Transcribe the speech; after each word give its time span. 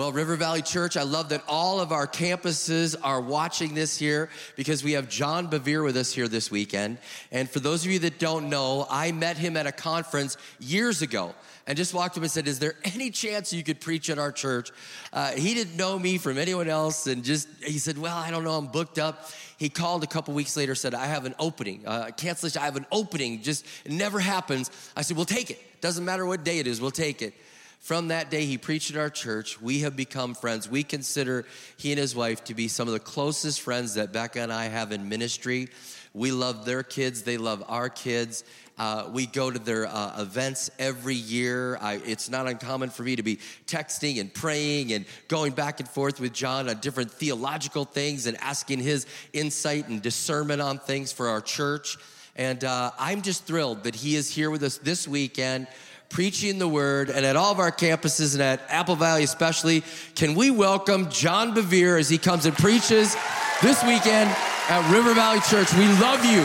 Well, 0.00 0.12
River 0.12 0.36
Valley 0.36 0.62
Church, 0.62 0.96
I 0.96 1.02
love 1.02 1.28
that 1.28 1.44
all 1.46 1.78
of 1.78 1.92
our 1.92 2.06
campuses 2.06 2.96
are 3.02 3.20
watching 3.20 3.74
this 3.74 3.98
here 3.98 4.30
because 4.56 4.82
we 4.82 4.92
have 4.92 5.10
John 5.10 5.50
Bevere 5.50 5.84
with 5.84 5.94
us 5.98 6.10
here 6.10 6.26
this 6.26 6.50
weekend. 6.50 6.96
And 7.30 7.50
for 7.50 7.60
those 7.60 7.84
of 7.84 7.90
you 7.90 7.98
that 7.98 8.18
don't 8.18 8.48
know, 8.48 8.86
I 8.88 9.12
met 9.12 9.36
him 9.36 9.58
at 9.58 9.66
a 9.66 9.72
conference 9.72 10.38
years 10.58 11.02
ago 11.02 11.34
and 11.66 11.76
just 11.76 11.92
walked 11.92 12.16
up 12.16 12.22
and 12.22 12.32
said, 12.32 12.48
Is 12.48 12.58
there 12.58 12.76
any 12.82 13.10
chance 13.10 13.52
you 13.52 13.62
could 13.62 13.78
preach 13.78 14.08
at 14.08 14.18
our 14.18 14.32
church? 14.32 14.70
Uh, 15.12 15.32
he 15.32 15.52
didn't 15.52 15.76
know 15.76 15.98
me 15.98 16.16
from 16.16 16.38
anyone 16.38 16.70
else. 16.70 17.06
And 17.06 17.22
just, 17.22 17.46
he 17.62 17.78
said, 17.78 17.98
Well, 17.98 18.16
I 18.16 18.30
don't 18.30 18.42
know, 18.42 18.56
I'm 18.56 18.68
booked 18.68 18.98
up. 18.98 19.28
He 19.58 19.68
called 19.68 20.02
a 20.02 20.06
couple 20.06 20.32
weeks 20.32 20.56
later, 20.56 20.74
said, 20.74 20.94
I 20.94 21.04
have 21.08 21.26
an 21.26 21.34
opening, 21.38 21.86
uh, 21.86 22.12
cancellation, 22.16 22.62
I 22.62 22.64
have 22.64 22.76
an 22.76 22.86
opening. 22.90 23.42
Just, 23.42 23.66
never 23.86 24.18
happens. 24.18 24.70
I 24.96 25.02
said, 25.02 25.18
We'll 25.18 25.26
take 25.26 25.50
it. 25.50 25.60
Doesn't 25.82 26.06
matter 26.06 26.24
what 26.24 26.42
day 26.42 26.58
it 26.58 26.66
is, 26.66 26.80
we'll 26.80 26.90
take 26.90 27.20
it. 27.20 27.34
From 27.80 28.08
that 28.08 28.30
day, 28.30 28.44
he 28.44 28.58
preached 28.58 28.90
at 28.90 28.98
our 28.98 29.08
church. 29.08 29.60
We 29.60 29.80
have 29.80 29.96
become 29.96 30.34
friends. 30.34 30.68
We 30.68 30.82
consider 30.82 31.46
he 31.78 31.90
and 31.92 31.98
his 31.98 32.14
wife 32.14 32.44
to 32.44 32.54
be 32.54 32.68
some 32.68 32.86
of 32.86 32.92
the 32.92 33.00
closest 33.00 33.62
friends 33.62 33.94
that 33.94 34.12
Becca 34.12 34.38
and 34.38 34.52
I 34.52 34.66
have 34.66 34.92
in 34.92 35.08
ministry. 35.08 35.68
We 36.12 36.30
love 36.30 36.66
their 36.66 36.82
kids, 36.82 37.22
they 37.22 37.38
love 37.38 37.64
our 37.68 37.88
kids. 37.88 38.44
Uh, 38.76 39.08
we 39.12 39.26
go 39.26 39.50
to 39.50 39.58
their 39.58 39.86
uh, 39.86 40.20
events 40.22 40.70
every 40.78 41.14
year. 41.14 41.78
I, 41.80 42.00
it's 42.04 42.28
not 42.28 42.46
uncommon 42.46 42.90
for 42.90 43.02
me 43.02 43.16
to 43.16 43.22
be 43.22 43.38
texting 43.66 44.20
and 44.20 44.32
praying 44.32 44.92
and 44.92 45.06
going 45.28 45.52
back 45.52 45.80
and 45.80 45.88
forth 45.88 46.20
with 46.20 46.32
John 46.32 46.68
on 46.68 46.78
different 46.80 47.10
theological 47.10 47.84
things 47.84 48.26
and 48.26 48.36
asking 48.38 48.80
his 48.80 49.06
insight 49.32 49.88
and 49.88 50.02
discernment 50.02 50.60
on 50.60 50.78
things 50.78 51.12
for 51.12 51.28
our 51.28 51.40
church. 51.40 51.96
And 52.36 52.62
uh, 52.62 52.90
I'm 52.98 53.22
just 53.22 53.44
thrilled 53.44 53.84
that 53.84 53.94
he 53.94 54.16
is 54.16 54.30
here 54.34 54.50
with 54.50 54.62
us 54.62 54.78
this 54.78 55.08
weekend 55.08 55.66
preaching 56.10 56.58
the 56.58 56.68
word, 56.68 57.08
and 57.08 57.24
at 57.24 57.36
all 57.36 57.52
of 57.52 57.60
our 57.60 57.70
campuses 57.70 58.34
and 58.34 58.42
at 58.42 58.60
Apple 58.68 58.96
Valley 58.96 59.22
especially, 59.22 59.82
can 60.14 60.34
we 60.34 60.50
welcome 60.50 61.08
John 61.08 61.54
Bevere 61.54 61.98
as 61.98 62.08
he 62.08 62.18
comes 62.18 62.46
and 62.46 62.56
preaches 62.56 63.16
this 63.62 63.82
weekend 63.84 64.28
at 64.68 64.82
River 64.92 65.14
Valley 65.14 65.40
Church? 65.48 65.72
We 65.74 65.86
love 66.02 66.24
you, 66.26 66.42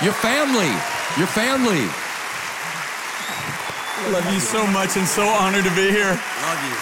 your 0.00 0.14
family, 0.14 0.70
your 1.18 1.26
family. 1.26 1.84
Love 4.14 4.32
you 4.32 4.40
so 4.40 4.64
much 4.68 4.96
and 4.96 5.06
so 5.06 5.26
honored 5.26 5.64
to 5.64 5.74
be 5.74 5.90
here. 5.90 6.14
Love 6.14 6.62
you. 6.64 6.76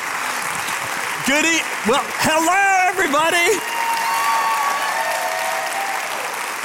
Goody. 1.27 1.59
Well, 1.89 2.05
hello, 2.23 2.61
everybody. 2.93 3.76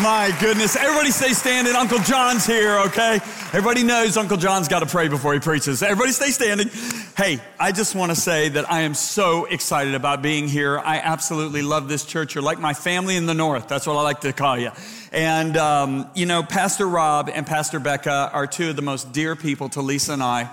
My 0.02 0.36
goodness. 0.40 0.76
Everybody 0.76 1.12
stay 1.12 1.34
standing. 1.34 1.76
Uncle 1.76 2.00
John's 2.00 2.44
here, 2.44 2.80
okay? 2.88 3.20
Everybody 3.54 3.84
knows 3.84 4.18
Uncle 4.18 4.36
John's 4.36 4.68
got 4.68 4.80
to 4.80 4.88
pray 4.88 5.10
before 5.10 5.32
he 5.36 5.40
preaches. 5.40 5.84
Everybody 5.84 6.12
stay 6.12 6.32
standing. 6.32 6.70
Hey, 7.16 7.40
I 7.60 7.72
just 7.72 7.94
want 7.94 8.12
to 8.12 8.16
say 8.20 8.50
that 8.50 8.72
I 8.72 8.82
am 8.82 8.96
so 8.96 9.46
excited 9.46 9.94
about 9.94 10.24
being 10.24 10.48
here. 10.48 10.80
I 10.80 10.98
absolutely 10.98 11.62
love 11.62 11.88
this 11.88 12.04
church. 12.04 12.34
You're 12.34 12.44
like 12.44 12.60
my 12.60 12.74
family 12.74 13.16
in 13.16 13.28
the 13.28 13.36
north. 13.36 13.68
That's 13.68 13.86
what 13.86 13.96
I 13.96 14.02
like 14.02 14.22
to 14.22 14.34
call 14.34 14.58
you. 14.58 14.72
And, 15.12 15.56
um, 15.56 16.10
you 16.16 16.26
know, 16.26 16.42
Pastor 16.42 16.88
Rob 16.88 17.30
and 17.32 17.46
Pastor 17.46 17.80
Becca 17.80 18.32
are 18.34 18.48
two 18.48 18.72
of 18.72 18.76
the 18.76 18.82
most 18.82 19.12
dear 19.12 19.36
people 19.36 19.70
to 19.70 19.82
Lisa 19.82 20.14
and 20.14 20.24
I. 20.24 20.52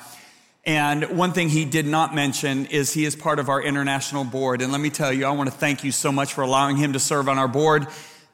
And 0.66 1.16
one 1.16 1.32
thing 1.32 1.48
he 1.48 1.64
did 1.64 1.86
not 1.86 2.14
mention 2.14 2.66
is 2.66 2.92
he 2.92 3.06
is 3.06 3.16
part 3.16 3.38
of 3.38 3.48
our 3.48 3.62
international 3.62 4.24
board. 4.24 4.60
And 4.60 4.72
let 4.72 4.80
me 4.82 4.90
tell 4.90 5.10
you, 5.10 5.24
I 5.24 5.30
want 5.30 5.50
to 5.50 5.56
thank 5.56 5.84
you 5.84 5.92
so 5.92 6.12
much 6.12 6.34
for 6.34 6.42
allowing 6.42 6.76
him 6.76 6.92
to 6.92 7.00
serve 7.00 7.30
on 7.30 7.38
our 7.38 7.48
board 7.48 7.86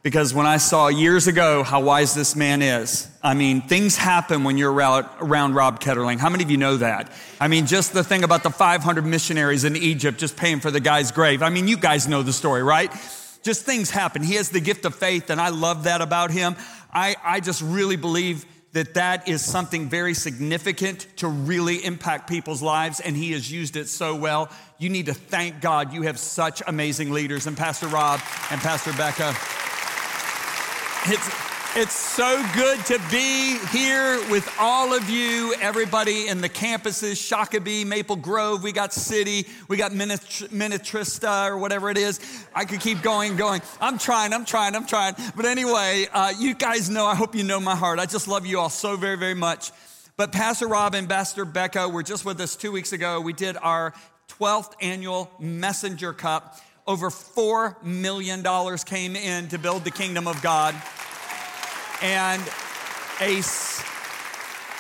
because 0.05 0.35
when 0.35 0.45
I 0.45 0.59
saw 0.59 0.89
years 0.89 1.27
ago 1.29 1.63
how 1.63 1.81
wise 1.81 2.15
this 2.15 2.37
man 2.37 2.61
is, 2.61 3.09
I 3.23 3.33
mean, 3.33 3.63
things 3.63 3.97
happen 3.97 4.45
when 4.45 4.59
you're 4.59 4.71
around, 4.71 5.55
Rob 5.55 5.81
Ketterling. 5.81 6.19
How 6.19 6.29
many 6.29 6.45
of 6.45 6.51
you 6.51 6.59
know 6.59 6.77
that? 6.77 7.11
I 7.41 7.49
mean, 7.49 7.67
just 7.67 7.95
the 7.95 8.05
thing 8.05 8.23
about 8.23 8.43
the 8.43 8.51
500 8.51 9.07
missionaries 9.07 9.65
in 9.65 9.77
Egypt 9.77 10.19
just 10.19 10.37
paying 10.37 10.61
for 10.61 10.71
the 10.71 10.79
guy's 10.79 11.11
grave. 11.11 11.43
I 11.43 11.49
mean, 11.49 11.67
you 11.69 11.79
guys 11.79 12.07
know 12.07 12.23
the 12.23 12.35
story, 12.35 12.63
right? 12.63 12.93
Just 13.43 13.65
things 13.65 13.91
happen. 13.91 14.23
He 14.23 14.35
has 14.35 14.51
the 14.51 14.61
gift 14.61 14.85
of 14.85 14.95
faith, 14.95 15.31
and 15.31 15.41
I 15.41 15.49
love 15.49 15.85
that 15.85 16.03
about 16.03 16.31
him. 16.31 16.55
I, 16.93 17.17
I 17.25 17.41
just 17.41 17.63
really 17.63 17.97
believe 17.97 18.45
that 18.73 18.95
that 18.95 19.27
is 19.27 19.43
something 19.43 19.89
very 19.89 20.13
significant 20.13 21.07
to 21.17 21.29
really 21.29 21.83
impact 21.83 22.29
people's 22.29 22.61
lives, 22.61 23.01
and 23.01 23.17
he 23.17 23.33
has 23.33 23.51
used 23.51 23.77
it 23.77 23.89
so 23.89 24.15
well. 24.15 24.51
You 24.79 24.91
need 24.91 25.07
to 25.07 25.15
thank 25.15 25.63
God 25.63 25.95
you 25.95 26.03
have 26.03 26.19
such 26.19 26.63
amazing 26.67 27.11
leaders, 27.11 27.47
and 27.47 27.57
Pastor 27.57 27.87
Rob 27.87 28.21
and 28.51 28.61
Pastor 28.61 28.93
Becca. 28.93 29.35
It's, 31.07 31.29
it's 31.77 31.93
so 31.93 32.43
good 32.55 32.79
to 32.87 32.99
be 33.11 33.59
here 33.71 34.19
with 34.31 34.51
all 34.59 34.95
of 34.95 35.11
you, 35.11 35.55
everybody 35.61 36.29
in 36.29 36.41
the 36.41 36.49
campuses, 36.49 37.21
Shakopee, 37.21 37.85
Maple 37.85 38.17
Grove, 38.17 38.63
we 38.63 38.73
got 38.73 38.95
City, 38.95 39.47
we 39.69 39.77
got 39.77 39.93
Minnetrista 39.93 41.51
or 41.51 41.59
whatever 41.59 41.91
it 41.91 41.99
is. 41.99 42.47
I 42.55 42.65
could 42.65 42.81
keep 42.81 43.03
going, 43.03 43.37
going. 43.37 43.61
I'm 43.83 43.99
trying, 43.99 44.33
I'm 44.33 44.47
trying, 44.47 44.75
I'm 44.75 44.87
trying. 44.87 45.15
But 45.37 45.45
anyway, 45.45 46.07
uh, 46.11 46.33
you 46.39 46.55
guys 46.55 46.89
know, 46.89 47.05
I 47.05 47.15
hope 47.15 47.35
you 47.35 47.45
know 47.45 47.61
my 47.61 47.77
heart. 47.77 47.99
I 47.99 48.07
just 48.07 48.27
love 48.27 48.47
you 48.47 48.59
all 48.59 48.71
so 48.71 48.97
very, 48.97 49.19
very 49.19 49.35
much. 49.35 49.73
But 50.17 50.33
Pastor 50.33 50.69
Rob 50.69 50.95
and 50.95 51.07
Pastor 51.07 51.45
Becca 51.45 51.87
were 51.87 52.03
just 52.03 52.25
with 52.25 52.41
us 52.41 52.57
two 52.57 52.73
weeks 52.73 52.95
ago. 52.95 53.21
We 53.21 53.35
did 53.35 53.59
our 53.59 53.93
12th 54.31 54.73
annual 54.81 55.31
Messenger 55.39 56.15
Cup 56.15 56.59
over 56.87 57.09
$4 57.09 57.83
million 57.83 58.45
came 58.84 59.17
in 59.17 59.49
to 59.49 59.59
build 59.59 59.84
the 59.84 59.91
kingdom 59.91 60.27
of 60.27 60.41
God. 60.43 60.75
And 62.03 62.43
Ace, 63.21 63.83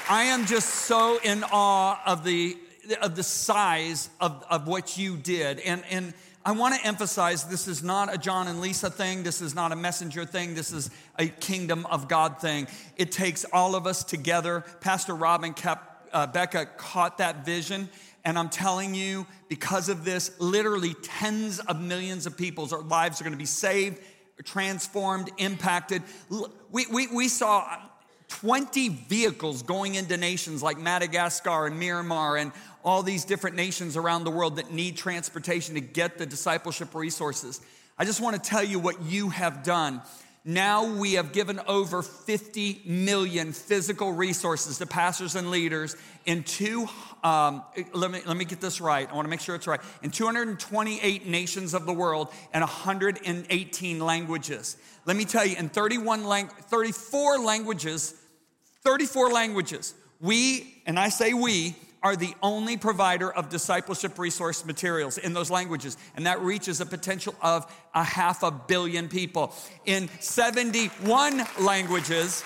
I 0.08 0.24
am 0.24 0.44
just 0.44 0.68
so 0.68 1.18
in 1.22 1.44
awe 1.50 2.00
of 2.04 2.24
the, 2.24 2.58
of 3.00 3.16
the 3.16 3.22
size 3.22 4.10
of, 4.20 4.44
of 4.50 4.66
what 4.66 4.98
you 4.98 5.16
did. 5.16 5.60
And, 5.60 5.82
and 5.90 6.12
I 6.44 6.52
want 6.52 6.74
to 6.74 6.86
emphasize 6.86 7.44
this 7.44 7.66
is 7.66 7.82
not 7.82 8.12
a 8.12 8.18
John 8.18 8.48
and 8.48 8.60
Lisa 8.60 8.90
thing. 8.90 9.22
This 9.22 9.40
is 9.40 9.54
not 9.54 9.72
a 9.72 9.76
messenger 9.76 10.26
thing. 10.26 10.54
This 10.54 10.72
is 10.72 10.90
a 11.18 11.28
kingdom 11.28 11.86
of 11.86 12.06
God 12.06 12.38
thing. 12.38 12.66
It 12.98 13.12
takes 13.12 13.46
all 13.50 13.74
of 13.74 13.86
us 13.86 14.04
together. 14.04 14.62
Pastor 14.82 15.14
Robin 15.14 15.54
kept, 15.54 16.12
uh, 16.12 16.26
Becca 16.26 16.66
caught 16.76 17.16
that 17.16 17.46
vision 17.46 17.88
and 18.24 18.38
I'm 18.38 18.48
telling 18.48 18.94
you, 18.94 19.26
because 19.48 19.88
of 19.88 20.04
this, 20.04 20.30
literally 20.38 20.94
tens 21.02 21.58
of 21.60 21.80
millions 21.80 22.26
of 22.26 22.36
people's 22.36 22.72
lives 22.72 23.20
are 23.20 23.24
going 23.24 23.32
to 23.32 23.38
be 23.38 23.44
saved, 23.44 23.98
transformed, 24.44 25.30
impacted. 25.36 26.02
We, 26.70 26.86
we, 26.86 27.06
we 27.08 27.28
saw 27.28 27.78
20 28.28 28.88
vehicles 28.88 29.62
going 29.62 29.94
into 29.94 30.16
nations 30.16 30.62
like 30.62 30.78
Madagascar 30.78 31.66
and 31.66 31.80
Myanmar 31.80 32.40
and 32.40 32.52
all 32.82 33.02
these 33.02 33.24
different 33.24 33.56
nations 33.56 33.96
around 33.96 34.24
the 34.24 34.30
world 34.30 34.56
that 34.56 34.72
need 34.72 34.96
transportation 34.96 35.74
to 35.74 35.80
get 35.80 36.18
the 36.18 36.26
discipleship 36.26 36.94
resources. 36.94 37.60
I 37.98 38.04
just 38.04 38.20
want 38.20 38.42
to 38.42 38.50
tell 38.50 38.64
you 38.64 38.78
what 38.78 39.02
you 39.02 39.28
have 39.28 39.62
done. 39.62 40.02
Now 40.46 40.84
we 40.84 41.14
have 41.14 41.32
given 41.32 41.58
over 41.66 42.02
50 42.02 42.82
million 42.84 43.52
physical 43.52 44.12
resources 44.12 44.76
to 44.76 44.86
pastors 44.86 45.36
and 45.36 45.50
leaders 45.50 45.96
in 46.26 46.42
two, 46.42 46.86
um, 47.22 47.62
let, 47.94 48.10
me, 48.10 48.20
let 48.26 48.36
me 48.36 48.44
get 48.44 48.60
this 48.60 48.78
right. 48.78 49.08
I 49.10 49.14
want 49.14 49.24
to 49.24 49.30
make 49.30 49.40
sure 49.40 49.54
it's 49.54 49.66
right. 49.66 49.80
In 50.02 50.10
228 50.10 51.26
nations 51.26 51.72
of 51.72 51.86
the 51.86 51.94
world 51.94 52.28
and 52.52 52.60
118 52.60 53.98
languages. 54.00 54.76
Let 55.06 55.16
me 55.16 55.24
tell 55.24 55.46
you, 55.46 55.56
in 55.56 55.70
31 55.70 56.24
lang- 56.24 56.48
34 56.48 57.38
languages, 57.38 58.14
34 58.82 59.32
languages, 59.32 59.94
we, 60.20 60.82
and 60.84 60.98
I 60.98 61.08
say 61.08 61.32
we, 61.32 61.74
are 62.04 62.14
the 62.14 62.34
only 62.42 62.76
provider 62.76 63.32
of 63.32 63.48
discipleship 63.48 64.18
resource 64.18 64.64
materials 64.66 65.16
in 65.16 65.32
those 65.32 65.50
languages, 65.50 65.96
and 66.14 66.26
that 66.26 66.40
reaches 66.42 66.82
a 66.82 66.86
potential 66.86 67.34
of 67.40 67.66
a 67.94 68.04
half 68.04 68.42
a 68.42 68.50
billion 68.50 69.08
people. 69.08 69.54
In 69.86 70.10
71 70.20 71.42
languages, 71.60 72.44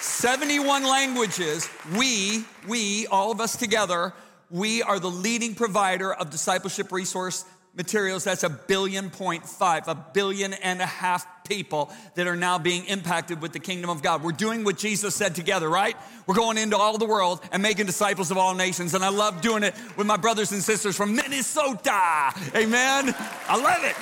71 0.00 0.84
languages, 0.84 1.68
we, 1.98 2.44
we, 2.68 3.08
all 3.08 3.32
of 3.32 3.40
us 3.40 3.56
together, 3.56 4.14
we 4.48 4.80
are 4.82 5.00
the 5.00 5.10
leading 5.10 5.56
provider 5.56 6.14
of 6.14 6.30
discipleship 6.30 6.92
resource 6.92 7.44
materials, 7.76 8.22
that's 8.22 8.44
a 8.44 8.48
billion 8.48 9.10
point 9.10 9.44
five, 9.44 9.88
a 9.88 9.94
billion 9.94 10.52
and 10.52 10.80
a 10.80 10.86
half 10.86 11.26
people 11.44 11.92
that 12.14 12.26
are 12.26 12.36
now 12.36 12.58
being 12.58 12.86
impacted 12.86 13.42
with 13.42 13.52
the 13.52 13.58
kingdom 13.58 13.90
of 13.90 14.02
God. 14.02 14.22
We're 14.22 14.32
doing 14.32 14.64
what 14.64 14.78
Jesus 14.78 15.14
said 15.14 15.34
together, 15.34 15.68
right? 15.68 15.94
We're 16.26 16.34
going 16.34 16.56
into 16.56 16.76
all 16.76 16.96
the 16.96 17.06
world 17.06 17.40
and 17.52 17.62
making 17.62 17.84
disciples 17.84 18.30
of 18.30 18.38
all 18.38 18.54
nations. 18.54 18.94
And 18.94 19.04
I 19.04 19.10
love 19.10 19.42
doing 19.42 19.62
it 19.62 19.74
with 19.96 20.06
my 20.06 20.16
brothers 20.16 20.52
and 20.52 20.62
sisters 20.62 20.96
from 20.96 21.14
Minnesota. 21.14 22.32
Amen. 22.54 23.14
I 23.48 23.60
love 23.60 23.84
it. 23.84 23.94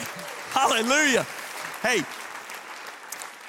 Hallelujah. 0.52 1.26
Hey, 1.82 2.02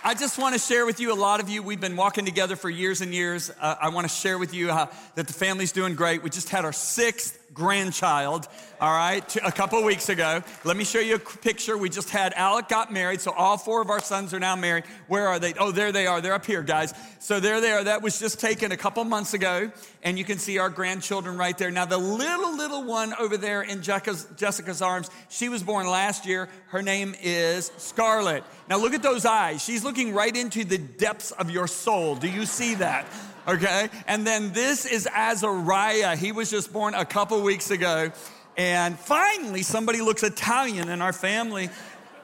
I 0.04 0.16
just 0.16 0.40
want 0.40 0.54
to 0.54 0.60
share 0.60 0.86
with 0.86 1.00
you, 1.00 1.14
a 1.14 1.16
lot 1.16 1.40
of 1.40 1.48
you, 1.48 1.62
we've 1.62 1.80
been 1.80 1.96
walking 1.96 2.26
together 2.26 2.56
for 2.56 2.70
years 2.70 3.02
and 3.02 3.14
years. 3.14 3.52
Uh, 3.62 3.76
I 3.80 3.90
want 3.90 4.10
to 4.10 4.14
share 4.14 4.38
with 4.38 4.54
you 4.54 4.70
how, 4.70 4.90
that 5.16 5.28
the 5.28 5.34
family's 5.34 5.72
doing 5.72 5.96
great. 5.96 6.24
We 6.24 6.30
just 6.30 6.50
had 6.50 6.66
our 6.66 6.74
sixth 6.74 7.40
grandchild, 7.54 8.48
all 8.82 8.92
right, 8.92 9.36
a 9.38 9.52
couple 9.52 9.82
weeks 9.84 10.10
ago. 10.10 10.42
Let 10.64 10.76
me 10.76 10.84
show 10.84 11.00
you 11.00 11.16
a 11.16 11.20
picture. 11.20 11.78
We 11.78 11.90
just 11.90 12.10
had 12.10 12.34
Alec 12.34 12.68
got 12.68 12.92
married, 12.92 13.22
so 13.22 13.32
all 13.32 13.58
four 13.58 13.82
of 13.82 13.90
our 13.90 14.02
sons 14.02 14.34
are 14.34 14.40
now 14.40 14.56
married. 14.56 14.86
Where 15.08 15.28
are 15.28 15.40
they? 15.40 15.54
Oh, 15.54 15.72
there 15.72 15.92
they 15.92 16.08
are. 16.08 16.22
They're 16.22 16.34
up 16.34 16.46
here, 16.46 16.64
guys. 16.64 16.94
So 17.20 17.40
there 17.40 17.62
they 17.62 17.72
are. 17.72 17.84
That 17.84 18.02
was 18.02 18.20
just 18.20 18.40
taken 18.40 18.72
a 18.72 18.78
couple 18.78 19.04
months 19.04 19.34
ago, 19.34 19.72
and 20.02 20.18
you 20.18 20.26
can 20.26 20.38
see 20.38 20.58
our 20.58 20.70
grandchildren 20.70 21.38
right 21.38 21.58
there. 21.58 21.72
Now, 21.72 21.86
the 21.86 21.98
little, 21.98 22.56
little 22.58 22.84
one 22.84 23.14
over 23.20 23.38
there 23.38 23.62
in 23.62 23.82
Jessica's, 23.82 24.28
Jessica's 24.36 24.82
arms, 24.82 25.10
she 25.30 25.50
was 25.50 25.64
born 25.64 25.88
last 25.88 26.26
year. 26.26 26.50
Her 26.68 26.82
name 26.82 27.16
is 27.22 27.72
Scarlett. 27.78 28.44
Now, 28.70 28.78
look 28.78 28.94
at 28.94 29.04
those 29.04 29.26
eyes. 29.26 29.64
She's 29.64 29.84
looking 29.84 30.14
right 30.14 30.36
into 30.36 30.64
the 30.64 30.78
depths 30.78 31.32
of 31.32 31.50
your 31.50 31.68
soul. 31.68 32.16
Do 32.16 32.30
you 32.30 32.46
see 32.46 32.76
that? 32.76 33.06
Okay? 33.48 33.90
And 34.08 34.26
then 34.26 34.54
this 34.54 34.86
is 34.86 35.08
Azariah. 35.14 36.16
He 36.16 36.32
was 36.32 36.50
just 36.50 36.72
born 36.72 36.94
a 36.94 37.06
couple 37.06 37.42
weeks 37.42 37.72
ago. 37.72 38.12
And 38.58 38.98
finally, 38.98 39.64
somebody 39.64 40.02
looks 40.02 40.24
Italian 40.24 40.90
in 40.90 41.02
our 41.02 41.14
family. 41.14 41.70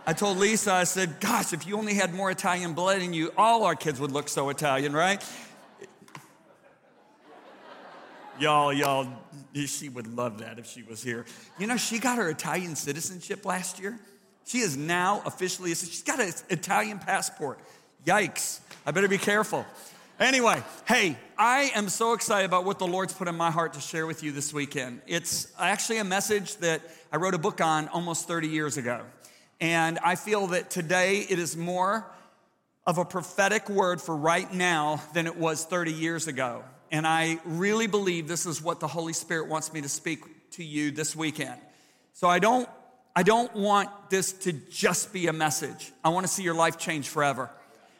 I 0.05 0.13
told 0.13 0.37
Lisa, 0.37 0.71
I 0.73 0.83
said, 0.83 1.19
gosh, 1.19 1.53
if 1.53 1.67
you 1.67 1.77
only 1.77 1.93
had 1.93 2.13
more 2.13 2.31
Italian 2.31 2.73
blood 2.73 3.01
in 3.01 3.13
you, 3.13 3.31
all 3.37 3.63
our 3.63 3.75
kids 3.75 3.99
would 3.99 4.11
look 4.11 4.29
so 4.29 4.49
Italian, 4.49 4.93
right? 4.93 5.23
y'all, 8.39 8.73
y'all, 8.73 9.07
she 9.53 9.89
would 9.89 10.07
love 10.07 10.39
that 10.39 10.59
if 10.59 10.65
she 10.65 10.83
was 10.83 11.03
here. 11.03 11.25
You 11.57 11.67
know, 11.67 11.77
she 11.77 11.99
got 11.99 12.17
her 12.17 12.29
Italian 12.29 12.75
citizenship 12.75 13.45
last 13.45 13.79
year. 13.79 13.99
She 14.45 14.59
is 14.59 14.77
now 14.77 15.21
officially, 15.25 15.69
she's 15.75 16.03
got 16.03 16.19
an 16.19 16.31
Italian 16.49 16.99
passport. 16.99 17.59
Yikes, 18.05 18.59
I 18.85 18.91
better 18.91 19.07
be 19.07 19.17
careful. 19.17 19.65
Anyway, 20.19 20.61
hey, 20.85 21.17
I 21.37 21.71
am 21.75 21.87
so 21.87 22.11
excited 22.11 22.43
about 22.43 22.65
what 22.65 22.77
the 22.77 22.85
Lord's 22.85 23.13
put 23.13 23.29
in 23.29 23.35
my 23.35 23.51
heart 23.51 23.75
to 23.75 23.79
share 23.79 24.05
with 24.05 24.21
you 24.21 24.33
this 24.33 24.53
weekend. 24.53 24.99
It's 25.07 25.47
actually 25.57 25.99
a 25.99 26.03
message 26.03 26.57
that 26.57 26.81
I 27.09 27.15
wrote 27.15 27.35
a 27.35 27.37
book 27.37 27.61
on 27.61 27.87
almost 27.87 28.27
30 28.27 28.49
years 28.49 28.75
ago. 28.75 29.05
And 29.61 29.97
I 29.99 30.15
feel 30.15 30.47
that 30.47 30.69
today 30.69 31.19
it 31.29 31.39
is 31.39 31.55
more 31.55 32.05
of 32.85 32.97
a 32.97 33.05
prophetic 33.05 33.69
word 33.69 34.01
for 34.01 34.13
right 34.13 34.53
now 34.53 35.01
than 35.13 35.25
it 35.25 35.37
was 35.37 35.63
30 35.63 35.93
years 35.93 36.27
ago. 36.27 36.65
And 36.91 37.07
I 37.07 37.39
really 37.45 37.87
believe 37.87 38.27
this 38.27 38.45
is 38.45 38.61
what 38.61 38.81
the 38.81 38.87
Holy 38.87 39.13
Spirit 39.13 39.47
wants 39.47 39.71
me 39.71 39.79
to 39.79 39.89
speak 39.89 40.51
to 40.51 40.65
you 40.65 40.91
this 40.91 41.15
weekend. 41.15 41.61
So 42.11 42.27
I 42.27 42.39
don't 42.39 42.67
I 43.15 43.23
don't 43.23 43.53
want 43.55 43.89
this 44.09 44.33
to 44.33 44.51
just 44.51 45.13
be 45.13 45.27
a 45.27 45.33
message. 45.33 45.93
I 46.03 46.09
want 46.09 46.27
to 46.27 46.31
see 46.31 46.43
your 46.43 46.53
life 46.53 46.77
change 46.77 47.07
forever. 47.07 47.49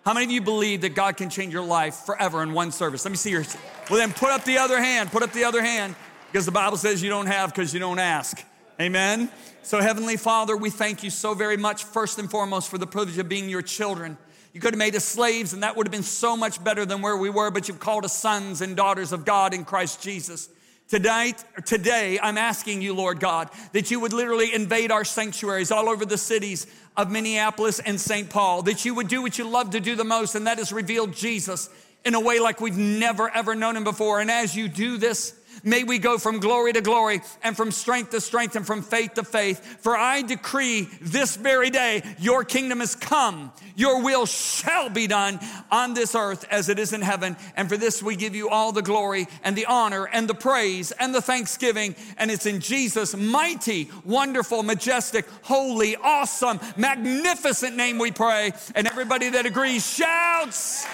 How 0.06 0.14
many 0.14 0.26
of 0.26 0.32
you 0.32 0.42
believe 0.42 0.82
that 0.82 0.96
God 0.96 1.18
can 1.18 1.30
change 1.30 1.54
your 1.54 1.64
life 1.64 1.96
forever 2.06 2.42
in 2.42 2.54
one 2.54 2.72
service? 2.72 3.04
Let 3.04 3.12
me 3.12 3.18
see 3.18 3.32
your. 3.32 3.44
Well, 3.90 4.00
then 4.00 4.14
put 4.14 4.30
up 4.30 4.46
the 4.46 4.58
other 4.58 4.82
hand. 4.82 5.12
Put 5.12 5.24
up 5.24 5.34
the 5.34 5.44
other 5.44 5.62
hand 5.62 5.96
because 6.32 6.46
the 6.46 6.52
Bible 6.52 6.78
says 6.78 7.04
you 7.04 7.10
don't 7.10 7.28
have 7.28 7.54
because 7.54 7.74
you 7.74 7.80
don't 7.80 8.00
ask. 8.00 8.44
Amen. 8.80 9.30
So, 9.62 9.82
Heavenly 9.82 10.16
Father, 10.16 10.56
we 10.56 10.70
thank 10.70 11.04
you 11.04 11.10
so 11.10 11.34
very 11.34 11.58
much, 11.58 11.84
first 11.84 12.18
and 12.18 12.32
foremost, 12.32 12.70
for 12.70 12.78
the 12.78 12.88
privilege 12.88 13.18
of 13.18 13.28
being 13.28 13.50
your 13.50 13.62
children. 13.62 14.18
You 14.54 14.62
could 14.62 14.74
have 14.74 14.80
made 14.80 14.96
us 14.96 15.04
slaves, 15.04 15.54
and 15.54 15.64
that 15.64 15.76
would 15.76 15.86
have 15.86 15.92
been 15.92 16.02
so 16.02 16.38
much 16.38 16.64
better 16.64 16.86
than 16.86 17.02
where 17.02 17.18
we 17.18 17.30
were, 17.30 17.52
but 17.52 17.68
you've 17.68 17.80
called 17.80 18.06
us 18.06 18.14
sons 18.16 18.62
and 18.62 18.76
daughters 18.76 19.12
of 19.12 19.26
God 19.26 19.54
in 19.54 19.66
Christ 19.66 20.02
Jesus. 20.02 20.50
Tonight, 20.90 21.46
today, 21.68 22.18
I'm 22.20 22.40
asking 22.40 22.82
you, 22.82 22.96
Lord 22.96 23.20
God, 23.20 23.52
that 23.74 23.92
you 23.92 24.00
would 24.00 24.12
literally 24.12 24.52
invade 24.52 24.92
our 24.92 25.06
sanctuaries 25.06 25.70
all 25.70 25.88
over 25.88 26.04
the 26.04 26.18
cities 26.18 26.66
of 26.98 27.12
Minneapolis 27.12 27.78
and 27.78 28.02
St. 28.02 28.28
Paul, 28.28 28.64
that 28.64 28.86
you 28.86 28.96
would 28.96 29.08
do 29.08 29.22
what 29.22 29.38
you 29.38 29.48
love 29.48 29.70
to 29.72 29.80
do 29.80 29.96
the 29.96 30.04
most, 30.04 30.34
and 30.34 30.48
that 30.48 30.58
is 30.58 30.74
reveal 30.74 31.06
Jesus 31.06 31.70
in 32.04 32.16
a 32.16 32.20
way 32.20 32.40
like 32.40 32.60
we've 32.60 32.76
never 32.76 33.30
ever 33.30 33.54
known 33.54 33.76
him 33.76 33.84
before. 33.84 34.20
And 34.20 34.32
as 34.32 34.56
you 34.56 34.68
do 34.68 34.98
this, 34.98 35.39
May 35.64 35.84
we 35.84 36.00
go 36.00 36.18
from 36.18 36.40
glory 36.40 36.74
to 36.74 36.82
glory 36.82 37.22
and 37.44 37.56
from 37.56 37.72
strength 37.72 38.12
to 38.12 38.22
strength 38.22 38.56
and 38.56 38.66
from 38.66 38.82
faith 38.82 39.16
to 39.16 39.24
faith. 39.24 39.60
For 39.82 39.96
I 39.96 40.22
decree 40.22 40.88
this 41.02 41.36
very 41.36 41.70
day, 41.70 42.04
your 42.20 42.44
kingdom 42.44 42.82
is 42.82 42.96
come. 42.96 43.52
Your 43.76 44.02
will 44.02 44.26
shall 44.26 44.90
be 44.90 45.08
done 45.08 45.40
on 45.72 45.94
this 45.94 46.16
earth 46.16 46.46
as 46.50 46.70
it 46.70 46.80
is 46.80 46.94
in 46.94 47.02
heaven. 47.02 47.38
And 47.56 47.70
for 47.70 47.78
this, 47.78 48.04
we 48.04 48.16
give 48.16 48.36
you 48.36 48.50
all 48.50 48.72
the 48.72 48.82
glory 48.82 49.28
and 49.44 49.56
the 49.56 49.66
honor 49.66 50.06
and 50.06 50.28
the 50.28 50.34
praise 50.34 50.92
and 50.92 51.14
the 51.14 51.22
thanksgiving. 51.22 51.96
And 52.18 52.32
it's 52.32 52.46
in 52.46 52.60
Jesus' 52.60 53.16
mighty, 53.16 53.90
wonderful, 54.04 54.64
majestic, 54.64 55.26
holy, 55.44 55.96
awesome, 55.96 56.60
magnificent 56.76 57.76
name 57.76 57.98
we 57.98 58.12
pray. 58.12 58.52
And 58.76 58.88
everybody 58.88 59.30
that 59.30 59.46
agrees 59.46 59.88
shouts. 59.88 60.86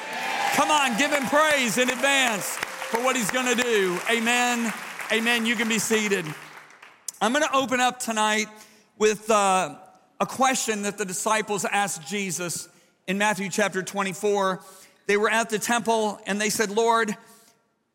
Come 0.53 0.71
on, 0.71 0.97
give 0.97 1.11
him 1.11 1.25
praise 1.27 1.77
in 1.77 1.89
advance 1.89 2.57
for 2.85 3.03
what 3.03 3.15
he's 3.15 3.31
going 3.31 3.47
to 3.47 3.61
do. 3.61 3.99
Amen. 4.11 4.71
Amen. 5.11 5.45
You 5.45 5.55
can 5.55 5.67
be 5.67 5.79
seated. 5.79 6.23
I'm 7.19 7.33
going 7.33 7.43
to 7.43 7.55
open 7.55 7.79
up 7.79 7.99
tonight 7.99 8.47
with 8.99 9.29
uh, 9.31 9.75
a 10.19 10.25
question 10.25 10.83
that 10.83 10.97
the 10.97 11.05
disciples 11.05 11.65
asked 11.65 12.07
Jesus 12.07 12.69
in 13.07 13.17
Matthew 13.17 13.49
chapter 13.49 13.81
24. 13.81 14.61
They 15.07 15.17
were 15.17 15.29
at 15.29 15.49
the 15.49 15.57
temple 15.57 16.19
and 16.27 16.39
they 16.39 16.51
said, 16.51 16.69
Lord, 16.69 17.15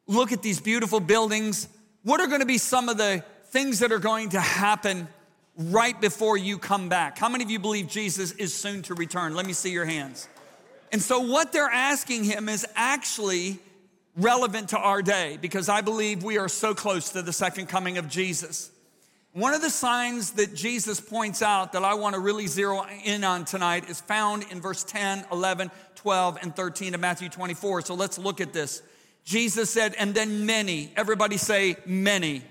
look 0.08 0.32
at 0.32 0.42
these 0.42 0.60
beautiful 0.60 0.98
buildings. 0.98 1.68
What 2.02 2.20
are 2.20 2.26
going 2.26 2.40
to 2.40 2.46
be 2.46 2.58
some 2.58 2.88
of 2.88 2.98
the 2.98 3.24
things 3.46 3.78
that 3.78 3.92
are 3.92 4.00
going 4.00 4.30
to 4.30 4.40
happen 4.40 5.06
right 5.56 5.98
before 6.00 6.36
you 6.36 6.58
come 6.58 6.88
back? 6.88 7.16
How 7.16 7.28
many 7.28 7.44
of 7.44 7.50
you 7.50 7.60
believe 7.60 7.86
Jesus 7.86 8.32
is 8.32 8.52
soon 8.52 8.82
to 8.82 8.94
return? 8.94 9.36
Let 9.36 9.46
me 9.46 9.52
see 9.52 9.70
your 9.70 9.84
hands. 9.84 10.28
And 10.90 11.00
so, 11.00 11.20
what 11.20 11.52
they're 11.52 11.70
asking 11.70 12.24
him 12.24 12.48
is 12.48 12.66
actually 12.74 13.60
relevant 14.20 14.70
to 14.70 14.78
our 14.78 15.02
day 15.02 15.38
because 15.40 15.68
I 15.68 15.80
believe 15.80 16.22
we 16.22 16.38
are 16.38 16.48
so 16.48 16.74
close 16.74 17.10
to 17.10 17.22
the 17.22 17.32
second 17.32 17.68
coming 17.68 17.98
of 17.98 18.08
Jesus. 18.08 18.70
One 19.32 19.54
of 19.54 19.62
the 19.62 19.70
signs 19.70 20.32
that 20.32 20.54
Jesus 20.54 21.00
points 21.00 21.40
out 21.40 21.72
that 21.72 21.84
I 21.84 21.94
want 21.94 22.14
to 22.14 22.20
really 22.20 22.48
zero 22.48 22.84
in 23.04 23.22
on 23.22 23.44
tonight 23.44 23.88
is 23.88 24.00
found 24.00 24.44
in 24.50 24.60
verse 24.60 24.82
10, 24.82 25.24
11, 25.30 25.70
12, 25.94 26.38
and 26.42 26.54
13 26.54 26.94
of 26.94 27.00
Matthew 27.00 27.28
24. 27.28 27.82
So 27.82 27.94
let's 27.94 28.18
look 28.18 28.40
at 28.40 28.52
this. 28.52 28.82
Jesus 29.24 29.70
said, 29.70 29.94
and 29.98 30.14
then 30.14 30.46
many. 30.46 30.92
Everybody 30.96 31.36
say 31.36 31.76
many. 31.86 32.42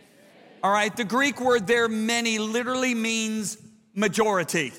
All 0.63 0.71
right, 0.71 0.95
the 0.95 1.03
Greek 1.03 1.41
word 1.41 1.67
there, 1.67 1.87
many, 1.87 2.39
literally 2.39 2.95
means 2.95 3.57
majority. 3.93 4.71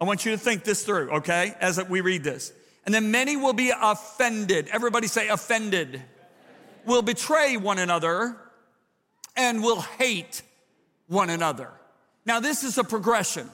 I 0.00 0.04
want 0.04 0.26
you 0.26 0.32
to 0.32 0.38
think 0.38 0.64
this 0.64 0.84
through, 0.84 1.10
okay, 1.10 1.54
as 1.60 1.82
we 1.88 2.02
read 2.02 2.24
this. 2.24 2.52
And 2.84 2.94
then 2.94 3.10
many 3.10 3.36
will 3.36 3.52
be 3.52 3.72
offended. 3.74 4.68
Everybody 4.72 5.06
say 5.06 5.28
offended. 5.28 6.02
Will 6.84 7.02
betray 7.02 7.56
one 7.56 7.78
another 7.78 8.36
and 9.36 9.62
will 9.62 9.80
hate 9.80 10.42
one 11.06 11.30
another. 11.30 11.70
Now, 12.26 12.40
this 12.40 12.62
is 12.62 12.78
a 12.78 12.84
progression. 12.84 13.50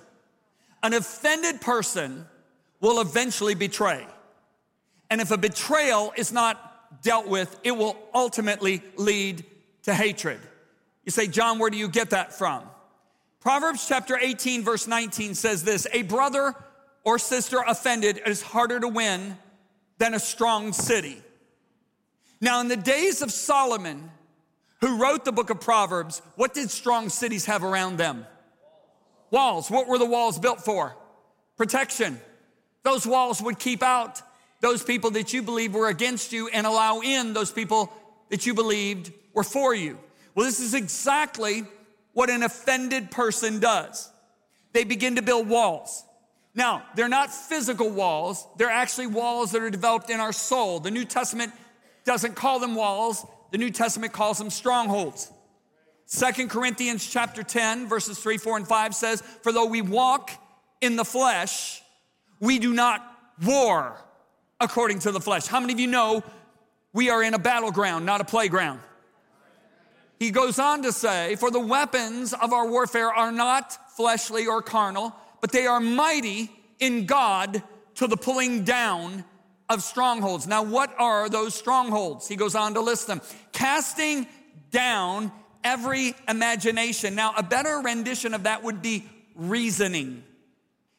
An 0.83 0.95
offended 0.95 1.61
person 1.61 2.27
will 2.81 3.01
eventually 3.01 3.55
betray. 3.55 4.07
And 5.11 5.21
if 5.21 5.31
a 5.31 5.37
betrayal 5.37 6.13
is 6.17 6.33
not 6.33 7.03
dealt 7.03 7.29
with, 7.29 7.59
it 7.65 7.73
will 7.73 7.97
ultimately 8.15 8.83
lead 8.97 9.45
to 9.83 9.95
hatred. 9.95 10.41
You 11.05 11.13
say, 11.13 11.27
John, 11.27 11.59
where 11.59 11.71
do 11.71 11.77
you 11.77 11.89
get 11.89 12.11
that 12.11 12.33
from? 12.33 12.63
Proverbs 13.41 13.87
chapter 13.89 14.19
18, 14.19 14.63
verse 14.63 14.87
19 14.87 15.35
says 15.35 15.65
this 15.65 15.87
A 15.93 16.03
brother 16.03 16.55
or 17.05 17.19
sister 17.19 17.63
offended 17.67 18.21
is 18.27 18.43
harder 18.43 18.81
to 18.81 18.89
win 18.89 19.37
than 19.99 20.15
a 20.15 20.19
strong 20.19 20.73
city. 20.73 21.23
Now, 22.41 22.61
in 22.61 22.69
the 22.69 22.77
days 22.77 23.23
of 23.23 23.31
Solomon, 23.31 24.11
who 24.81 25.01
wrote 25.01 25.25
the 25.25 25.33
book 25.33 25.51
of 25.51 25.61
Proverbs, 25.61 26.23
what 26.37 26.55
did 26.55 26.71
strong 26.71 27.09
cities 27.09 27.45
have 27.47 27.63
around 27.63 27.99
them? 27.99 28.27
Walls. 29.31 29.71
What 29.71 29.87
were 29.87 29.99
the 29.99 30.07
walls 30.07 30.39
built 30.39 30.61
for? 30.61 30.97
Protection. 31.57 32.19
Those 32.83 33.07
walls 33.07 33.43
would 33.43 33.59
keep 33.59 33.83
out 33.83 34.23
those 34.61 34.83
people 34.83 35.11
that 35.13 35.33
you 35.33 35.43
believe 35.43 35.75
were 35.75 35.89
against 35.89 36.33
you 36.33 36.49
and 36.49 36.67
allow 36.67 37.01
in 37.01 37.33
those 37.33 37.53
people 37.53 37.93
that 38.31 38.47
you 38.47 38.55
believed 38.55 39.13
were 39.35 39.45
for 39.45 39.75
you. 39.75 39.99
Well, 40.35 40.47
this 40.47 40.61
is 40.61 40.75
exactly 40.75 41.65
what 42.13 42.31
an 42.31 42.43
offended 42.43 43.11
person 43.11 43.61
does. 43.61 44.11
They 44.73 44.85
begin 44.85 45.17
to 45.17 45.23
build 45.23 45.49
walls. 45.49 46.05
Now, 46.55 46.83
they're 46.97 47.09
not 47.09 47.33
physical 47.33 47.91
walls, 47.91 48.47
they're 48.57 48.71
actually 48.71 49.07
walls 49.07 49.53
that 49.53 49.63
are 49.63 49.71
developed 49.71 50.11
in 50.11 50.19
our 50.19 50.33
soul. 50.33 50.81
The 50.81 50.91
New 50.91 51.05
Testament 51.05 51.53
doesn't 52.05 52.35
call 52.35 52.59
them 52.59 52.75
walls, 52.75 53.25
the 53.53 53.59
New 53.59 53.71
Testament 53.71 54.13
calls 54.13 54.39
them 54.39 54.51
strongholds. 54.51 55.31
Second 56.07 56.51
Corinthians 56.51 57.09
chapter 57.09 57.45
10 57.45 57.87
verses 57.87 58.19
3, 58.19 58.37
4 58.37 58.57
and 58.57 58.67
5 58.67 58.95
says, 58.97 59.23
"For 59.43 59.53
though 59.53 59.67
we 59.67 59.81
walk 59.81 60.33
in 60.81 60.97
the 60.97 61.05
flesh, 61.05 61.83
we 62.41 62.59
do 62.59 62.73
not 62.73 63.07
war 63.45 63.97
according 64.61 64.99
to 65.01 65.13
the 65.13 65.21
flesh." 65.21 65.47
How 65.47 65.61
many 65.61 65.73
of 65.73 65.79
you 65.79 65.87
know 65.87 66.25
we 66.93 67.11
are 67.11 67.23
in 67.23 67.35
a 67.35 67.39
battleground, 67.39 68.07
not 68.07 68.21
a 68.21 68.25
playground? 68.25 68.81
He 70.19 70.33
goes 70.33 70.59
on 70.59 70.83
to 70.83 70.93
say, 70.93 71.37
"For 71.37 71.51
the 71.51 71.61
weapons 71.61 72.35
of 72.35 72.53
our 72.53 72.67
warfare 72.67 73.15
are 73.15 73.31
not 73.31 73.79
fleshly 73.95 74.49
or 74.49 74.63
carnal, 74.63 75.15
but 75.41 75.53
they 75.53 75.67
are 75.67 75.81
mighty 75.81 76.51
in 76.79 77.07
God 77.07 77.63
to 77.97 78.07
the 78.07 78.17
pulling 78.17 78.65
down 78.65 79.25
of 79.69 79.83
strongholds. 79.83 80.47
Now, 80.47 80.63
what 80.63 80.93
are 80.99 81.29
those 81.29 81.55
strongholds? 81.55 82.27
He 82.27 82.37
goes 82.37 82.55
on 82.55 82.75
to 82.75 82.81
list 82.81 83.07
them 83.07 83.21
casting 83.53 84.27
down 84.71 85.33
every 85.63 86.15
imagination. 86.29 87.15
Now, 87.15 87.35
a 87.37 87.43
better 87.43 87.79
rendition 87.79 88.35
of 88.35 88.45
that 88.45 88.63
would 88.63 88.83
be 88.83 89.09
reasoning. 89.35 90.25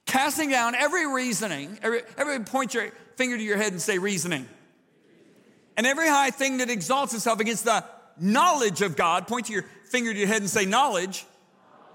Casting 0.06 0.50
down 0.50 0.76
every 0.76 1.12
reasoning, 1.12 1.80
every, 1.82 2.02
everybody 2.18 2.50
point 2.50 2.74
your 2.74 2.92
finger 3.16 3.38
to 3.38 3.44
your 3.44 3.58
head 3.58 3.72
and 3.72 3.82
say 3.82 3.98
reasoning. 3.98 4.48
And 5.78 5.88
every 5.88 6.08
high 6.08 6.32
thing 6.32 6.58
that 6.58 6.70
exalts 6.70 7.14
itself 7.14 7.40
against 7.40 7.66
the 7.66 7.84
knowledge 8.20 8.82
of 8.82 8.96
God, 8.96 9.28
point 9.28 9.48
to 9.48 9.54
your 9.54 9.66
finger 9.90 10.14
to 10.14 10.20
your 10.20 10.28
head 10.28 10.42
and 10.42 10.50
say 10.50 10.66
knowledge. 10.66 11.26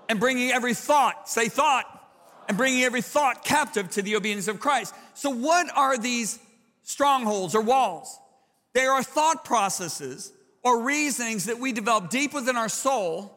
And 0.08 0.20
bringing 0.20 0.50
every 0.50 0.74
thought, 0.74 1.28
say 1.28 1.48
thought, 1.48 1.95
and 2.48 2.56
bringing 2.56 2.82
every 2.84 3.02
thought 3.02 3.44
captive 3.44 3.90
to 3.90 4.02
the 4.02 4.16
obedience 4.16 4.48
of 4.48 4.60
Christ. 4.60 4.94
So, 5.14 5.30
what 5.30 5.66
are 5.76 5.96
these 5.98 6.38
strongholds 6.82 7.54
or 7.54 7.62
walls? 7.62 8.18
They 8.72 8.84
are 8.84 9.02
thought 9.02 9.44
processes 9.44 10.32
or 10.62 10.82
reasonings 10.82 11.46
that 11.46 11.58
we 11.58 11.72
develop 11.72 12.10
deep 12.10 12.34
within 12.34 12.56
our 12.56 12.68
soul 12.68 13.32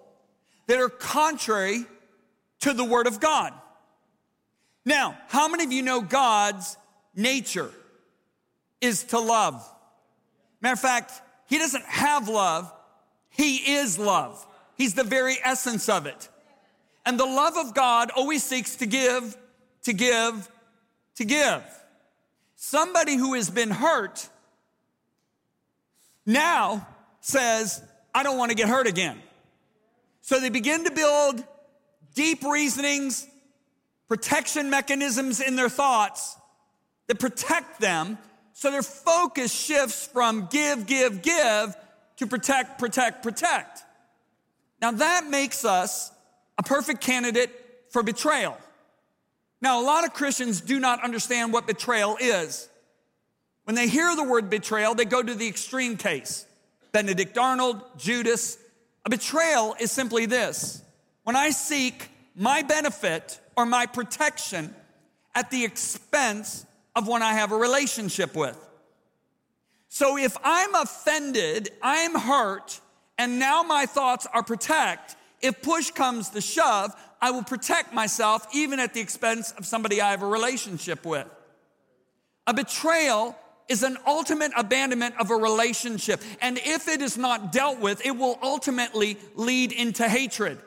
that 0.68 0.80
are 0.80 0.89
contrary 0.89 1.86
to 2.62 2.74
the 2.74 2.84
Word 2.84 3.08
of 3.08 3.20
God. 3.20 3.54
Now, 4.86 5.18
how 5.28 5.48
many 5.48 5.63
of 5.63 5.72
you 5.72 5.82
know 5.82 6.01
God's 6.01 6.78
nature 7.16 7.72
is 8.82 9.04
to 9.06 9.20
love? 9.20 9.68
Matter 10.62 10.74
of 10.74 10.80
fact, 10.80 11.12
He 11.48 11.58
doesn't 11.58 11.86
have 11.86 12.28
love, 12.28 12.72
He 13.30 13.75
is 13.75 13.98
love. 13.98 14.46
He's 14.75 14.94
the 14.94 15.04
very 15.04 15.38
essence 15.44 15.89
of 15.89 16.06
it. 16.06 16.30
And 17.06 17.20
the 17.20 17.25
love 17.25 17.58
of 17.58 17.74
God 17.74 18.12
always 18.15 18.44
seeks 18.44 18.75
to 18.77 18.86
give, 18.86 19.38
to 19.84 19.94
give, 19.94 20.50
to 21.15 21.25
give. 21.25 21.63
Somebody 22.56 23.15
who 23.15 23.34
has 23.34 23.50
been 23.50 23.72
hurt 23.72 24.27
now 26.25 26.88
says, 27.22 27.82
I 28.13 28.24
don't 28.24 28.38
want 28.38 28.51
to 28.51 28.56
get 28.56 28.68
hurt 28.68 28.88
again. 28.88 29.18
So 30.22 30.39
they 30.39 30.50
begin 30.50 30.84
to 30.84 30.91
build 30.91 31.44
deep 32.13 32.44
reasonings, 32.44 33.27
protection 34.08 34.70
mechanisms 34.70 35.39
in 35.39 35.56
their 35.56 35.70
thoughts 35.70 36.38
that 37.08 37.20
protect 37.20 37.79
them. 37.79 38.18
So 38.53 38.72
their 38.72 38.84
focus 38.84 39.53
shifts 39.53 40.06
from 40.06 40.48
give, 40.51 40.86
give, 40.86 41.22
give 41.22 41.75
to 42.18 42.27
protect, 42.27 42.77
protect, 42.77 43.24
protect. 43.24 43.84
Now 44.82 44.91
that 44.91 45.27
makes 45.29 45.63
us 45.65 46.12
a 46.60 46.63
perfect 46.63 47.00
candidate 47.00 47.50
for 47.89 48.04
betrayal. 48.04 48.58
Now, 49.62 49.82
a 49.82 49.84
lot 49.84 50.06
of 50.06 50.13
Christians 50.13 50.60
do 50.60 50.78
not 50.80 51.01
understand 51.01 51.54
what 51.54 51.66
betrayal 51.66 52.18
is. 52.20 52.70
When 53.63 53.75
they 53.75 53.88
hear 53.88 54.13
the 54.16 54.25
word 54.25 54.50
betrayal, 54.50 54.94
they 54.94 55.06
go 55.06 55.24
to 55.24 55.34
the 55.34 55.48
extreme 55.48 55.96
case. 55.96 56.46
Benedict 56.92 57.38
Arnold, 57.38 57.82
Judas. 57.98 58.58
A 59.06 59.10
betrayal 59.10 59.75
is 59.80 59.89
simply 59.92 60.25
this 60.25 60.82
when 61.24 61.38
I 61.38 61.51
seek 61.51 62.10
my 62.36 62.62
benefit 62.62 63.39
or 63.56 63.66
my 63.66 63.86
protection 63.86 64.75
at 65.36 65.51
the 65.51 65.63
expense 65.63 66.66
of 66.96 67.08
one 67.08 67.22
I 67.22 67.34
have 67.34 67.54
a 67.54 67.58
relationship 67.58 68.36
with. 68.36 68.58
So 69.88 70.18
if 70.18 70.36
I'm 70.44 70.75
offended, 70.75 71.70
I'm 71.82 72.16
hurt, 72.16 72.82
and 73.18 73.39
now 73.39 73.63
my 73.63 73.86
thoughts 73.86 74.28
are 74.34 74.44
protect, 74.44 75.16
if 75.41 75.62
push 75.62 75.91
comes 75.91 76.29
to 76.31 76.41
shove, 76.41 76.93
I 77.22 77.31
will 77.31 77.43
protect 77.43 77.93
myself 77.93 78.48
even 78.53 78.79
at 78.79 78.93
the 78.93 79.01
expense 79.01 79.51
of 79.51 79.65
somebody 79.65 80.01
I 80.01 80.12
have 80.12 80.22
a 80.22 80.27
relationship 80.27 81.05
with. 81.05 81.27
A 82.48 82.53
betrayal 82.53 83.36
is 83.67 83.84
an 83.84 83.98
ultimate 84.08 84.51
abandonment 84.58 85.15
of 85.19 85.29
a 85.29 85.36
relationship. 85.36 86.22
And 86.41 86.58
if 86.58 86.88
it 86.88 87.01
is 87.01 87.17
not 87.17 87.51
dealt 87.51 87.79
with, 87.79 88.03
it 88.05 88.17
will 88.17 88.39
ultimately 88.41 89.17
lead 89.36 89.72
into 89.72 90.10
hatred. 90.10 90.58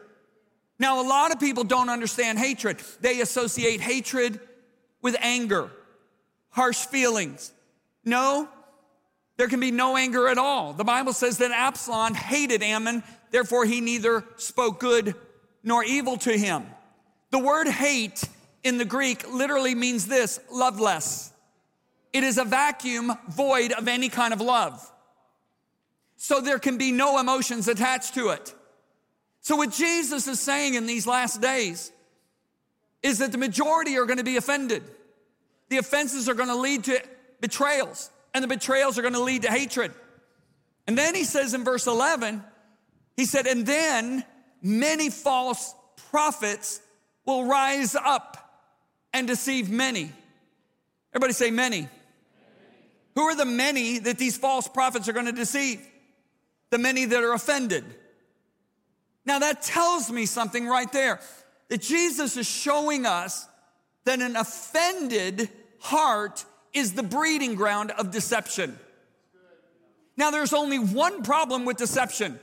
Now, 0.78 1.02
a 1.02 1.06
lot 1.06 1.32
of 1.32 1.40
people 1.40 1.64
don't 1.64 1.90
understand 1.90 2.38
hatred. 2.38 2.78
They 3.00 3.20
associate 3.20 3.80
hatred 3.80 4.40
with 5.02 5.16
anger, 5.20 5.70
harsh 6.50 6.86
feelings. 6.86 7.52
No, 8.04 8.48
there 9.36 9.48
can 9.48 9.60
be 9.60 9.70
no 9.70 9.96
anger 9.96 10.28
at 10.28 10.38
all. 10.38 10.72
The 10.72 10.84
Bible 10.84 11.12
says 11.12 11.38
that 11.38 11.50
Absalom 11.50 12.14
hated 12.14 12.62
Amnon, 12.62 13.02
therefore, 13.32 13.64
he 13.64 13.80
neither 13.80 14.24
spoke 14.36 14.78
good 14.78 15.16
nor 15.64 15.82
evil 15.82 16.16
to 16.18 16.36
him. 16.36 16.64
The 17.30 17.38
word 17.38 17.66
hate 17.66 18.28
in 18.62 18.78
the 18.78 18.84
Greek 18.84 19.28
literally 19.32 19.74
means 19.74 20.06
this 20.06 20.38
loveless. 20.50 21.32
It 22.12 22.24
is 22.24 22.38
a 22.38 22.44
vacuum 22.44 23.12
void 23.28 23.72
of 23.72 23.88
any 23.88 24.08
kind 24.08 24.32
of 24.32 24.40
love. 24.40 24.88
So 26.16 26.40
there 26.40 26.58
can 26.58 26.78
be 26.78 26.92
no 26.92 27.18
emotions 27.18 27.66
attached 27.68 28.14
to 28.14 28.28
it. 28.28 28.54
So, 29.40 29.56
what 29.56 29.72
Jesus 29.72 30.28
is 30.28 30.38
saying 30.38 30.74
in 30.74 30.86
these 30.86 31.04
last 31.04 31.40
days 31.40 31.90
is 33.02 33.18
that 33.18 33.32
the 33.32 33.38
majority 33.38 33.98
are 33.98 34.04
going 34.04 34.18
to 34.18 34.24
be 34.24 34.36
offended. 34.36 34.84
The 35.68 35.78
offenses 35.78 36.28
are 36.28 36.34
going 36.34 36.48
to 36.48 36.56
lead 36.56 36.84
to 36.84 37.02
betrayals, 37.40 38.10
and 38.34 38.44
the 38.44 38.48
betrayals 38.48 38.98
are 38.98 39.02
going 39.02 39.14
to 39.14 39.22
lead 39.22 39.42
to 39.42 39.50
hatred. 39.50 39.92
And 40.86 40.96
then 40.96 41.14
he 41.14 41.24
says 41.24 41.54
in 41.54 41.64
verse 41.64 41.86
11, 41.86 42.44
he 43.16 43.24
said, 43.24 43.46
and 43.46 43.66
then 43.66 44.24
many 44.62 45.10
false 45.10 45.74
prophets 46.10 46.80
will 47.26 47.44
rise 47.44 47.94
up 47.94 48.38
and 49.12 49.26
deceive 49.26 49.70
many. 49.70 50.10
Everybody 51.14 51.34
say 51.34 51.50
many. 51.50 51.80
many. 51.80 51.90
Who 53.14 53.22
are 53.22 53.36
the 53.36 53.44
many 53.44 53.98
that 53.98 54.18
these 54.18 54.36
false 54.36 54.66
prophets 54.66 55.08
are 55.08 55.12
going 55.12 55.26
to 55.26 55.32
deceive? 55.32 55.86
The 56.70 56.78
many 56.78 57.04
that 57.04 57.22
are 57.22 57.34
offended. 57.34 57.84
Now 59.24 59.38
that 59.40 59.62
tells 59.62 60.10
me 60.10 60.26
something 60.26 60.66
right 60.66 60.90
there 60.92 61.20
that 61.68 61.80
Jesus 61.80 62.36
is 62.36 62.46
showing 62.46 63.06
us 63.06 63.46
that 64.04 64.20
an 64.20 64.36
offended 64.36 65.48
heart 65.78 66.44
is 66.72 66.94
the 66.94 67.02
breeding 67.02 67.54
ground 67.54 67.90
of 67.92 68.10
deception. 68.10 68.78
Now 70.16 70.30
there's 70.30 70.52
only 70.52 70.78
one 70.78 71.22
problem 71.22 71.64
with 71.64 71.76
deception, 71.76 72.38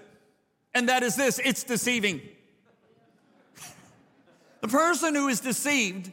and 0.74 0.90
that 0.90 1.04
is 1.04 1.16
this 1.16 1.40
it's 1.40 1.64
deceiving. 1.64 2.22
the 4.62 4.68
person 4.68 5.16
who 5.16 5.28
is 5.28 5.40
deceived 5.40 6.12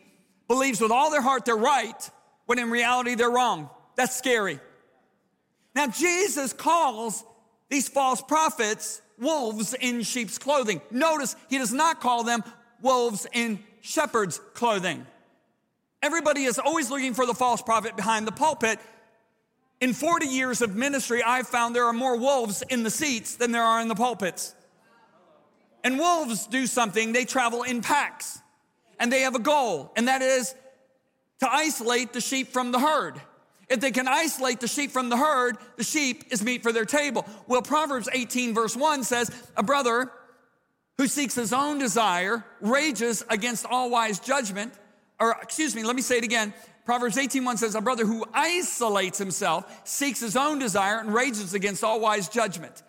believes 0.49 0.81
with 0.81 0.91
all 0.91 1.11
their 1.11 1.23
heart 1.23 1.45
they're 1.45 1.57
right, 1.57 2.11
when 2.47 2.59
in 2.59 2.71
reality 2.71 3.15
they're 3.15 3.31
wrong. 3.31 3.69
That's 3.97 4.17
scary. 4.17 4.61
Now, 5.75 5.89
Jesus 5.89 6.53
calls 6.53 7.25
these 7.69 7.89
false 7.89 8.23
prophets 8.23 9.03
wolves 9.19 9.75
in 9.75 10.03
sheep's 10.03 10.39
clothing. 10.39 10.81
Notice 10.91 11.37
he 11.51 11.59
does 11.59 11.73
not 11.73 12.01
call 12.01 12.25
them 12.25 12.43
wolves 12.81 13.27
in 13.33 13.59
shepherd's 13.81 14.41
clothing. 14.55 15.07
Everybody 16.03 16.45
is 16.45 16.59
always 16.59 16.91
looking 16.91 17.15
for 17.15 17.27
the 17.27 17.35
false 17.35 17.63
prophet 17.63 17.97
behind 17.97 18.27
the 18.27 18.33
pulpit. 18.33 18.79
In 19.81 19.93
40 19.93 20.27
years 20.27 20.63
of 20.63 20.75
ministry, 20.75 21.23
I've 21.23 21.49
found 21.49 21.77
there 21.77 21.85
are 21.85 21.93
more 21.93 22.17
wolves 22.17 22.63
in 22.69 22.83
the 22.83 22.91
seats 22.91 23.37
than 23.37 23.53
there 23.53 23.63
are 23.63 23.81
in 23.81 23.89
the 23.89 23.95
pulpits. 23.95 24.55
And 25.85 25.99
wolves 25.99 26.47
do 26.47 26.67
something, 26.67 27.13
they 27.13 27.25
travel 27.25 27.63
in 27.63 27.83
packs. 27.83 28.41
And 28.99 29.13
they 29.13 29.21
have 29.21 29.35
a 29.35 29.41
goal, 29.41 29.93
and 29.95 30.09
that 30.09 30.23
is 30.23 30.55
to 31.41 31.51
isolate 31.51 32.15
the 32.15 32.21
sheep 32.21 32.49
from 32.49 32.73
the 32.73 32.79
herd. 32.79 33.21
If 33.69 33.81
they 33.81 33.91
can 33.91 34.09
isolate 34.09 34.61
the 34.61 34.69
sheep 34.69 34.91
from 34.91 35.11
the 35.11 35.17
herd, 35.17 35.59
the 35.77 35.85
sheep 35.85 36.25
is 36.31 36.43
meat 36.43 36.63
for 36.63 36.73
their 36.73 36.85
table. 36.85 37.27
Well, 37.47 37.63
Proverbs 37.63 38.09
18, 38.13 38.55
verse 38.55 38.77
1 38.77 39.05
says, 39.05 39.31
A 39.57 39.63
brother 39.63 40.11
who 40.97 41.09
seeks 41.09 41.35
his 41.35 41.53
own 41.53 41.79
desire 41.79 42.45
rages 42.61 43.25
against 43.29 43.67
all 43.67 43.91
wise 43.91 44.19
judgment. 44.19 44.73
Or, 45.21 45.37
excuse 45.43 45.75
me, 45.75 45.83
let 45.83 45.97
me 45.97 46.03
say 46.03 46.19
it 46.19 46.25
again. 46.25 46.55
Proverbs 46.87 47.19
18, 47.19 47.45
1 47.45 47.57
says, 47.57 47.75
A 47.75 47.81
brother 47.81 48.07
who 48.07 48.25
isolates 48.33 49.19
himself 49.19 49.83
seeks 49.85 50.21
his 50.21 50.37
own 50.37 50.61
desire 50.61 51.01
and 51.01 51.13
rages 51.13 51.53
against 51.53 51.83
all 51.83 52.01
wise 52.01 52.29
judgment. 52.29 52.85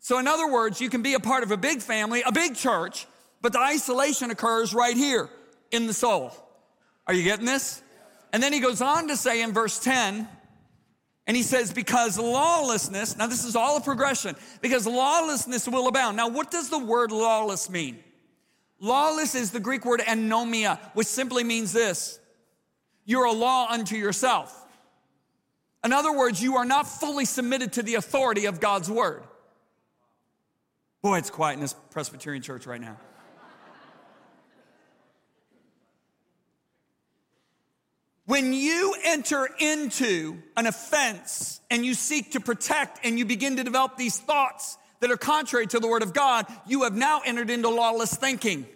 So, 0.00 0.18
in 0.18 0.26
other 0.26 0.50
words, 0.50 0.80
you 0.80 0.90
can 0.90 1.00
be 1.00 1.14
a 1.14 1.20
part 1.20 1.44
of 1.44 1.52
a 1.52 1.56
big 1.56 1.80
family, 1.80 2.22
a 2.26 2.32
big 2.32 2.56
church, 2.56 3.06
but 3.40 3.52
the 3.52 3.60
isolation 3.60 4.32
occurs 4.32 4.74
right 4.74 4.96
here 4.96 5.30
in 5.70 5.86
the 5.86 5.94
soul. 5.94 6.32
Are 7.06 7.14
you 7.14 7.22
getting 7.22 7.46
this? 7.46 7.82
And 8.32 8.42
then 8.42 8.52
he 8.52 8.58
goes 8.58 8.82
on 8.82 9.08
to 9.08 9.16
say 9.16 9.40
in 9.40 9.52
verse 9.52 9.78
10, 9.78 10.28
and 11.28 11.36
he 11.36 11.44
says, 11.44 11.72
because 11.72 12.18
lawlessness, 12.18 13.16
now 13.16 13.28
this 13.28 13.44
is 13.44 13.54
all 13.54 13.76
a 13.76 13.80
progression, 13.80 14.34
because 14.60 14.88
lawlessness 14.88 15.68
will 15.68 15.86
abound. 15.86 16.16
Now, 16.16 16.28
what 16.28 16.50
does 16.50 16.68
the 16.68 16.78
word 16.78 17.12
lawless 17.12 17.70
mean? 17.70 17.98
Lawless 18.80 19.36
is 19.36 19.52
the 19.52 19.60
Greek 19.60 19.84
word 19.84 20.00
anomia, 20.00 20.80
which 20.94 21.06
simply 21.06 21.44
means 21.44 21.72
this 21.72 22.18
you're 23.06 23.24
a 23.24 23.32
law 23.32 23.68
unto 23.70 23.96
yourself. 23.96 24.54
In 25.84 25.92
other 25.92 26.12
words, 26.12 26.42
you 26.42 26.56
are 26.56 26.64
not 26.64 26.86
fully 26.86 27.24
submitted 27.24 27.74
to 27.74 27.82
the 27.82 27.94
authority 27.94 28.46
of 28.46 28.60
God's 28.60 28.90
word. 28.90 29.22
Boy, 31.00 31.18
it's 31.18 31.30
quiet 31.30 31.54
in 31.54 31.60
this 31.60 31.76
Presbyterian 31.90 32.42
church 32.42 32.66
right 32.66 32.80
now. 32.80 32.98
When 38.26 38.52
you 38.52 38.96
enter 39.04 39.48
into 39.60 40.42
an 40.56 40.66
offense 40.66 41.60
and 41.70 41.86
you 41.86 41.94
seek 41.94 42.32
to 42.32 42.40
protect 42.40 43.06
and 43.06 43.20
you 43.20 43.24
begin 43.24 43.56
to 43.56 43.62
develop 43.62 43.96
these 43.96 44.18
thoughts 44.18 44.76
that 44.98 45.12
are 45.12 45.16
contrary 45.16 45.68
to 45.68 45.78
the 45.78 45.86
word 45.86 46.02
of 46.02 46.12
God, 46.12 46.46
you 46.66 46.82
have 46.82 46.96
now 46.96 47.20
entered 47.24 47.50
into 47.50 47.68
lawless 47.68 48.12
thinking. 48.16 48.66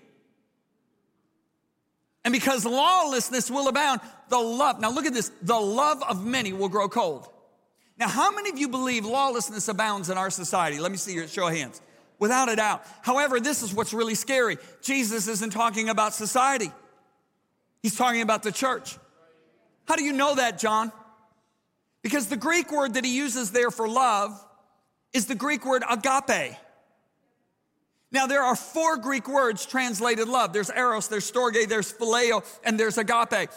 And 2.25 2.33
because 2.33 2.67
lawlessness 2.67 3.51
will 3.51 3.69
abound, 3.69 4.01
the 4.29 4.39
love, 4.39 4.81
now 4.81 4.91
look 4.91 5.07
at 5.07 5.15
this, 5.15 5.31
the 5.43 5.59
love 5.59 6.03
of 6.09 6.25
many 6.25 6.53
will 6.53 6.69
grow 6.69 6.89
cold. 6.89 7.29
Now, 7.99 8.09
how 8.09 8.35
many 8.35 8.51
of 8.51 8.59
you 8.59 8.69
believe 8.69 9.05
lawlessness 9.05 9.69
abounds 9.69 10.11
in 10.11 10.19
our 10.19 10.31
society? 10.31 10.79
Let 10.79 10.91
me 10.91 10.97
see 10.97 11.15
your 11.15 11.29
show 11.29 11.49
of 11.49 11.55
hands. 11.55 11.81
Without 12.19 12.51
a 12.51 12.57
doubt. 12.57 12.85
However, 13.03 13.41
this 13.41 13.63
is 13.63 13.73
what's 13.73 13.95
really 13.95 14.15
scary. 14.15 14.59
Jesus 14.83 15.27
isn't 15.27 15.51
talking 15.51 15.89
about 15.89 16.13
society. 16.13 16.71
He's 17.83 17.97
talking 17.97 18.21
about 18.21 18.43
the 18.43 18.53
church. 18.53 18.99
How 19.87 19.97
do 19.97 20.05
you 20.05 20.13
know 20.13 20.35
that, 20.35 20.59
John? 20.59 20.93
Because 22.03 22.27
the 22.27 22.37
Greek 22.37 22.71
word 22.71 22.95
that 22.95 23.05
he 23.05 23.17
uses 23.17 23.53
there 23.53 23.71
for 23.71 23.89
love 23.89 24.39
is 25.13 25.27
the 25.27 25.35
Greek 25.35 25.65
word 25.65 25.83
agape. 25.89 26.57
Now, 28.13 28.27
there 28.27 28.43
are 28.43 28.57
four 28.57 28.97
Greek 28.97 29.29
words 29.29 29.65
translated 29.67 30.29
love. 30.29 30.53
There's 30.53 30.71
eros, 30.71 31.09
there's 31.09 31.31
storge, 31.31 31.69
there's 31.69 31.93
phileo, 31.93 32.45
and 32.65 32.79
there's 32.79 32.99
agape. 32.99 33.51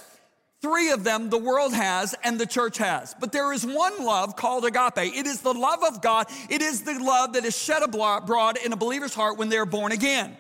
Three 0.62 0.91
of 0.91 1.03
them 1.03 1.29
the 1.29 1.38
world 1.38 1.74
has 1.74 2.15
and 2.24 2.39
the 2.39 2.45
church 2.45 2.77
has. 2.77 3.13
But 3.19 3.31
there 3.31 3.51
is 3.51 3.65
one 3.65 4.05
love 4.05 4.36
called 4.36 4.63
agape. 4.63 5.13
It 5.13 5.25
is 5.25 5.41
the 5.41 5.53
love 5.53 5.83
of 5.83 6.01
God. 6.01 6.27
It 6.50 6.62
is 6.62 6.83
the 6.83 6.98
love 7.00 7.33
that 7.33 7.43
is 7.43 7.57
shed 7.57 7.83
abroad 7.83 8.57
in 8.63 8.72
a 8.72 8.77
believer's 8.77 9.13
heart 9.13 9.38
when 9.38 9.50
they 9.50 9.57
are 9.57 9.65
born 9.65 9.91
again. 9.91 10.38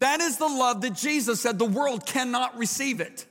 That 0.00 0.20
is 0.20 0.36
the 0.36 0.48
love 0.48 0.82
that 0.82 0.94
Jesus 0.94 1.40
said 1.40 1.58
the 1.58 1.64
world 1.64 2.04
cannot 2.04 2.58
receive 2.58 3.00
it. 3.00 3.24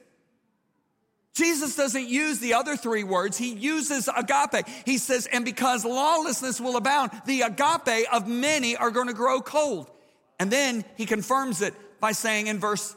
Jesus 1.34 1.76
doesn't 1.76 2.08
use 2.08 2.40
the 2.40 2.56
other 2.56 2.76
three 2.76 3.04
words. 3.04 3.38
He 3.38 3.54
uses 3.54 4.10
agape. 4.10 4.68
He 4.86 4.98
says, 4.98 5.28
and 5.32 5.46
because 5.46 5.86
lawlessness 5.86 6.60
will 6.60 6.76
abound, 6.76 7.12
the 7.26 7.42
agape 7.42 8.06
of 8.12 8.28
many 8.28 8.76
are 8.76 8.92
going 8.92 9.08
to 9.08 9.14
grow 9.14 9.42
cold. 9.42 9.90
And 10.40 10.52
then 10.52 10.84
he 10.98 11.06
confirms 11.06 11.62
it 11.62 11.74
by 12.02 12.12
saying 12.12 12.48
in 12.48 12.60
verse 12.60 12.96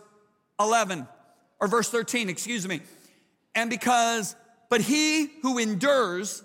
11 0.59 1.07
or 1.61 1.69
verse 1.69 1.88
13, 1.91 2.29
excuse 2.29 2.67
me, 2.67 2.81
and 3.55 3.71
because, 3.71 4.35
but 4.69 4.81
he 4.81 5.31
who 5.43 5.59
endures 5.59 6.43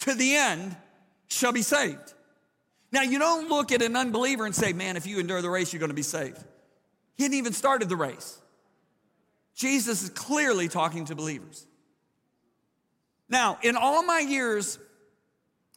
to 0.00 0.14
the 0.14 0.36
end 0.36 0.76
shall 1.28 1.52
be 1.52 1.62
saved. 1.62 2.14
Now, 2.92 3.02
you 3.02 3.18
don't 3.18 3.48
look 3.48 3.72
at 3.72 3.82
an 3.82 3.96
unbeliever 3.96 4.44
and 4.46 4.54
say, 4.54 4.72
man, 4.72 4.96
if 4.96 5.06
you 5.06 5.18
endure 5.20 5.42
the 5.42 5.50
race, 5.50 5.72
you're 5.72 5.80
going 5.80 5.90
to 5.90 5.94
be 5.94 6.02
saved. 6.02 6.38
He 7.16 7.24
hadn't 7.24 7.38
even 7.38 7.52
started 7.52 7.88
the 7.88 7.96
race. 7.96 8.40
Jesus 9.58 10.04
is 10.04 10.10
clearly 10.10 10.68
talking 10.68 11.06
to 11.06 11.16
believers. 11.16 11.66
Now, 13.28 13.58
in 13.60 13.76
all 13.76 14.04
my 14.04 14.20
years 14.20 14.78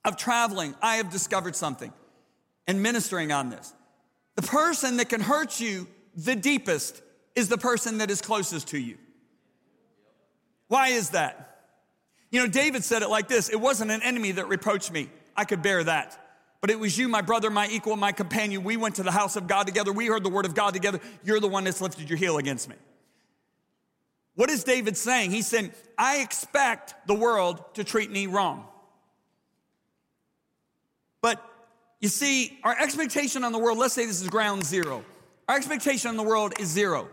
of 0.06 0.18
traveling, 0.18 0.76
I 0.84 0.98
have 0.98 1.10
discovered 1.10 1.56
something 1.56 1.92
and 2.68 2.84
ministering 2.84 3.32
on 3.32 3.50
this. 3.50 3.74
The 4.36 4.44
person 4.44 4.98
that 4.98 5.10
can 5.10 5.20
hurt 5.20 5.60
you 5.60 5.88
the 6.16 6.36
deepest 6.36 7.02
is 7.36 7.50
the 7.50 7.58
person 7.58 7.98
that 7.98 8.12
is 8.12 8.22
closest 8.22 8.68
to 8.68 8.78
you. 8.78 9.00
Why 10.68 10.90
is 10.90 11.10
that? 11.10 11.66
You 12.30 12.40
know, 12.40 12.48
David 12.48 12.84
said 12.84 13.02
it 13.02 13.10
like 13.10 13.28
this 13.28 13.50
It 13.50 13.60
wasn't 13.60 13.90
an 13.90 14.04
enemy 14.04 14.34
that 14.34 14.48
reproached 14.48 14.92
me. 14.92 15.10
I 15.36 15.44
could 15.44 15.64
bear 15.64 15.84
that. 15.84 16.20
But 16.62 16.70
it 16.70 16.80
was 16.80 16.96
you, 16.96 17.08
my 17.08 17.22
brother, 17.24 17.50
my 17.50 17.68
equal, 17.68 17.96
my 17.96 18.12
companion. 18.12 18.64
We 18.64 18.78
went 18.78 18.96
to 18.96 19.04
the 19.04 19.12
house 19.12 19.36
of 19.36 19.48
God 19.48 19.66
together. 19.66 19.92
We 19.92 20.06
heard 20.06 20.24
the 20.24 20.30
word 20.30 20.46
of 20.46 20.54
God 20.54 20.76
together. 20.76 21.00
You're 21.24 21.40
the 21.40 21.48
one 21.48 21.64
that's 21.64 21.82
lifted 21.82 22.08
your 22.08 22.20
heel 22.20 22.38
against 22.38 22.70
me. 22.70 22.76
What 24.42 24.50
is 24.50 24.64
David 24.64 24.98
saying? 24.98 25.30
He's 25.30 25.46
saying, 25.46 25.72
I 26.00 26.22
expect 26.22 26.96
the 27.06 27.14
world 27.14 27.76
to 27.76 27.84
treat 27.84 28.10
me 28.10 28.26
wrong. 28.26 28.66
But 31.22 31.40
you 32.00 32.10
see, 32.10 32.58
our 32.64 32.76
expectation 32.76 33.44
on 33.44 33.52
the 33.52 33.60
world, 33.60 33.78
let's 33.78 33.94
say 33.94 34.08
this 34.08 34.20
is 34.20 34.28
ground 34.30 34.66
zero. 34.66 35.06
Our 35.48 35.58
expectation 35.58 36.10
on 36.10 36.18
the 36.18 36.24
world 36.24 36.54
is 36.60 36.70
zero. 36.70 37.08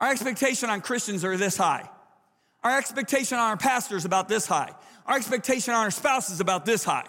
Our 0.00 0.12
expectation 0.12 0.70
on 0.70 0.82
Christians 0.82 1.24
are 1.24 1.36
this 1.36 1.56
high. 1.56 1.90
Our 2.62 2.78
expectation 2.78 3.36
on 3.36 3.48
our 3.48 3.56
pastors 3.56 4.04
about 4.04 4.28
this 4.28 4.46
high. 4.46 4.70
Our 5.04 5.16
expectation 5.16 5.74
on 5.74 5.80
our 5.80 5.90
spouses 5.90 6.38
about 6.38 6.64
this 6.64 6.84
high. 6.84 7.08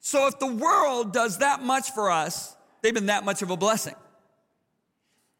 So 0.00 0.26
if 0.26 0.38
the 0.38 0.50
world 0.50 1.12
does 1.12 1.36
that 1.40 1.62
much 1.62 1.90
for 1.90 2.10
us, 2.10 2.56
they've 2.80 2.94
been 2.94 3.06
that 3.12 3.26
much 3.26 3.42
of 3.42 3.50
a 3.50 3.58
blessing. 3.58 3.96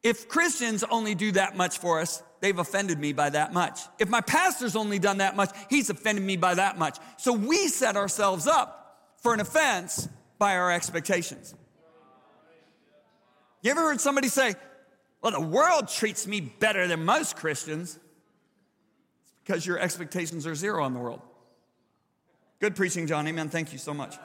If 0.02 0.28
Christians 0.28 0.82
only 0.84 1.14
do 1.14 1.32
that 1.32 1.56
much 1.56 1.78
for 1.78 2.00
us, 2.00 2.22
they've 2.40 2.58
offended 2.58 2.98
me 2.98 3.12
by 3.12 3.30
that 3.30 3.52
much. 3.52 3.80
If 3.98 4.08
my 4.08 4.20
pastor's 4.20 4.74
only 4.74 4.98
done 4.98 5.18
that 5.18 5.36
much, 5.36 5.50
he's 5.70 5.90
offended 5.90 6.24
me 6.24 6.36
by 6.36 6.54
that 6.54 6.78
much. 6.78 6.98
So 7.18 7.32
we 7.32 7.68
set 7.68 7.96
ourselves 7.96 8.46
up 8.46 9.10
for 9.18 9.32
an 9.32 9.40
offense 9.40 10.08
by 10.38 10.56
our 10.56 10.72
expectations. 10.72 11.54
You 13.62 13.70
ever 13.70 13.80
heard 13.80 14.00
somebody 14.00 14.26
say, 14.26 14.54
Well, 15.22 15.32
the 15.32 15.40
world 15.40 15.86
treats 15.86 16.26
me 16.26 16.40
better 16.40 16.88
than 16.88 17.04
most 17.04 17.36
Christians? 17.36 17.96
It's 19.22 19.32
because 19.44 19.64
your 19.64 19.78
expectations 19.78 20.46
are 20.48 20.56
zero 20.56 20.82
on 20.82 20.94
the 20.94 21.00
world. 21.00 21.22
Good 22.58 22.74
preaching, 22.74 23.06
John. 23.06 23.26
Amen. 23.28 23.48
Thank 23.48 23.72
you 23.72 23.78
so 23.78 23.94
much. 23.94 24.16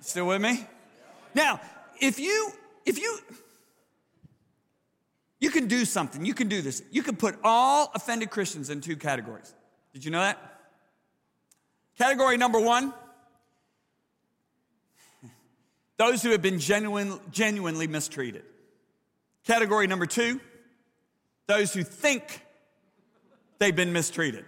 Still 0.00 0.26
with 0.26 0.42
me? 0.42 0.66
Now, 1.34 1.60
if 2.00 2.18
you, 2.18 2.50
if 2.86 2.98
you, 2.98 3.18
you 5.40 5.50
can 5.50 5.68
do 5.68 5.84
something. 5.84 6.24
You 6.24 6.34
can 6.34 6.48
do 6.48 6.62
this. 6.62 6.82
You 6.90 7.02
can 7.02 7.16
put 7.16 7.38
all 7.44 7.90
offended 7.94 8.30
Christians 8.30 8.70
in 8.70 8.80
two 8.80 8.96
categories. 8.96 9.54
Did 9.92 10.04
you 10.04 10.10
know 10.10 10.20
that? 10.20 10.38
Category 11.96 12.36
number 12.36 12.60
one 12.60 12.92
those 15.96 16.22
who 16.22 16.30
have 16.30 16.42
been 16.42 16.58
genuine, 16.58 17.18
genuinely 17.30 17.86
mistreated. 17.86 18.44
Category 19.46 19.86
number 19.86 20.06
two 20.06 20.40
those 21.46 21.72
who 21.72 21.82
think 21.82 22.44
they've 23.58 23.74
been 23.74 23.92
mistreated. 23.92 24.44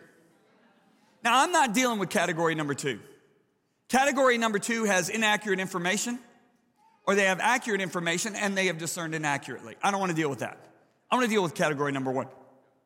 Now, 1.24 1.42
I'm 1.42 1.50
not 1.50 1.74
dealing 1.74 1.98
with 1.98 2.10
category 2.10 2.54
number 2.54 2.74
two. 2.74 3.00
Category 3.88 4.38
number 4.38 4.58
two 4.58 4.84
has 4.84 5.08
inaccurate 5.08 5.60
information, 5.60 6.18
or 7.06 7.14
they 7.14 7.24
have 7.24 7.40
accurate 7.40 7.80
information 7.80 8.36
and 8.36 8.56
they 8.56 8.66
have 8.66 8.78
discerned 8.78 9.14
inaccurately. 9.14 9.76
I 9.82 9.90
don't 9.90 9.98
want 9.98 10.10
to 10.10 10.16
deal 10.16 10.30
with 10.30 10.40
that. 10.40 10.58
I 11.10 11.16
want 11.16 11.24
to 11.24 11.30
deal 11.30 11.42
with 11.42 11.54
category 11.54 11.92
number 11.92 12.10
one 12.10 12.28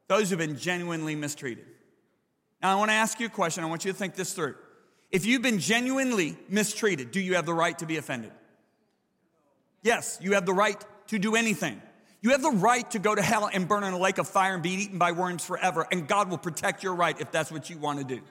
those 0.06 0.28
who've 0.28 0.38
been 0.38 0.58
genuinely 0.58 1.14
mistreated. 1.14 1.64
Now, 2.62 2.72
I 2.72 2.74
want 2.76 2.90
to 2.90 2.94
ask 2.94 3.18
you 3.20 3.26
a 3.26 3.30
question. 3.30 3.64
I 3.64 3.66
want 3.66 3.84
you 3.84 3.92
to 3.92 3.96
think 3.96 4.14
this 4.14 4.32
through. 4.32 4.54
If 5.10 5.26
you've 5.26 5.42
been 5.42 5.58
genuinely 5.58 6.36
mistreated, 6.48 7.10
do 7.10 7.20
you 7.20 7.34
have 7.36 7.46
the 7.46 7.54
right 7.54 7.78
to 7.78 7.86
be 7.86 7.96
offended? 7.96 8.32
Yes, 9.82 10.18
you 10.20 10.32
have 10.32 10.46
the 10.46 10.52
right 10.52 10.82
to 11.08 11.18
do 11.18 11.36
anything. 11.36 11.80
You 12.20 12.30
have 12.30 12.42
the 12.42 12.50
right 12.50 12.90
to 12.92 12.98
go 12.98 13.14
to 13.14 13.20
hell 13.20 13.50
and 13.52 13.68
burn 13.68 13.84
in 13.84 13.92
a 13.92 13.98
lake 13.98 14.18
of 14.18 14.26
fire 14.26 14.54
and 14.54 14.62
be 14.62 14.70
eaten 14.70 14.98
by 14.98 15.12
worms 15.12 15.44
forever, 15.44 15.86
and 15.92 16.08
God 16.08 16.30
will 16.30 16.38
protect 16.38 16.82
your 16.82 16.94
right 16.94 17.18
if 17.20 17.30
that's 17.30 17.52
what 17.52 17.68
you 17.68 17.76
want 17.76 17.98
to 17.98 18.04
do. 18.04 18.22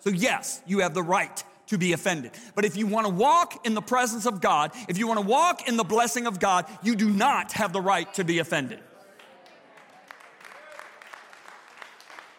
So, 0.00 0.10
yes, 0.10 0.62
you 0.66 0.80
have 0.80 0.94
the 0.94 1.02
right 1.02 1.44
to 1.66 1.76
be 1.76 1.92
offended. 1.92 2.32
But 2.54 2.64
if 2.64 2.76
you 2.76 2.86
want 2.86 3.06
to 3.06 3.12
walk 3.12 3.66
in 3.66 3.74
the 3.74 3.82
presence 3.82 4.24
of 4.24 4.40
God, 4.40 4.72
if 4.88 4.96
you 4.96 5.06
want 5.06 5.20
to 5.20 5.26
walk 5.26 5.68
in 5.68 5.76
the 5.76 5.84
blessing 5.84 6.26
of 6.26 6.40
God, 6.40 6.64
you 6.82 6.96
do 6.96 7.10
not 7.10 7.52
have 7.52 7.72
the 7.72 7.80
right 7.80 8.12
to 8.14 8.24
be 8.24 8.38
offended. 8.38 8.80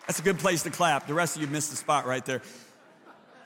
That's 0.10 0.18
a 0.18 0.24
good 0.24 0.40
place 0.40 0.64
to 0.64 0.72
clap. 0.72 1.06
The 1.06 1.14
rest 1.14 1.36
of 1.36 1.44
you 1.44 1.48
missed 1.48 1.70
the 1.70 1.78
spot 1.78 2.08
right 2.08 2.26
there. 2.26 2.42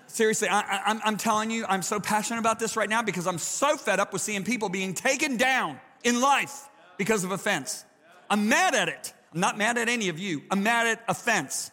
Seriously, 0.08 0.48
I, 0.50 0.98
am 1.04 1.18
telling 1.18 1.52
you, 1.52 1.66
I'm 1.68 1.82
so 1.82 2.00
passionate 2.00 2.40
about 2.40 2.58
this 2.58 2.78
right 2.78 2.90
now 2.90 3.02
because 3.02 3.28
I'm 3.28 3.38
so 3.38 3.76
fed 3.76 4.00
up 4.00 4.14
with 4.14 4.22
seeing 4.22 4.46
people 4.46 4.70
being 4.70 4.94
taken 4.94 5.36
down 5.36 5.78
in 6.06 6.22
life 6.22 6.70
because 6.98 7.26
of 7.26 7.34
offense. 7.34 7.84
I'm 8.30 8.48
mad 8.48 8.76
at 8.76 8.88
it. 8.88 9.14
I'm 9.34 9.42
not 9.42 9.58
mad 9.58 9.78
at 9.78 9.90
any 9.90 10.08
of 10.08 10.20
you. 10.20 10.42
I'm 10.50 10.64
mad 10.64 10.88
at 10.88 11.04
offense. 11.10 11.70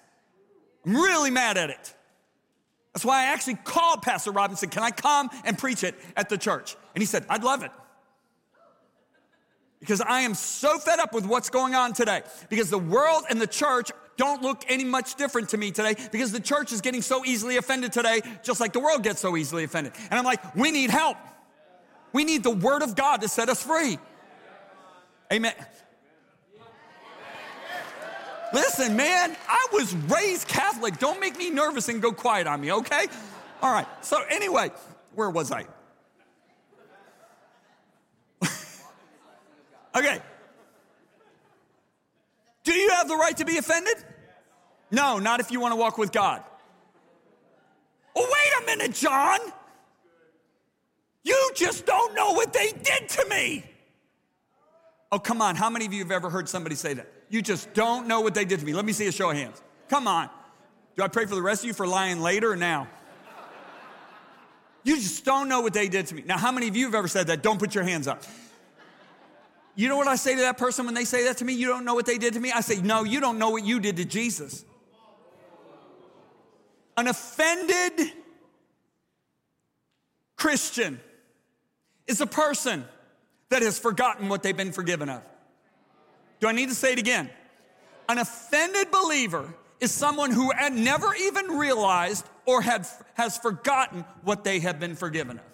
I'm 0.84 0.96
really 0.96 1.30
mad 1.30 1.56
at 1.56 1.70
it. 1.70 1.94
That's 2.92 3.04
why 3.04 3.20
I 3.20 3.24
actually 3.26 3.58
called 3.62 4.02
Pastor 4.02 4.32
Robinson, 4.32 4.70
Can 4.70 4.82
I 4.82 4.90
come 4.90 5.30
and 5.44 5.56
preach 5.56 5.84
it 5.84 5.94
at 6.16 6.28
the 6.28 6.36
church? 6.36 6.74
And 6.96 7.00
he 7.00 7.06
said, 7.06 7.24
I'd 7.28 7.44
love 7.44 7.62
it. 7.62 7.70
Because 9.78 10.00
I 10.00 10.22
am 10.22 10.34
so 10.34 10.78
fed 10.78 10.98
up 10.98 11.14
with 11.14 11.26
what's 11.26 11.48
going 11.48 11.76
on 11.76 11.92
today. 11.92 12.22
Because 12.48 12.70
the 12.70 12.78
world 12.78 13.22
and 13.30 13.40
the 13.40 13.46
church 13.46 13.92
don't 14.20 14.42
look 14.42 14.64
any 14.68 14.84
much 14.84 15.14
different 15.14 15.48
to 15.48 15.56
me 15.56 15.70
today 15.70 15.94
because 16.12 16.30
the 16.30 16.40
church 16.40 16.72
is 16.72 16.82
getting 16.82 17.00
so 17.00 17.24
easily 17.24 17.56
offended 17.56 17.90
today, 17.90 18.20
just 18.42 18.60
like 18.60 18.74
the 18.74 18.78
world 18.78 19.02
gets 19.02 19.18
so 19.18 19.34
easily 19.34 19.64
offended. 19.64 19.94
And 20.10 20.18
I'm 20.18 20.26
like, 20.26 20.54
we 20.54 20.70
need 20.70 20.90
help. 20.90 21.16
We 22.12 22.24
need 22.24 22.42
the 22.42 22.50
word 22.50 22.82
of 22.82 22.94
God 22.94 23.22
to 23.22 23.28
set 23.28 23.48
us 23.48 23.62
free. 23.62 23.98
Amen. 25.32 25.54
Listen, 28.52 28.94
man, 28.94 29.34
I 29.48 29.68
was 29.72 29.94
raised 29.94 30.46
Catholic. 30.46 30.98
Don't 30.98 31.18
make 31.18 31.38
me 31.38 31.48
nervous 31.48 31.88
and 31.88 32.02
go 32.02 32.12
quiet 32.12 32.46
on 32.46 32.60
me, 32.60 32.72
okay? 32.72 33.06
All 33.62 33.72
right. 33.72 33.86
So, 34.02 34.22
anyway, 34.28 34.70
where 35.14 35.30
was 35.30 35.50
I? 35.50 35.64
okay. 39.96 40.20
Do 42.64 42.74
you 42.74 42.90
have 42.90 43.08
the 43.08 43.16
right 43.16 43.36
to 43.38 43.46
be 43.46 43.56
offended? 43.56 44.04
No, 44.90 45.18
not 45.18 45.40
if 45.40 45.50
you 45.50 45.60
want 45.60 45.72
to 45.72 45.76
walk 45.76 45.98
with 45.98 46.12
God. 46.12 46.42
Oh, 48.16 48.22
wait 48.22 48.62
a 48.62 48.76
minute, 48.76 48.94
John. 48.94 49.38
You 51.22 51.50
just 51.54 51.86
don't 51.86 52.14
know 52.14 52.32
what 52.32 52.52
they 52.52 52.72
did 52.72 53.08
to 53.10 53.26
me. 53.28 53.64
Oh, 55.12 55.18
come 55.18 55.42
on. 55.42 55.56
How 55.56 55.70
many 55.70 55.86
of 55.86 55.92
you 55.92 56.00
have 56.00 56.10
ever 56.10 56.30
heard 56.30 56.48
somebody 56.48 56.74
say 56.74 56.94
that? 56.94 57.10
You 57.28 57.42
just 57.42 57.72
don't 57.74 58.06
know 58.06 58.20
what 58.20 58.34
they 58.34 58.44
did 58.44 58.60
to 58.60 58.66
me. 58.66 58.72
Let 58.72 58.84
me 58.84 58.92
see 58.92 59.06
a 59.06 59.12
show 59.12 59.30
of 59.30 59.36
hands. 59.36 59.60
Come 59.88 60.06
on. 60.08 60.28
Do 60.96 61.02
I 61.02 61.08
pray 61.08 61.26
for 61.26 61.34
the 61.34 61.42
rest 61.42 61.62
of 61.62 61.68
you 61.68 61.72
for 61.72 61.86
lying 61.86 62.20
later 62.20 62.52
or 62.52 62.56
now? 62.56 62.88
You 64.82 64.96
just 64.96 65.24
don't 65.24 65.48
know 65.48 65.60
what 65.60 65.74
they 65.74 65.88
did 65.88 66.06
to 66.06 66.14
me. 66.14 66.22
Now, 66.24 66.38
how 66.38 66.52
many 66.52 66.68
of 66.68 66.76
you 66.76 66.86
have 66.86 66.94
ever 66.94 67.08
said 67.08 67.26
that? 67.26 67.42
Don't 67.42 67.58
put 67.58 67.74
your 67.74 67.84
hands 67.84 68.08
up. 68.08 68.22
You 69.74 69.88
know 69.88 69.96
what 69.96 70.08
I 70.08 70.16
say 70.16 70.34
to 70.34 70.40
that 70.42 70.58
person 70.58 70.86
when 70.86 70.94
they 70.94 71.04
say 71.04 71.24
that 71.24 71.38
to 71.38 71.44
me? 71.44 71.52
You 71.52 71.68
don't 71.68 71.84
know 71.84 71.94
what 71.94 72.06
they 72.06 72.18
did 72.18 72.34
to 72.34 72.40
me? 72.40 72.50
I 72.50 72.60
say, 72.60 72.80
No, 72.80 73.04
you 73.04 73.20
don't 73.20 73.38
know 73.38 73.50
what 73.50 73.64
you 73.64 73.78
did 73.78 73.96
to 73.98 74.04
Jesus. 74.04 74.64
An 77.00 77.08
offended 77.08 78.12
Christian 80.36 81.00
is 82.06 82.20
a 82.20 82.26
person 82.26 82.84
that 83.48 83.62
has 83.62 83.78
forgotten 83.78 84.28
what 84.28 84.42
they've 84.42 84.54
been 84.54 84.70
forgiven 84.70 85.08
of. 85.08 85.22
Do 86.40 86.48
I 86.48 86.52
need 86.52 86.68
to 86.68 86.74
say 86.74 86.92
it 86.92 86.98
again? 86.98 87.30
An 88.10 88.18
offended 88.18 88.90
believer 88.90 89.54
is 89.80 89.90
someone 89.90 90.30
who 90.30 90.52
had 90.52 90.74
never 90.74 91.14
even 91.14 91.46
realized 91.56 92.26
or 92.44 92.60
had, 92.60 92.86
has 93.14 93.38
forgotten 93.38 94.04
what 94.22 94.44
they 94.44 94.60
have 94.60 94.78
been 94.78 94.94
forgiven 94.94 95.38
of. 95.38 95.44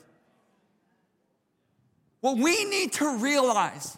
What 2.22 2.38
we 2.38 2.64
need 2.64 2.94
to 2.94 3.18
realize 3.18 3.96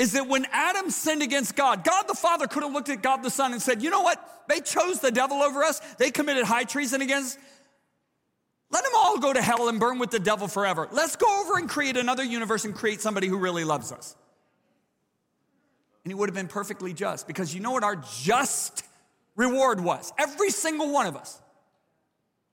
is 0.00 0.12
that 0.12 0.26
when 0.26 0.46
Adam 0.50 0.88
sinned 0.90 1.20
against 1.20 1.54
God, 1.54 1.84
God 1.84 2.04
the 2.08 2.14
Father 2.14 2.46
could 2.46 2.62
have 2.62 2.72
looked 2.72 2.88
at 2.88 3.02
God 3.02 3.22
the 3.22 3.28
Son 3.28 3.52
and 3.52 3.60
said, 3.60 3.82
You 3.82 3.90
know 3.90 4.00
what? 4.00 4.44
They 4.48 4.60
chose 4.60 4.98
the 5.00 5.10
devil 5.10 5.42
over 5.42 5.62
us. 5.62 5.78
They 5.98 6.10
committed 6.10 6.44
high 6.44 6.64
treason 6.64 7.02
against. 7.02 7.38
Let 8.70 8.82
them 8.82 8.94
all 8.96 9.18
go 9.18 9.30
to 9.30 9.42
hell 9.42 9.68
and 9.68 9.78
burn 9.78 9.98
with 9.98 10.10
the 10.10 10.18
devil 10.18 10.48
forever. 10.48 10.88
Let's 10.90 11.16
go 11.16 11.42
over 11.42 11.58
and 11.58 11.68
create 11.68 11.98
another 11.98 12.24
universe 12.24 12.64
and 12.64 12.74
create 12.74 13.02
somebody 13.02 13.26
who 13.26 13.36
really 13.36 13.64
loves 13.64 13.92
us. 13.92 14.16
And 16.02 16.10
he 16.10 16.14
would 16.14 16.30
have 16.30 16.34
been 16.34 16.48
perfectly 16.48 16.94
just 16.94 17.26
because 17.26 17.54
you 17.54 17.60
know 17.60 17.72
what 17.72 17.84
our 17.84 17.96
just 18.22 18.82
reward 19.36 19.80
was? 19.80 20.14
Every 20.16 20.48
single 20.48 20.90
one 20.90 21.08
of 21.08 21.16
us 21.16 21.38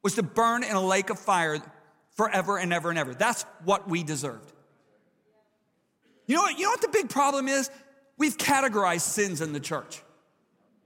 was 0.04 0.16
to 0.16 0.24
burn 0.24 0.66
in 0.66 0.76
a 0.76 0.86
lake 0.86 1.10
of 1.10 1.18
fire 1.18 1.60
forever 2.18 2.58
and 2.58 2.74
ever 2.74 2.90
and 2.90 3.00
ever. 3.00 3.14
That's 3.14 3.44
what 3.64 3.88
we 3.88 4.04
deserved. 4.04 4.52
You 6.28 6.36
know 6.36 6.42
what? 6.44 6.58
You 6.58 6.66
know 6.66 6.72
what 6.72 6.82
the 6.82 6.90
big 6.90 7.10
problem 7.10 7.48
is? 7.48 7.72
We've 8.18 8.38
categorized 8.38 9.02
sins 9.02 9.42
in 9.42 9.54
the 9.54 9.60
church. 9.60 10.02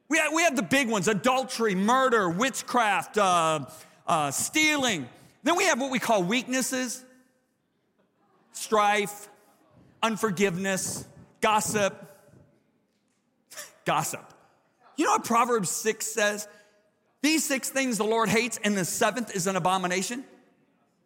We 0.10 0.17
have, 0.17 0.34
we 0.34 0.43
have 0.43 0.56
the 0.56 0.63
big 0.63 0.89
ones 0.89 1.08
adultery, 1.08 1.75
murder, 1.75 2.30
witchcraft, 2.30 3.17
uh, 3.17 3.65
uh, 4.06 4.32
stealing. 4.32 5.08
Then 5.43 5.56
we 5.56 5.63
have 5.65 5.80
what 5.80 5.91
we 5.91 5.99
call 5.99 6.23
weaknesses 6.23 7.04
strife, 8.51 9.30
unforgiveness, 10.04 11.06
gossip. 11.39 11.95
gossip. 13.86 14.34
You 14.97 15.06
know 15.06 15.12
what 15.12 15.23
Proverbs 15.23 15.69
6 15.71 16.06
says? 16.06 16.47
These 17.21 17.45
six 17.45 17.69
things 17.69 17.97
the 17.97 18.04
Lord 18.04 18.30
hates, 18.30 18.60
and 18.63 18.75
the 18.75 18.86
seventh 18.86 19.36
is 19.36 19.47
an 19.47 19.56
abomination. 19.56 20.23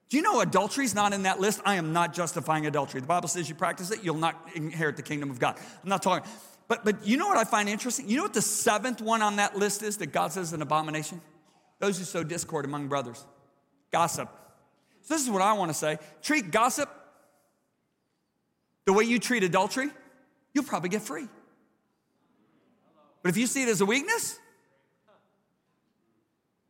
Do 0.09 0.17
you 0.17 0.23
know 0.23 0.41
adultery 0.41 0.85
is 0.85 0.93
not 0.93 1.13
in 1.13 1.23
that 1.23 1.39
list? 1.39 1.61
I 1.65 1.75
am 1.75 1.93
not 1.93 2.13
justifying 2.13 2.67
adultery. 2.67 3.01
The 3.01 3.07
Bible 3.07 3.27
says 3.27 3.49
you 3.49 3.55
practice 3.55 3.91
it, 3.91 4.03
you'll 4.03 4.15
not 4.15 4.49
inherit 4.53 4.97
the 4.97 5.03
kingdom 5.03 5.29
of 5.31 5.39
God. 5.39 5.57
I'm 5.83 5.89
not 5.89 6.03
talking. 6.03 6.29
But, 6.67 6.85
but 6.85 7.05
you 7.05 7.17
know 7.17 7.27
what 7.27 7.37
I 7.37 7.43
find 7.43 7.69
interesting? 7.69 8.09
You 8.09 8.17
know 8.17 8.23
what 8.23 8.33
the 8.33 8.41
seventh 8.41 9.01
one 9.01 9.21
on 9.21 9.35
that 9.37 9.55
list 9.55 9.83
is 9.83 9.97
that 9.97 10.07
God 10.07 10.31
says 10.31 10.47
is 10.47 10.53
an 10.53 10.61
abomination? 10.61 11.21
Those 11.79 11.97
who 11.97 12.05
sow 12.05 12.23
discord 12.23 12.65
among 12.65 12.87
brothers. 12.87 13.23
Gossip. 13.91 14.29
So 15.03 15.13
this 15.13 15.23
is 15.23 15.29
what 15.29 15.41
I 15.41 15.53
want 15.53 15.69
to 15.69 15.75
say. 15.75 15.99
Treat 16.21 16.51
gossip 16.51 16.89
the 18.85 18.93
way 18.93 19.03
you 19.03 19.19
treat 19.19 19.43
adultery, 19.43 19.89
you'll 20.53 20.63
probably 20.63 20.89
get 20.89 21.01
free. 21.01 21.27
But 23.23 23.29
if 23.29 23.37
you 23.37 23.47
see 23.47 23.63
it 23.63 23.69
as 23.69 23.81
a 23.81 23.85
weakness, 23.85 24.39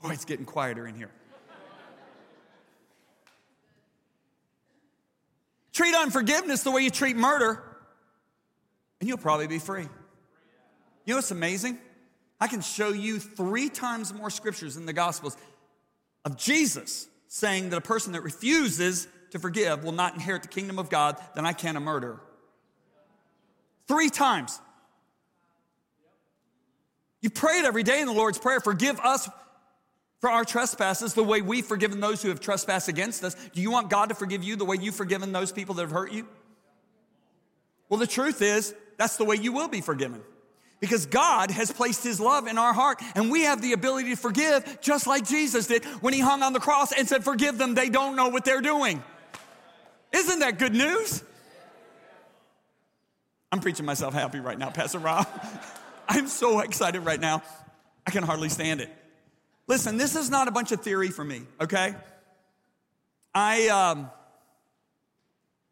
boy, 0.02 0.12
it's 0.12 0.24
getting 0.24 0.45
quieter 0.45 0.88
in 0.88 0.95
here. 0.95 1.12
Treat 5.75 5.93
unforgiveness 5.93 6.63
the 6.63 6.71
way 6.71 6.81
you 6.81 6.89
treat 6.89 7.17
murder, 7.17 7.61
and 8.99 9.07
you'll 9.07 9.17
probably 9.17 9.45
be 9.45 9.59
free. 9.59 9.83
You 9.83 11.13
know 11.13 11.17
what's 11.17 11.31
amazing? 11.31 11.77
I 12.39 12.47
can 12.47 12.61
show 12.61 12.89
you 12.89 13.19
three 13.19 13.69
times 13.69 14.13
more 14.13 14.29
scriptures 14.29 14.77
in 14.77 14.85
the 14.85 14.93
Gospels 14.93 15.38
of 16.23 16.38
Jesus 16.38 17.07
saying 17.27 17.69
that 17.69 17.77
a 17.77 17.81
person 17.81 18.13
that 18.13 18.21
refuses 18.21 19.07
to 19.31 19.39
forgive 19.39 19.83
will 19.83 19.91
not 19.91 20.13
inherit 20.13 20.41
the 20.41 20.47
kingdom 20.47 20.79
of 20.79 20.89
God 20.89 21.17
than 21.35 21.45
I 21.45 21.51
can 21.53 21.75
a 21.75 21.81
murderer. 21.81 22.21
Three 23.88 24.09
times. 24.09 24.59
You 27.21 27.29
pray 27.29 27.59
it 27.59 27.65
every 27.65 27.83
day 27.83 27.99
in 27.99 28.07
the 28.07 28.13
Lord's 28.13 28.38
Prayer 28.38 28.61
forgive 28.61 28.99
us 28.99 29.29
for 30.25 30.31
our 30.31 30.43
trespasses 30.43 31.13
the 31.13 31.23
way 31.23 31.43
we've 31.43 31.67
forgiven 31.67 31.99
those 31.99 32.23
who 32.23 32.29
have 32.29 32.39
trespassed 32.39 32.88
against 32.88 33.23
us. 33.23 33.35
Do 33.53 33.61
you 33.61 33.69
want 33.69 33.91
God 33.91 34.09
to 34.09 34.15
forgive 34.15 34.43
you 34.43 34.55
the 34.55 34.65
way 34.65 34.75
you've 34.75 34.95
forgiven 34.95 35.31
those 35.31 35.51
people 35.51 35.75
that 35.75 35.83
have 35.83 35.91
hurt 35.91 36.11
you? 36.11 36.27
Well, 37.89 37.99
the 37.99 38.07
truth 38.07 38.41
is, 38.41 38.73
that's 38.97 39.17
the 39.17 39.23
way 39.23 39.35
you 39.35 39.53
will 39.53 39.67
be 39.67 39.81
forgiven. 39.81 40.23
Because 40.79 41.05
God 41.05 41.51
has 41.51 41.71
placed 41.71 42.03
His 42.03 42.19
love 42.19 42.47
in 42.47 42.57
our 42.57 42.73
heart, 42.73 43.03
and 43.13 43.29
we 43.29 43.43
have 43.43 43.61
the 43.61 43.73
ability 43.73 44.09
to 44.09 44.15
forgive 44.15 44.79
just 44.81 45.05
like 45.05 45.27
Jesus 45.27 45.67
did 45.67 45.85
when 46.01 46.11
He 46.11 46.21
hung 46.21 46.41
on 46.41 46.53
the 46.53 46.59
cross 46.59 46.91
and 46.91 47.07
said, 47.07 47.23
Forgive 47.23 47.59
them, 47.59 47.75
they 47.75 47.89
don't 47.89 48.15
know 48.15 48.29
what 48.29 48.45
they're 48.45 48.61
doing. 48.61 49.03
Isn't 50.11 50.39
that 50.39 50.57
good 50.57 50.73
news? 50.73 51.23
I'm 53.51 53.59
preaching 53.59 53.85
myself 53.85 54.15
happy 54.15 54.39
right 54.39 54.57
now, 54.57 54.71
Pastor 54.71 54.97
Rob. 54.97 55.27
I'm 56.09 56.25
so 56.25 56.61
excited 56.61 57.01
right 57.01 57.21
now, 57.21 57.43
I 58.07 58.09
can 58.09 58.23
hardly 58.23 58.49
stand 58.49 58.81
it. 58.81 58.89
Listen, 59.67 59.97
this 59.97 60.15
is 60.15 60.30
not 60.30 60.47
a 60.47 60.51
bunch 60.51 60.71
of 60.71 60.82
theory 60.82 61.10
for 61.10 61.23
me, 61.23 61.41
okay? 61.60 61.95
I, 63.34 63.67
um, 63.67 64.12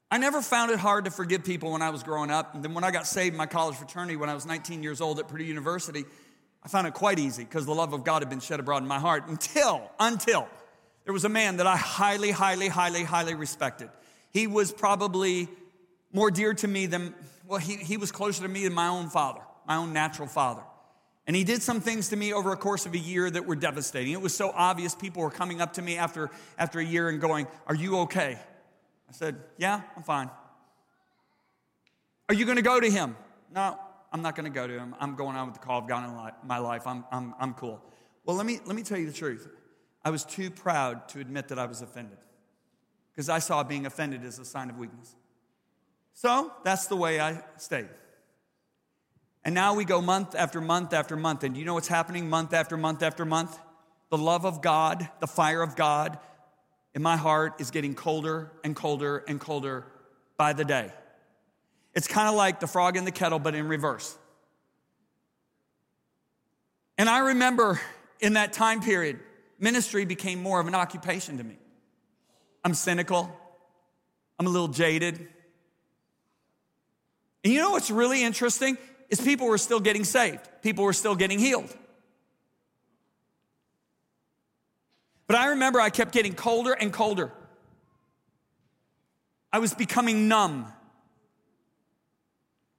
I 0.10 0.18
never 0.18 0.42
found 0.42 0.72
it 0.72 0.80
hard 0.80 1.06
to 1.06 1.12
forgive 1.12 1.44
people 1.44 1.72
when 1.72 1.82
I 1.82 1.92
was 1.92 2.02
growing 2.02 2.32
up. 2.32 2.56
And 2.56 2.64
then 2.64 2.74
when 2.74 2.84
I 2.84 2.92
got 2.92 3.06
saved 3.06 3.34
in 3.34 3.38
my 3.38 3.46
college 3.46 3.76
fraternity 3.76 4.16
when 4.16 4.30
I 4.30 4.34
was 4.34 4.46
19 4.46 4.82
years 4.82 5.00
old 5.00 5.20
at 5.20 5.28
Purdue 5.28 5.44
University, 5.44 6.06
I 6.64 6.70
found 6.70 6.88
it 6.88 6.94
quite 6.94 7.20
easy 7.20 7.44
because 7.44 7.66
the 7.66 7.74
love 7.74 7.94
of 7.94 8.04
God 8.04 8.22
had 8.22 8.30
been 8.30 8.40
shed 8.40 8.60
abroad 8.60 8.82
in 8.82 8.88
my 8.88 9.00
heart 9.00 9.28
until, 9.28 9.92
until 10.00 10.48
there 11.06 11.14
was 11.14 11.26
a 11.26 11.30
man 11.30 11.58
that 11.58 11.68
I 11.68 11.78
highly, 11.78 12.32
highly, 12.32 12.70
highly, 12.70 13.04
highly 13.04 13.36
respected. 13.36 13.90
He 14.32 14.48
was 14.48 14.72
probably 14.72 15.50
more 16.12 16.32
dear 16.32 16.54
to 16.56 16.68
me 16.68 16.88
than, 16.88 17.14
well, 17.46 17.60
he, 17.60 17.76
he 17.76 17.98
was 17.98 18.12
closer 18.12 18.42
to 18.44 18.50
me 18.50 18.64
than 18.64 18.74
my 18.74 18.88
own 18.88 19.10
father, 19.10 19.42
my 19.68 19.76
own 19.76 19.94
natural 19.94 20.28
father. 20.28 20.64
And 21.26 21.36
he 21.36 21.44
did 21.44 21.62
some 21.62 21.80
things 21.80 22.10
to 22.10 22.16
me 22.16 22.34
over 22.34 22.52
a 22.52 22.58
course 22.58 22.86
of 22.86 22.94
a 22.94 22.98
year 22.98 23.30
that 23.30 23.46
were 23.46 23.56
devastating. 23.56 24.12
It 24.12 24.22
was 24.22 24.36
so 24.36 24.52
obvious 24.54 24.94
people 24.94 25.22
were 25.22 25.32
coming 25.32 25.62
up 25.62 25.74
to 25.74 25.82
me 25.82 25.98
after, 25.98 26.30
after 26.58 26.80
a 26.80 26.86
year 26.86 27.08
and 27.10 27.22
going, 27.22 27.48
Are 27.66 27.76
you 27.76 28.00
okay? 28.00 28.38
I 29.10 29.12
said, 29.12 29.38
Yeah, 29.58 29.82
I'm 29.96 30.04
fine. 30.04 30.30
Are 32.28 32.36
you 32.36 32.46
going 32.46 32.58
to 32.58 32.64
go 32.64 32.80
to 32.80 32.90
him? 32.90 33.16
No, 33.54 33.80
I'm 34.12 34.22
not 34.22 34.36
going 34.36 34.52
to 34.52 34.56
go 34.56 34.68
to 34.68 34.74
him. 34.74 34.96
I'm 35.00 35.16
going 35.16 35.36
on 35.36 35.48
with 35.48 35.60
the 35.60 35.66
call 35.66 35.80
of 35.80 35.88
God 35.88 36.34
in 36.44 36.48
my 36.48 36.58
life. 36.58 36.88
I'm, 36.88 37.06
I'm, 37.12 37.34
I'm 37.40 37.54
cool. 37.54 37.82
Well, 38.26 38.36
let 38.36 38.46
me, 38.46 38.60
let 38.66 38.76
me 38.76 38.84
tell 38.84 38.98
you 38.98 39.06
the 39.06 39.14
truth. 39.14 39.48
I 40.04 40.10
was 40.10 40.26
too 40.26 40.50
proud 40.50 41.08
to 41.10 41.20
admit 41.20 41.50
that 41.50 41.60
I 41.60 41.66
was 41.66 41.82
offended 41.82 42.18
because 43.12 43.30
I 43.30 43.40
saw 43.40 43.64
being 43.64 43.86
offended 43.86 44.24
as 44.26 44.40
a 44.40 44.46
sign 44.46 44.70
of 44.70 44.78
weakness. 44.78 45.16
So 46.14 46.52
that's 46.64 46.88
the 46.88 46.96
way 46.96 47.20
I 47.20 47.44
stayed. 47.58 47.90
And 49.46 49.54
now 49.54 49.74
we 49.74 49.86
go 49.86 50.02
month 50.02 50.36
after 50.36 50.62
month 50.62 50.94
after 50.94 51.16
month. 51.18 51.44
And 51.44 51.54
do 51.54 51.60
you 51.60 51.66
know 51.66 51.74
what's 51.74 51.88
happening 51.88 52.30
month 52.30 52.54
after 52.54 52.78
month 52.78 53.04
after 53.04 53.26
month? 53.26 53.58
The 54.10 54.18
love 54.18 54.46
of 54.46 54.62
God, 54.62 55.10
the 55.20 55.28
fire 55.28 55.62
of 55.62 55.76
God 55.76 56.18
in 56.94 57.02
my 57.02 57.18
heart 57.18 57.60
is 57.60 57.72
getting 57.72 57.96
colder 57.96 58.52
and 58.64 58.76
colder 58.76 59.24
and 59.28 59.40
colder 59.40 59.86
by 60.38 60.54
the 60.54 60.64
day. 60.64 60.92
It's 61.94 62.08
kind 62.08 62.30
of 62.30 62.36
like 62.36 62.60
the 62.60 62.68
frog 62.68 62.96
in 62.98 63.06
the 63.06 63.12
kettle, 63.12 63.40
but 63.40 63.56
in 63.56 63.68
reverse. 63.68 64.18
And 66.98 67.10
I 67.10 67.20
remember 67.20 67.82
in 68.20 68.34
that 68.34 68.54
time 68.54 68.82
period, 68.82 69.20
ministry 69.60 70.06
became 70.06 70.42
more 70.42 70.60
of 70.60 70.68
an 70.68 70.76
occupation 70.76 71.38
to 71.38 71.44
me. 71.44 71.58
I'm 72.64 72.74
cynical, 72.74 73.30
I'm 74.40 74.48
a 74.48 74.50
little 74.50 74.70
jaded. 74.70 75.28
And 77.44 77.52
you 77.52 77.60
know 77.60 77.72
what's 77.72 77.92
really 77.92 78.24
interesting? 78.24 78.78
Is 79.14 79.22
people 79.22 79.48
were 79.48 79.60
still 79.60 79.80
getting 79.80 80.04
saved, 80.04 80.42
people 80.64 80.84
were 80.84 80.94
still 80.94 81.16
getting 81.16 81.38
healed. 81.38 81.72
But 85.28 85.38
I 85.38 85.50
remember 85.50 85.80
I 85.80 85.90
kept 85.90 86.12
getting 86.12 86.34
colder 86.34 86.74
and 86.74 86.92
colder. 86.92 87.32
I 89.52 89.60
was 89.60 89.74
becoming 89.76 90.28
numb. 90.28 90.66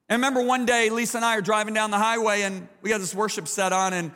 And 0.08 0.10
I 0.10 0.14
remember 0.14 0.42
one 0.42 0.66
day, 0.66 0.90
Lisa 0.90 1.18
and 1.18 1.24
I 1.24 1.36
are 1.36 1.40
driving 1.40 1.72
down 1.72 1.92
the 1.92 1.98
highway 1.98 2.42
and 2.42 2.68
we 2.82 2.90
got 2.90 2.98
this 2.98 3.14
worship 3.14 3.46
set 3.46 3.72
on, 3.72 3.92
and 3.92 4.10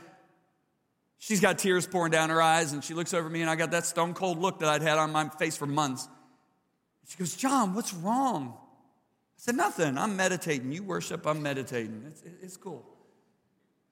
she's 1.19 1.41
got 1.41 1.59
tears 1.59 1.87
pouring 1.87 2.11
down 2.11 2.31
her 2.31 2.43
eyes, 2.43 2.73
and 2.73 2.83
she 2.83 2.95
looks 2.95 3.15
over 3.15 3.29
me, 3.29 3.43
and 3.43 3.49
I 3.49 3.55
got 3.55 3.71
that 3.71 3.87
stone 3.87 4.13
cold 4.13 4.39
look 4.39 4.59
that 4.59 4.69
I'd 4.69 4.83
had 4.83 4.99
on 4.99 5.13
my 5.13 5.29
face 5.29 5.57
for 5.57 5.67
months. 5.67 6.09
She 7.07 7.17
goes, 7.17 7.37
John, 7.37 7.75
what's 7.75 7.95
wrong? 7.95 8.59
Said, 9.39 9.57
Nothing. 9.57 9.97
I'm 9.97 10.17
meditating. 10.17 10.73
You 10.73 10.83
worship, 10.83 11.27
I'm 11.27 11.43
meditating. 11.43 12.05
It's, 12.07 12.23
it's 12.43 12.57
cool. 12.57 12.85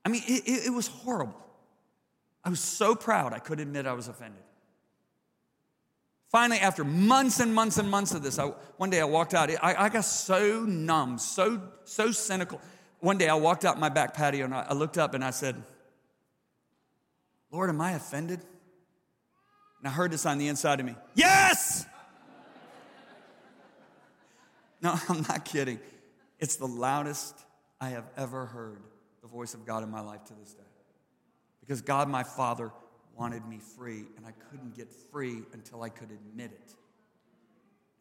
I 0.04 0.08
mean, 0.08 0.22
it, 0.26 0.66
it, 0.66 0.72
was 0.72 0.88
horrible. 0.88 1.36
I 2.44 2.50
was 2.50 2.60
so 2.60 2.94
proud 2.94 3.32
I 3.32 3.38
couldn't 3.38 3.66
admit 3.66 3.86
I 3.86 3.92
was 3.92 4.06
offended. 4.06 4.42
Finally, 6.30 6.60
after 6.60 6.84
months 6.84 7.40
and 7.40 7.52
months 7.54 7.78
and 7.78 7.90
months 7.90 8.12
of 8.12 8.22
this, 8.22 8.38
I, 8.38 8.46
one 8.76 8.90
day 8.90 9.00
I 9.00 9.04
walked 9.04 9.34
out. 9.34 9.50
I, 9.50 9.74
I, 9.84 9.88
got 9.88 10.04
so 10.04 10.64
numb, 10.64 11.18
so, 11.18 11.60
so 11.84 12.12
cynical. 12.12 12.60
One 13.00 13.18
day 13.18 13.28
I 13.28 13.34
walked 13.34 13.64
out 13.64 13.80
my 13.80 13.88
back 13.88 14.14
patio 14.14 14.44
and 14.44 14.54
I, 14.54 14.66
I 14.70 14.74
looked 14.74 14.98
up 14.98 15.14
and 15.14 15.24
I 15.24 15.30
said, 15.30 15.60
Lord, 17.50 17.70
am 17.70 17.80
I 17.80 17.92
offended? 17.92 18.40
And 19.80 19.88
I 19.88 19.90
heard 19.90 20.10
this 20.10 20.26
on 20.26 20.38
the 20.38 20.48
inside 20.48 20.80
of 20.80 20.86
me 20.86 20.96
Yes! 21.14 21.86
No, 24.86 24.94
I'm 25.08 25.22
not 25.22 25.44
kidding. 25.44 25.80
It's 26.38 26.56
the 26.56 26.66
loudest 26.66 27.34
I 27.80 27.90
have 27.90 28.08
ever 28.16 28.46
heard 28.46 28.82
the 29.20 29.28
voice 29.28 29.54
of 29.54 29.66
God 29.66 29.82
in 29.82 29.90
my 29.90 30.00
life 30.00 30.24
to 30.26 30.34
this 30.34 30.54
day. 30.54 30.62
Because 31.60 31.80
God, 31.80 32.08
my 32.08 32.22
Father, 32.22 32.70
wanted 33.18 33.44
me 33.46 33.58
free, 33.58 34.04
and 34.16 34.26
I 34.26 34.32
couldn't 34.50 34.76
get 34.76 34.92
free 35.10 35.42
until 35.52 35.82
I 35.82 35.88
could 35.88 36.10
admit 36.10 36.52
it. 36.52 36.74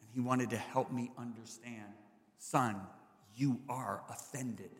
And 0.00 0.08
He 0.14 0.20
wanted 0.20 0.50
to 0.50 0.56
help 0.56 0.92
me 0.92 1.10
understand 1.18 1.92
son, 2.38 2.80
you 3.34 3.60
are 3.68 4.02
offended. 4.08 4.70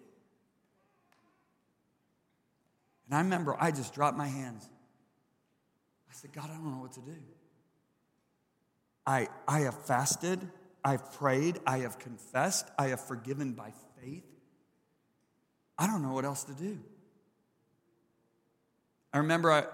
And 3.07 3.17
I 3.17 3.21
remember 3.21 3.57
I 3.59 3.71
just 3.71 3.95
dropped 3.95 4.17
my 4.17 4.29
hands. 4.29 4.69
I 6.09 6.13
said, 6.13 6.33
God, 6.33 6.45
I 6.45 6.55
don't 6.55 6.71
know 6.71 6.83
what 6.83 6.93
to 6.93 7.01
do. 7.01 7.17
I, 9.07 9.29
I 9.49 9.61
have 9.61 9.87
fasted, 9.87 10.41
I've 10.87 11.13
prayed, 11.15 11.59
I 11.67 11.79
have 11.79 11.99
confessed, 11.99 12.71
I 12.79 12.89
have 12.89 13.01
forgiven 13.01 13.55
by 13.55 13.73
faith. 14.01 14.23
I 15.77 15.89
don't 15.89 16.01
know 16.01 16.13
what 16.13 16.25
else 16.25 16.45
to 16.45 16.53
do. 16.53 16.79
I 19.13 19.19
remember 19.19 19.51
I, 19.51 19.65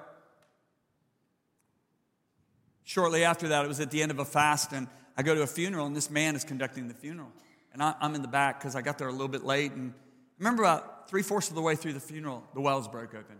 shortly 2.82 3.24
after 3.24 3.48
that, 3.48 3.62
it 3.62 3.68
was 3.68 3.78
at 3.78 3.90
the 3.90 4.00
end 4.00 4.10
of 4.10 4.20
a 4.20 4.24
fast, 4.24 4.72
and 4.72 4.88
I 5.14 5.22
go 5.22 5.34
to 5.34 5.42
a 5.42 5.46
funeral, 5.46 5.84
and 5.84 5.94
this 5.94 6.08
man 6.08 6.34
is 6.34 6.44
conducting 6.44 6.88
the 6.88 6.94
funeral. 6.94 7.28
And 7.74 7.82
I, 7.82 7.94
am 8.00 8.14
in 8.14 8.22
the 8.22 8.28
back 8.28 8.58
because 8.58 8.74
I 8.74 8.80
got 8.80 8.96
there 8.96 9.08
a 9.08 9.12
little 9.12 9.28
bit 9.28 9.44
late. 9.44 9.72
And 9.72 9.92
I 9.92 10.38
remember 10.38 10.62
about 10.62 11.10
three 11.10 11.22
fourths 11.22 11.50
of 11.50 11.56
the 11.56 11.60
way 11.60 11.76
through 11.76 11.92
the 11.92 12.00
funeral, 12.00 12.42
the 12.54 12.62
wells 12.62 12.88
broke 12.88 13.14
open. 13.14 13.36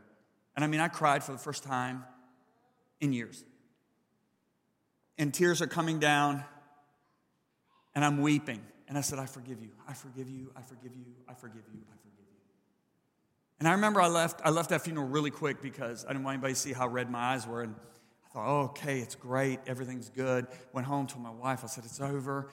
And 0.57 0.63
I 0.63 0.69
mean, 0.69 0.81
I 0.81 0.89
cried 0.89 1.25
for 1.25 1.33
the 1.33 1.39
first 1.39 1.63
time 1.63 2.05
in 3.01 3.15
years. 3.15 3.43
And 5.17 5.33
tears 5.33 5.63
are 5.63 5.67
coming 5.67 6.01
down, 6.01 6.45
and 7.95 8.05
I'm 8.05 8.21
weeping. 8.21 8.61
And 8.89 8.99
I 8.99 9.01
said, 9.01 9.19
I 9.19 9.27
forgive 9.27 9.63
you. 9.63 9.71
I 9.89 9.95
forgive 9.95 10.29
you. 10.29 10.51
I 10.57 10.63
forgive 10.63 10.95
you. 10.95 11.07
I 11.29 11.35
forgive 11.35 11.65
you. 11.73 11.81
I 11.91 11.97
forgive 11.97 12.19
you. 12.19 12.37
And 13.59 13.69
I 13.69 13.73
remember 13.73 14.01
I 14.01 14.09
left, 14.09 14.41
I 14.45 14.51
left 14.51 14.71
that 14.71 14.83
funeral 14.83 15.07
really 15.09 15.31
quick 15.31 15.63
because 15.63 16.05
I 16.05 16.09
didn't 16.09 16.25
want 16.25 16.35
anybody 16.35 16.55
to 16.55 16.61
see 16.61 16.73
how 16.73 16.89
red 16.89 17.11
my 17.11 17.19
eyes 17.19 17.47
were. 17.47 17.63
And 17.63 17.75
I 18.27 18.29
thought, 18.29 18.47
oh, 18.47 18.61
okay, 18.65 18.99
it's 18.99 19.15
great. 19.15 19.61
Everything's 19.67 20.09
good. 20.09 20.47
Went 20.73 20.87
home, 20.87 21.07
told 21.07 21.23
my 21.23 21.31
wife, 21.31 21.61
I 21.65 21.69
said, 21.69 21.85
it's 21.85 22.01
over. 22.01 22.51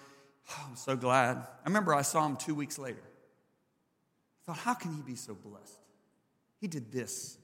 Oh, 0.52 0.65
I'm 0.69 0.75
so 0.75 0.95
glad. 0.95 1.38
I 1.38 1.65
remember 1.65 1.93
I 1.93 2.04
saw 2.04 2.25
him 2.25 2.36
two 2.36 2.56
weeks 2.56 2.78
later. 2.80 3.04
I 3.04 4.45
thought, 4.45 4.58
how 4.58 4.73
can 4.73 4.93
he 4.93 5.02
be 5.02 5.15
so 5.15 5.34
blessed? 5.34 5.80
He 6.60 6.67
did 6.67 6.91
this 6.91 7.38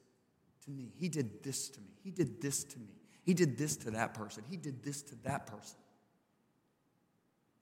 to 0.65 0.71
me. 0.71 0.91
He 0.97 1.09
did 1.09 1.43
this 1.43 1.69
to 1.69 1.79
me. 1.79 1.87
He 2.03 2.11
did 2.11 2.41
this 2.41 2.63
to 2.63 2.79
me. 2.79 2.95
He 3.23 3.33
did 3.33 3.57
this 3.57 3.75
to 3.77 3.91
that 3.91 4.13
person. 4.13 4.43
He 4.49 4.57
did 4.57 4.83
this 4.83 5.01
to 5.03 5.15
that 5.23 5.47
person. 5.47 5.77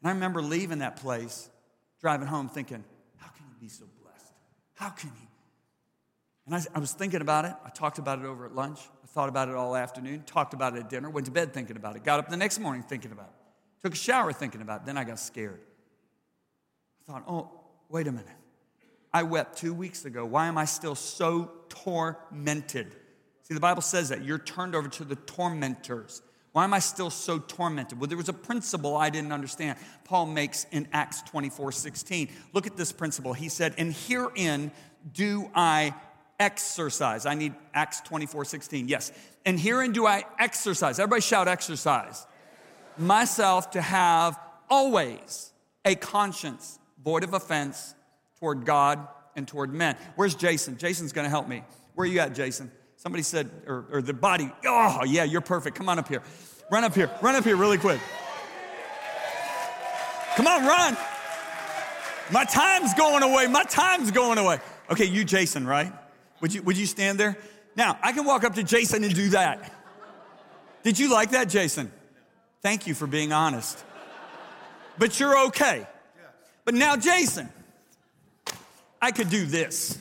And 0.04 0.10
I 0.10 0.14
remember 0.14 0.42
leaving 0.42 0.80
that 0.80 0.98
place, 0.98 1.50
driving 2.02 2.28
home, 2.28 2.50
thinking, 2.50 2.84
how 3.16 3.30
can 3.30 3.46
he 3.48 3.66
be 3.66 3.70
so 3.70 3.86
blessed? 4.02 4.34
How 4.74 4.90
can 4.90 5.10
he? 5.10 5.28
And 6.46 6.54
I, 6.54 6.62
I 6.76 6.80
was 6.80 6.92
thinking 6.92 7.22
about 7.22 7.46
it. 7.46 7.54
I 7.66 7.70
talked 7.70 8.00
about 8.00 8.20
it 8.20 8.26
over 8.26 8.46
at 8.46 8.54
lunch. 8.54 8.80
I 9.02 9.08
thought 9.08 9.30
about 9.30 9.48
it 9.48 9.56
all 9.56 9.78
afternoon, 9.78 10.24
talked 10.26 10.54
about 10.54 10.76
it 10.76 10.82
at 10.82 10.90
dinner, 10.90 11.10
went 11.10 11.26
to 11.28 11.32
bed 11.32 11.54
thinking 11.54 11.78
about 11.78 11.96
it, 11.96 12.04
got 12.04 12.20
up 12.20 12.30
the 12.30 12.36
next 12.36 12.60
morning 12.60 12.84
thinking 12.84 13.14
about 13.14 13.28
it. 13.28 13.84
Took 13.84 13.94
a 13.94 13.98
shower 13.98 14.34
thinking 14.34 14.62
about 14.62 14.82
it. 14.82 14.86
Then 14.88 14.98
I 14.98 15.06
got 15.06 15.20
scared. 15.20 15.62
I 17.02 17.12
thought, 17.12 17.24
oh, 17.28 17.50
wait 17.88 18.08
a 18.08 18.12
minute. 18.12 18.28
I 19.14 19.24
wept 19.24 19.58
two 19.58 19.74
weeks 19.74 20.04
ago. 20.04 20.26
Why 20.26 20.48
am 20.48 20.58
I 20.58 20.66
still 20.66 20.96
so 20.96 21.52
tormented? 21.70 22.94
See, 23.44 23.54
the 23.54 23.60
Bible 23.60 23.82
says 23.82 24.10
that 24.10 24.24
you're 24.26 24.40
turned 24.40 24.74
over 24.76 24.90
to 24.90 25.06
the 25.06 25.16
tormentors. 25.16 26.22
Why 26.54 26.64
am 26.64 26.74
I 26.74 26.80
still 26.80 27.10
so 27.10 27.40
tormented? 27.40 28.00
Well, 28.00 28.08
there 28.08 28.18
was 28.18 28.30
a 28.30 28.34
principle 28.34 28.96
I 28.96 29.10
didn't 29.10 29.32
understand. 29.32 29.78
Paul 30.06 30.28
makes 30.28 30.66
in 30.72 30.88
Acts 30.94 31.22
24 31.24 31.72
16. 31.72 32.30
Look 32.54 32.68
at 32.68 32.78
this 32.78 32.92
principle. 32.92 33.34
He 33.34 33.50
said, 33.50 33.74
And 33.78 33.92
herein 33.92 34.72
do 35.12 35.50
I 35.54 35.94
exercise. 36.40 37.26
I 37.26 37.34
need 37.34 37.54
Acts 37.74 38.02
24 38.02 38.46
16. 38.46 38.88
Yes. 38.88 39.12
And 39.46 39.60
herein 39.60 39.92
do 39.92 40.06
I 40.06 40.26
exercise. 40.40 41.00
Everybody 41.00 41.22
shout 41.22 41.48
exercise 41.48 42.26
myself 42.98 43.72
to 43.72 43.82
have 43.82 44.40
always 44.70 45.52
a 45.86 45.96
conscience 45.96 46.80
void 47.04 47.24
of 47.24 47.34
offense 47.34 47.96
toward 48.40 48.66
God 48.66 49.08
and 49.36 49.48
toward 49.48 49.74
men. 49.74 49.96
Where's 50.16 50.36
Jason? 50.36 50.78
Jason's 50.78 51.14
going 51.14 51.26
to 51.26 51.30
help 51.30 51.48
me. 51.48 51.64
Where 51.96 52.06
are 52.06 52.12
you 52.12 52.20
at, 52.20 52.36
Jason? 52.36 52.72
Somebody 53.04 53.24
said, 53.24 53.52
or, 53.68 53.84
or 53.92 54.02
the 54.02 54.14
body. 54.14 54.50
Oh, 54.66 55.04
yeah, 55.04 55.26
you're 55.26 55.42
perfect. 55.42 55.76
Come 55.76 55.90
on 55.90 56.00
up 56.00 56.08
here. 56.08 56.22
Run 56.72 56.86
up 56.86 56.96
here. 56.96 57.12
Run 57.22 57.36
up 57.36 57.44
here 57.44 57.58
really 57.58 57.78
quick. 57.78 58.00
Come 60.38 60.48
on, 60.48 60.66
run. 60.66 60.96
My 62.32 62.46
time's 62.46 62.94
going 62.94 63.22
away. 63.22 63.48
My 63.48 63.66
time's 63.66 64.10
going 64.12 64.38
away. 64.38 64.62
Okay, 64.90 65.04
you, 65.04 65.26
Jason, 65.26 65.68
right? 65.68 65.92
Would 66.40 66.54
you, 66.54 66.62
would 66.62 66.78
you 66.78 66.86
stand 66.86 67.20
there? 67.20 67.38
Now, 67.76 68.00
I 68.02 68.14
can 68.14 68.24
walk 68.24 68.46
up 68.46 68.56
to 68.56 68.64
Jason 68.64 69.04
and 69.04 69.14
do 69.14 69.32
that. 69.32 69.74
Did 70.84 70.98
you 70.98 71.12
like 71.12 71.32
that, 71.32 71.50
Jason? 71.50 71.92
Thank 72.62 72.88
you 72.88 72.94
for 72.94 73.06
being 73.06 73.34
honest. 73.34 73.84
But 74.98 75.20
you're 75.20 75.48
okay. 75.48 75.86
But 76.64 76.74
now, 76.74 76.96
Jason, 76.96 77.50
I 79.02 79.12
could 79.12 79.30
do 79.30 79.46
this. 79.46 80.00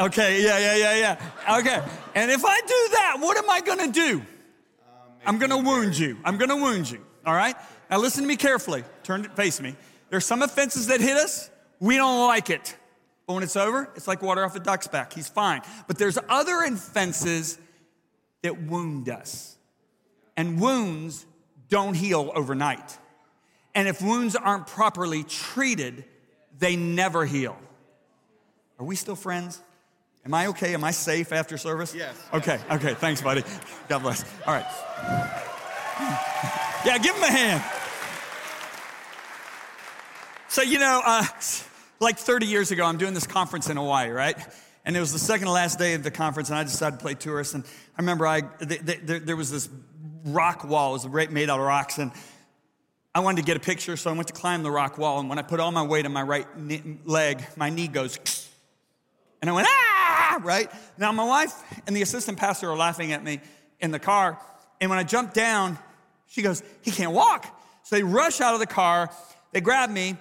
Okay, 0.00 0.42
yeah, 0.44 0.58
yeah, 0.58 0.76
yeah, 0.76 1.16
yeah. 1.48 1.58
Okay. 1.58 1.82
And 2.14 2.30
if 2.30 2.44
I 2.44 2.60
do 2.60 2.88
that, 2.92 3.16
what 3.18 3.36
am 3.36 3.50
I 3.50 3.60
gonna 3.60 3.90
do? 3.90 4.22
I'm 5.26 5.38
gonna 5.38 5.58
wound 5.58 5.98
you. 5.98 6.18
I'm 6.24 6.38
gonna 6.38 6.56
wound 6.56 6.90
you. 6.90 7.04
All 7.26 7.34
right? 7.34 7.56
Now 7.90 7.98
listen 7.98 8.22
to 8.22 8.28
me 8.28 8.36
carefully. 8.36 8.84
Turn 9.02 9.24
to 9.24 9.28
face 9.30 9.60
me. 9.60 9.74
There's 10.10 10.24
some 10.24 10.42
offenses 10.42 10.86
that 10.86 11.00
hit 11.00 11.16
us. 11.16 11.50
We 11.80 11.96
don't 11.96 12.26
like 12.28 12.48
it. 12.48 12.76
But 13.26 13.34
when 13.34 13.42
it's 13.42 13.56
over, 13.56 13.90
it's 13.94 14.08
like 14.08 14.22
water 14.22 14.44
off 14.44 14.54
a 14.56 14.60
duck's 14.60 14.88
back. 14.88 15.12
He's 15.12 15.28
fine. 15.28 15.62
But 15.86 15.98
there's 15.98 16.18
other 16.28 16.62
offenses 16.62 17.58
that 18.42 18.62
wound 18.62 19.08
us. 19.08 19.56
And 20.36 20.60
wounds 20.60 21.26
don't 21.68 21.94
heal 21.94 22.30
overnight. 22.34 22.96
And 23.74 23.86
if 23.86 24.00
wounds 24.00 24.34
aren't 24.34 24.66
properly 24.66 25.24
treated, 25.24 26.04
they 26.58 26.76
never 26.76 27.26
heal. 27.26 27.58
Are 28.78 28.84
we 28.84 28.96
still 28.96 29.16
friends? 29.16 29.60
Am 30.28 30.34
I 30.34 30.48
okay? 30.48 30.74
Am 30.74 30.84
I 30.84 30.90
safe 30.90 31.32
after 31.32 31.56
service? 31.56 31.94
Yes. 31.94 32.14
Okay, 32.34 32.60
okay. 32.70 32.92
Thanks, 32.92 33.22
buddy. 33.22 33.42
God 33.88 34.00
bless. 34.00 34.22
All 34.46 34.52
right. 34.52 34.66
Yeah, 36.84 36.98
give 36.98 37.16
him 37.16 37.22
a 37.22 37.32
hand. 37.32 37.64
So, 40.48 40.60
you 40.60 40.78
know, 40.78 41.00
uh, 41.02 41.24
like 41.98 42.18
30 42.18 42.44
years 42.44 42.70
ago, 42.70 42.84
I'm 42.84 42.98
doing 42.98 43.14
this 43.14 43.26
conference 43.26 43.70
in 43.70 43.78
Hawaii, 43.78 44.10
right? 44.10 44.36
And 44.84 44.94
it 44.94 45.00
was 45.00 45.14
the 45.14 45.18
second 45.18 45.46
to 45.46 45.52
last 45.52 45.78
day 45.78 45.94
of 45.94 46.02
the 46.02 46.10
conference, 46.10 46.50
and 46.50 46.58
I 46.58 46.62
decided 46.62 46.98
to 46.98 47.02
play 47.02 47.14
tourist. 47.14 47.54
And 47.54 47.64
I 47.96 48.02
remember 48.02 48.26
I, 48.26 48.42
there 48.60 49.34
was 49.34 49.50
this 49.50 49.70
rock 50.26 50.62
wall, 50.62 50.94
it 50.94 51.06
was 51.06 51.30
made 51.30 51.48
out 51.48 51.58
of 51.58 51.64
rocks, 51.64 51.96
and 51.96 52.12
I 53.14 53.20
wanted 53.20 53.40
to 53.40 53.46
get 53.46 53.56
a 53.56 53.60
picture, 53.60 53.96
so 53.96 54.10
I 54.10 54.12
went 54.12 54.28
to 54.28 54.34
climb 54.34 54.62
the 54.62 54.70
rock 54.70 54.98
wall. 54.98 55.20
And 55.20 55.30
when 55.30 55.38
I 55.38 55.42
put 55.42 55.58
all 55.58 55.72
my 55.72 55.84
weight 55.84 56.04
on 56.04 56.12
my 56.12 56.22
right 56.22 56.46
leg, 57.06 57.46
my 57.56 57.70
knee 57.70 57.88
goes, 57.88 58.18
and 59.40 59.48
I 59.48 59.54
went, 59.54 59.68
ah, 59.70 59.97
right? 60.44 60.70
Now, 60.96 61.12
my 61.12 61.24
wife 61.24 61.54
and 61.86 61.96
the 61.96 62.02
assistant 62.02 62.38
pastor 62.38 62.70
are 62.70 62.76
laughing 62.76 63.12
at 63.12 63.22
me 63.22 63.40
in 63.80 63.90
the 63.90 63.98
car. 63.98 64.38
And 64.80 64.90
when 64.90 64.98
I 64.98 65.04
jump 65.04 65.32
down, 65.32 65.78
she 66.26 66.42
goes, 66.42 66.62
he 66.82 66.90
can't 66.90 67.12
walk. 67.12 67.46
So 67.84 67.96
they 67.96 68.02
rush 68.02 68.40
out 68.40 68.54
of 68.54 68.60
the 68.60 68.66
car, 68.66 69.10
they 69.52 69.60
grab 69.60 69.90
me, 69.90 70.16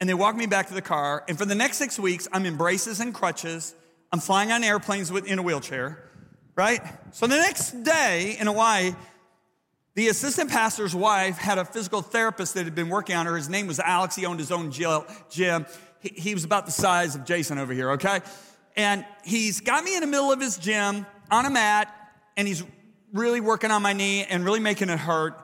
and 0.00 0.08
they 0.08 0.14
walk 0.14 0.34
me 0.34 0.46
back 0.46 0.68
to 0.68 0.74
the 0.74 0.82
car. 0.82 1.24
And 1.28 1.38
for 1.38 1.44
the 1.44 1.54
next 1.54 1.76
six 1.76 1.98
weeks, 1.98 2.26
I'm 2.32 2.46
in 2.46 2.56
braces 2.56 3.00
and 3.00 3.14
crutches 3.14 3.74
I'm 4.14 4.20
flying 4.20 4.52
on 4.52 4.62
airplanes 4.62 5.10
with, 5.10 5.26
in 5.26 5.38
a 5.38 5.42
wheelchair, 5.42 5.98
right? 6.54 6.82
So 7.12 7.26
the 7.26 7.38
next 7.38 7.82
day 7.82 8.36
in 8.38 8.46
Hawaii, 8.46 8.92
The 9.94 10.08
assistant 10.08 10.50
pastor's 10.50 10.94
wife 10.94 11.36
had 11.36 11.58
a 11.58 11.66
physical 11.66 12.00
therapist 12.00 12.54
that 12.54 12.64
had 12.64 12.74
been 12.74 12.88
working 12.88 13.14
on 13.14 13.26
her. 13.26 13.36
His 13.36 13.50
name 13.50 13.66
was 13.66 13.78
Alex. 13.78 14.16
He 14.16 14.24
owned 14.24 14.40
his 14.40 14.50
own 14.50 14.70
gym. 14.70 15.66
He, 16.00 16.08
he 16.08 16.34
was 16.34 16.44
about 16.44 16.64
the 16.64 16.72
size 16.72 17.14
of 17.14 17.26
Jason 17.26 17.58
over 17.58 17.74
here, 17.74 17.90
okay? 17.92 18.20
And 18.76 19.04
he's 19.24 19.60
got 19.60 19.84
me 19.84 19.94
in 19.94 20.00
the 20.00 20.06
middle 20.06 20.32
of 20.32 20.40
his 20.40 20.56
gym 20.56 21.06
on 21.30 21.46
a 21.46 21.50
mat, 21.50 21.94
and 22.36 22.48
he's 22.48 22.64
really 23.12 23.40
working 23.40 23.70
on 23.70 23.82
my 23.82 23.92
knee 23.92 24.24
and 24.24 24.44
really 24.44 24.60
making 24.60 24.88
it 24.88 24.98
hurt. 24.98 25.38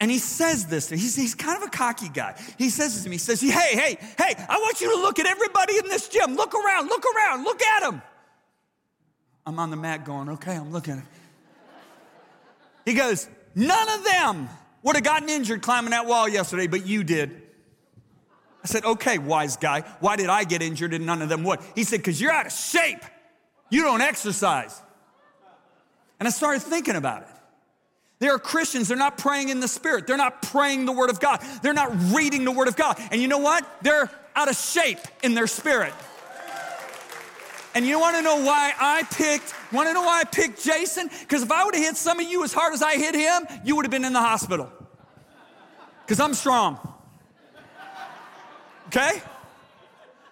And 0.00 0.10
he 0.10 0.18
says 0.18 0.66
this. 0.66 0.88
He's, 0.88 1.14
he's 1.14 1.34
kind 1.34 1.56
of 1.58 1.68
a 1.68 1.70
cocky 1.70 2.08
guy. 2.08 2.34
He 2.56 2.70
says 2.70 2.94
this 2.94 3.04
to 3.04 3.10
me. 3.10 3.16
He 3.16 3.18
says, 3.18 3.40
Hey, 3.40 3.48
hey, 3.48 3.98
hey, 4.18 4.34
I 4.48 4.56
want 4.58 4.80
you 4.80 4.94
to 4.96 5.02
look 5.02 5.18
at 5.18 5.26
everybody 5.26 5.76
in 5.76 5.88
this 5.88 6.08
gym. 6.08 6.36
Look 6.36 6.54
around, 6.54 6.88
look 6.88 7.04
around, 7.14 7.44
look 7.44 7.62
at 7.62 7.80
them. 7.82 8.02
I'm 9.46 9.58
on 9.58 9.70
the 9.70 9.76
mat 9.76 10.04
going, 10.04 10.30
Okay, 10.30 10.54
I'm 10.54 10.72
looking. 10.72 11.02
He 12.86 12.94
goes, 12.94 13.28
None 13.54 13.88
of 13.90 14.04
them 14.04 14.48
would 14.82 14.96
have 14.96 15.04
gotten 15.04 15.28
injured 15.28 15.60
climbing 15.60 15.90
that 15.90 16.06
wall 16.06 16.28
yesterday, 16.28 16.66
but 16.66 16.86
you 16.86 17.04
did. 17.04 17.39
I 18.62 18.66
said, 18.66 18.84
Okay, 18.84 19.18
wise 19.18 19.56
guy, 19.56 19.82
why 20.00 20.16
did 20.16 20.28
I 20.28 20.44
get 20.44 20.62
injured 20.62 20.94
and 20.94 21.06
none 21.06 21.22
of 21.22 21.28
them 21.28 21.44
would? 21.44 21.60
He 21.74 21.84
said, 21.84 21.98
Because 21.98 22.20
you're 22.20 22.32
out 22.32 22.46
of 22.46 22.52
shape. 22.52 23.02
You 23.70 23.82
don't 23.82 24.00
exercise. 24.00 24.80
And 26.18 26.26
I 26.26 26.30
started 26.30 26.60
thinking 26.62 26.96
about 26.96 27.22
it. 27.22 27.28
There 28.18 28.34
are 28.34 28.38
Christians, 28.38 28.88
they're 28.88 28.98
not 28.98 29.16
praying 29.16 29.48
in 29.48 29.60
the 29.60 29.68
Spirit. 29.68 30.06
They're 30.06 30.18
not 30.18 30.42
praying 30.42 30.84
the 30.84 30.92
Word 30.92 31.08
of 31.08 31.20
God. 31.20 31.40
They're 31.62 31.72
not 31.72 31.90
reading 32.12 32.44
the 32.44 32.52
Word 32.52 32.68
of 32.68 32.76
God. 32.76 33.00
And 33.10 33.22
you 33.22 33.28
know 33.28 33.38
what? 33.38 33.66
They're 33.80 34.10
out 34.36 34.48
of 34.48 34.56
shape 34.56 34.98
in 35.22 35.34
their 35.34 35.46
spirit. 35.46 35.94
And 37.74 37.86
you 37.86 37.98
wanna 37.98 38.20
know 38.20 38.44
why 38.44 38.74
I 38.78 39.04
picked, 39.04 39.54
wanna 39.72 39.94
know 39.94 40.02
why 40.02 40.20
I 40.20 40.24
picked 40.24 40.62
Jason? 40.62 41.08
Because 41.20 41.42
if 41.42 41.50
I 41.50 41.64
would 41.64 41.74
have 41.74 41.84
hit 41.84 41.96
some 41.96 42.20
of 42.20 42.28
you 42.28 42.44
as 42.44 42.52
hard 42.52 42.74
as 42.74 42.82
I 42.82 42.96
hit 42.96 43.14
him, 43.14 43.46
you 43.64 43.76
would 43.76 43.84
have 43.84 43.90
been 43.90 44.04
in 44.04 44.12
the 44.12 44.20
hospital. 44.20 44.70
Because 46.04 46.20
I'm 46.20 46.34
strong. 46.34 46.78
Okay? 48.90 49.22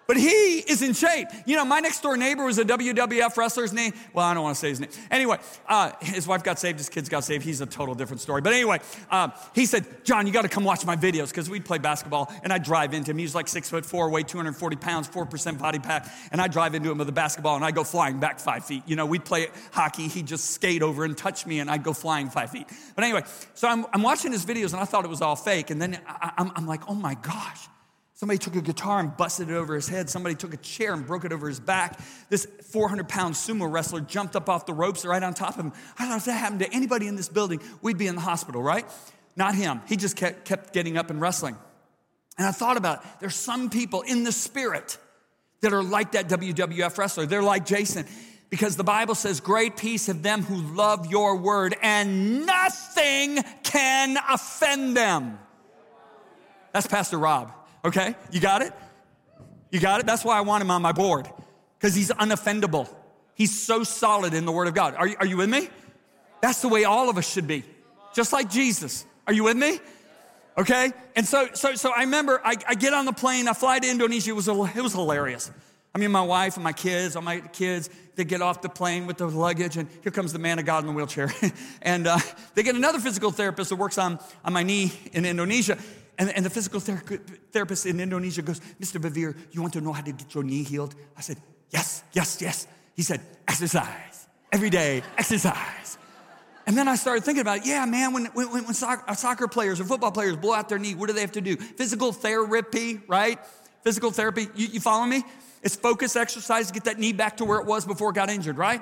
But 0.09 0.17
he 0.17 0.57
is 0.57 0.81
in 0.81 0.93
shape. 0.93 1.27
You 1.45 1.55
know, 1.55 1.63
my 1.63 1.81
next 1.81 2.01
door 2.01 2.17
neighbor 2.17 2.43
was 2.43 2.57
a 2.57 2.65
WWF 2.65 3.37
wrestler's 3.37 3.71
name. 3.71 3.93
Well, 4.11 4.25
I 4.25 4.33
don't 4.33 4.41
want 4.41 4.55
to 4.55 4.59
say 4.59 4.69
his 4.69 4.79
name. 4.79 4.89
Anyway, 5.11 5.37
uh, 5.67 5.91
his 6.01 6.25
wife 6.25 6.43
got 6.43 6.57
saved, 6.57 6.79
his 6.79 6.89
kids 6.89 7.09
got 7.09 7.23
saved. 7.23 7.45
He's 7.45 7.61
a 7.61 7.67
total 7.67 7.93
different 7.93 8.19
story. 8.19 8.41
But 8.41 8.53
anyway, 8.53 8.79
uh, 9.11 9.29
he 9.53 9.67
said, 9.67 10.03
John, 10.03 10.25
you 10.25 10.33
got 10.33 10.41
to 10.41 10.49
come 10.49 10.63
watch 10.63 10.83
my 10.83 10.95
videos 10.95 11.29
because 11.29 11.47
we'd 11.47 11.63
play 11.63 11.77
basketball 11.77 12.33
and 12.41 12.51
I'd 12.51 12.63
drive 12.63 12.95
into 12.95 13.11
him. 13.11 13.19
He 13.19 13.23
was 13.23 13.35
like 13.35 13.47
six 13.47 13.69
foot 13.69 13.85
four, 13.85 14.09
weighed 14.09 14.27
240 14.27 14.77
pounds, 14.77 15.07
4% 15.07 15.59
body 15.59 15.77
pack. 15.77 16.11
And 16.31 16.41
I'd 16.41 16.51
drive 16.51 16.73
into 16.73 16.89
him 16.89 16.97
with 16.97 17.07
a 17.07 17.11
basketball 17.11 17.55
and 17.55 17.63
I'd 17.63 17.75
go 17.75 17.83
flying 17.83 18.19
back 18.19 18.39
five 18.39 18.65
feet. 18.65 18.81
You 18.87 18.95
know, 18.95 19.05
we'd 19.05 19.25
play 19.25 19.49
hockey. 19.71 20.07
He'd 20.07 20.25
just 20.25 20.49
skate 20.49 20.81
over 20.81 21.05
and 21.05 21.15
touch 21.15 21.45
me 21.45 21.59
and 21.59 21.69
I'd 21.69 21.83
go 21.83 21.93
flying 21.93 22.31
five 22.31 22.49
feet. 22.49 22.65
But 22.95 23.03
anyway, 23.03 23.25
so 23.53 23.67
I'm, 23.67 23.85
I'm 23.93 24.01
watching 24.01 24.31
his 24.31 24.43
videos 24.43 24.73
and 24.73 24.81
I 24.81 24.85
thought 24.85 25.05
it 25.05 25.09
was 25.09 25.21
all 25.21 25.35
fake. 25.35 25.69
And 25.69 25.79
then 25.79 26.01
I, 26.07 26.31
I'm, 26.35 26.51
I'm 26.55 26.65
like, 26.65 26.81
oh 26.89 26.95
my 26.95 27.13
gosh. 27.13 27.67
Somebody 28.19 28.37
took 28.37 28.57
a 28.57 28.61
guitar 28.61 28.99
and 28.99 29.15
busted 29.15 29.49
it 29.49 29.53
over 29.53 29.73
his 29.73 29.87
head. 29.87 30.09
Somebody 30.09 30.35
took 30.35 30.53
a 30.53 30.57
chair 30.57 30.93
and 30.93 31.07
broke 31.07 31.23
it 31.23 31.31
over 31.31 31.47
his 31.47 31.61
back. 31.61 32.01
This 32.27 32.45
400 32.73 33.07
pound 33.07 33.33
sumo 33.33 33.71
wrestler 33.71 34.01
jumped 34.01 34.35
up 34.35 34.49
off 34.49 34.65
the 34.65 34.73
ropes 34.73 35.05
right 35.05 35.23
on 35.23 35.33
top 35.33 35.57
of 35.57 35.63
him. 35.63 35.71
I 35.97 36.05
thought 36.05 36.17
if 36.17 36.25
that 36.25 36.33
happened 36.33 36.59
to 36.59 36.73
anybody 36.73 37.07
in 37.07 37.15
this 37.15 37.29
building, 37.29 37.61
we'd 37.81 37.97
be 37.97 38.07
in 38.07 38.15
the 38.15 38.21
hospital, 38.21 38.61
right? 38.61 38.85
Not 39.37 39.55
him. 39.55 39.79
He 39.87 39.95
just 39.95 40.17
kept, 40.17 40.43
kept 40.43 40.73
getting 40.73 40.97
up 40.97 41.09
and 41.09 41.21
wrestling. 41.21 41.55
And 42.37 42.45
I 42.45 42.51
thought 42.51 42.75
about 42.75 42.99
it. 42.99 43.09
There's 43.21 43.35
some 43.35 43.69
people 43.69 44.01
in 44.01 44.25
the 44.25 44.33
spirit 44.33 44.97
that 45.61 45.71
are 45.71 45.81
like 45.81 46.11
that 46.11 46.27
WWF 46.27 46.97
wrestler. 46.97 47.25
They're 47.25 47.41
like 47.41 47.65
Jason 47.65 48.05
because 48.49 48.75
the 48.75 48.83
Bible 48.83 49.15
says, 49.15 49.39
Great 49.39 49.77
peace 49.77 50.07
have 50.07 50.23
them 50.23 50.43
who 50.43 50.75
love 50.75 51.09
your 51.09 51.37
word, 51.37 51.73
and 51.81 52.45
nothing 52.45 53.41
can 53.63 54.17
offend 54.29 54.97
them. 54.97 55.39
That's 56.73 56.85
Pastor 56.85 57.17
Rob. 57.17 57.53
Okay? 57.85 58.15
You 58.31 58.39
got 58.39 58.61
it? 58.61 58.73
You 59.71 59.79
got 59.79 59.99
it? 59.99 60.05
That's 60.05 60.25
why 60.25 60.37
I 60.37 60.41
want 60.41 60.61
him 60.61 60.71
on 60.71 60.81
my 60.81 60.91
board, 60.91 61.29
because 61.77 61.95
he's 61.95 62.09
unoffendable. 62.09 62.89
He's 63.35 63.57
so 63.57 63.83
solid 63.83 64.33
in 64.33 64.45
the 64.45 64.51
Word 64.51 64.67
of 64.67 64.73
God. 64.73 64.95
Are 64.95 65.07
you, 65.07 65.15
are 65.19 65.25
you 65.25 65.37
with 65.37 65.49
me? 65.49 65.69
That's 66.41 66.61
the 66.61 66.69
way 66.69 66.83
all 66.83 67.09
of 67.09 67.17
us 67.17 67.31
should 67.31 67.47
be, 67.47 67.63
just 68.13 68.33
like 68.33 68.49
Jesus. 68.49 69.05
Are 69.27 69.33
you 69.33 69.43
with 69.43 69.57
me? 69.57 69.79
Okay? 70.57 70.91
And 71.15 71.25
so, 71.25 71.47
so, 71.53 71.75
so 71.75 71.91
I 71.91 72.01
remember 72.01 72.41
I, 72.43 72.55
I 72.67 72.75
get 72.75 72.93
on 72.93 73.05
the 73.05 73.13
plane, 73.13 73.47
I 73.47 73.53
fly 73.53 73.79
to 73.79 73.89
Indonesia. 73.89 74.31
It 74.31 74.35
was, 74.35 74.47
it 74.47 74.81
was 74.81 74.93
hilarious. 74.93 75.51
I 75.93 75.97
mean, 75.97 76.11
my 76.11 76.21
wife 76.21 76.55
and 76.55 76.63
my 76.63 76.73
kids, 76.73 77.15
all 77.15 77.21
my 77.21 77.39
kids, 77.39 77.89
they 78.15 78.23
get 78.23 78.41
off 78.41 78.61
the 78.61 78.69
plane 78.69 79.07
with 79.07 79.17
the 79.17 79.27
luggage, 79.27 79.77
and 79.77 79.87
here 80.03 80.11
comes 80.11 80.33
the 80.33 80.39
man 80.39 80.59
of 80.59 80.65
God 80.65 80.83
in 80.83 80.87
the 80.87 80.93
wheelchair. 80.93 81.33
and 81.81 82.05
uh, 82.05 82.19
they 82.53 82.63
get 82.63 82.75
another 82.75 82.99
physical 82.99 83.31
therapist 83.31 83.69
that 83.69 83.77
works 83.77 83.97
on, 83.97 84.19
on 84.45 84.53
my 84.53 84.63
knee 84.63 84.91
in 85.13 85.25
Indonesia. 85.25 85.77
And, 86.19 86.29
and 86.35 86.45
the 86.45 86.49
physical 86.49 86.81
ther- 86.81 87.21
therapist 87.51 87.85
in 87.85 87.99
Indonesia 87.99 88.41
goes, 88.41 88.59
Mr. 88.79 89.01
Bevere, 89.01 89.35
you 89.51 89.61
want 89.61 89.73
to 89.73 89.81
know 89.81 89.93
how 89.93 90.01
to 90.01 90.11
get 90.11 90.35
your 90.35 90.43
knee 90.43 90.63
healed? 90.63 90.93
I 91.17 91.21
said, 91.21 91.37
Yes, 91.71 92.03
yes, 92.13 92.41
yes. 92.41 92.67
He 92.95 93.03
said, 93.03 93.21
Exercise. 93.47 94.27
Every 94.51 94.69
day, 94.69 95.03
exercise. 95.17 95.97
And 96.65 96.77
then 96.77 96.87
I 96.87 96.95
started 96.95 97.23
thinking 97.23 97.41
about 97.41 97.59
it. 97.59 97.65
Yeah, 97.65 97.85
man, 97.85 98.13
when, 98.13 98.25
when, 98.27 98.47
when 98.49 98.73
soccer, 98.73 99.03
uh, 99.07 99.15
soccer 99.15 99.47
players 99.47 99.79
or 99.79 99.85
football 99.85 100.11
players 100.11 100.35
blow 100.35 100.53
out 100.53 100.69
their 100.69 100.77
knee, 100.77 100.93
what 100.93 101.07
do 101.07 101.13
they 101.13 101.21
have 101.21 101.31
to 101.31 101.41
do? 101.41 101.55
Physical 101.55 102.11
therapy, 102.11 102.99
right? 103.07 103.39
Physical 103.83 104.11
therapy. 104.11 104.47
You, 104.55 104.67
you 104.67 104.79
follow 104.79 105.05
me? 105.05 105.23
It's 105.63 105.75
focus 105.75 106.15
exercise 106.15 106.67
to 106.67 106.73
get 106.73 106.83
that 106.85 106.99
knee 106.99 107.13
back 107.13 107.37
to 107.37 107.45
where 107.45 107.59
it 107.59 107.65
was 107.65 107.85
before 107.85 108.09
it 108.09 108.15
got 108.15 108.29
injured, 108.29 108.57
right? 108.57 108.81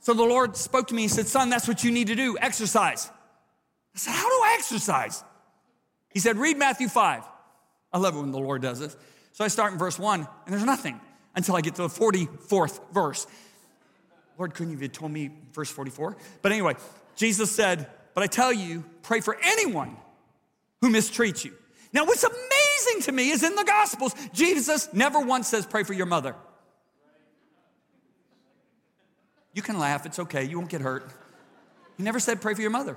So 0.00 0.12
the 0.14 0.22
Lord 0.24 0.56
spoke 0.56 0.88
to 0.88 0.94
me 0.94 1.04
and 1.04 1.12
said, 1.12 1.26
Son, 1.26 1.50
that's 1.50 1.66
what 1.66 1.82
you 1.82 1.90
need 1.90 2.08
to 2.08 2.14
do 2.14 2.36
exercise. 2.40 3.10
I 3.94 3.98
said, 3.98 4.12
How 4.12 4.28
do 4.28 4.44
I 4.44 4.56
exercise? 4.58 5.24
He 6.16 6.20
said, 6.20 6.38
Read 6.38 6.56
Matthew 6.56 6.88
5. 6.88 7.24
I 7.92 7.98
love 7.98 8.16
it 8.16 8.20
when 8.20 8.30
the 8.30 8.38
Lord 8.38 8.62
does 8.62 8.80
this. 8.80 8.96
So 9.32 9.44
I 9.44 9.48
start 9.48 9.74
in 9.74 9.78
verse 9.78 9.98
1, 9.98 10.20
and 10.20 10.28
there's 10.46 10.64
nothing 10.64 10.98
until 11.34 11.54
I 11.54 11.60
get 11.60 11.74
to 11.74 11.82
the 11.82 11.88
44th 11.88 12.80
verse. 12.90 13.26
Lord, 14.38 14.54
couldn't 14.54 14.72
you 14.72 14.78
have 14.78 14.92
told 14.92 15.12
me 15.12 15.30
verse 15.52 15.70
44? 15.70 16.16
But 16.40 16.52
anyway, 16.52 16.76
Jesus 17.16 17.54
said, 17.54 17.90
But 18.14 18.24
I 18.24 18.28
tell 18.28 18.50
you, 18.50 18.82
pray 19.02 19.20
for 19.20 19.36
anyone 19.42 19.94
who 20.80 20.88
mistreats 20.88 21.44
you. 21.44 21.52
Now, 21.92 22.06
what's 22.06 22.24
amazing 22.24 23.02
to 23.02 23.12
me 23.12 23.28
is 23.28 23.42
in 23.42 23.54
the 23.54 23.64
Gospels, 23.64 24.14
Jesus 24.32 24.88
never 24.94 25.20
once 25.20 25.48
says, 25.48 25.66
Pray 25.66 25.82
for 25.82 25.92
your 25.92 26.06
mother. 26.06 26.34
You 29.52 29.60
can 29.60 29.78
laugh, 29.78 30.06
it's 30.06 30.18
okay, 30.20 30.44
you 30.44 30.56
won't 30.56 30.70
get 30.70 30.80
hurt. 30.80 31.10
He 31.98 32.02
never 32.02 32.20
said, 32.20 32.40
Pray 32.40 32.54
for 32.54 32.62
your 32.62 32.70
mother. 32.70 32.96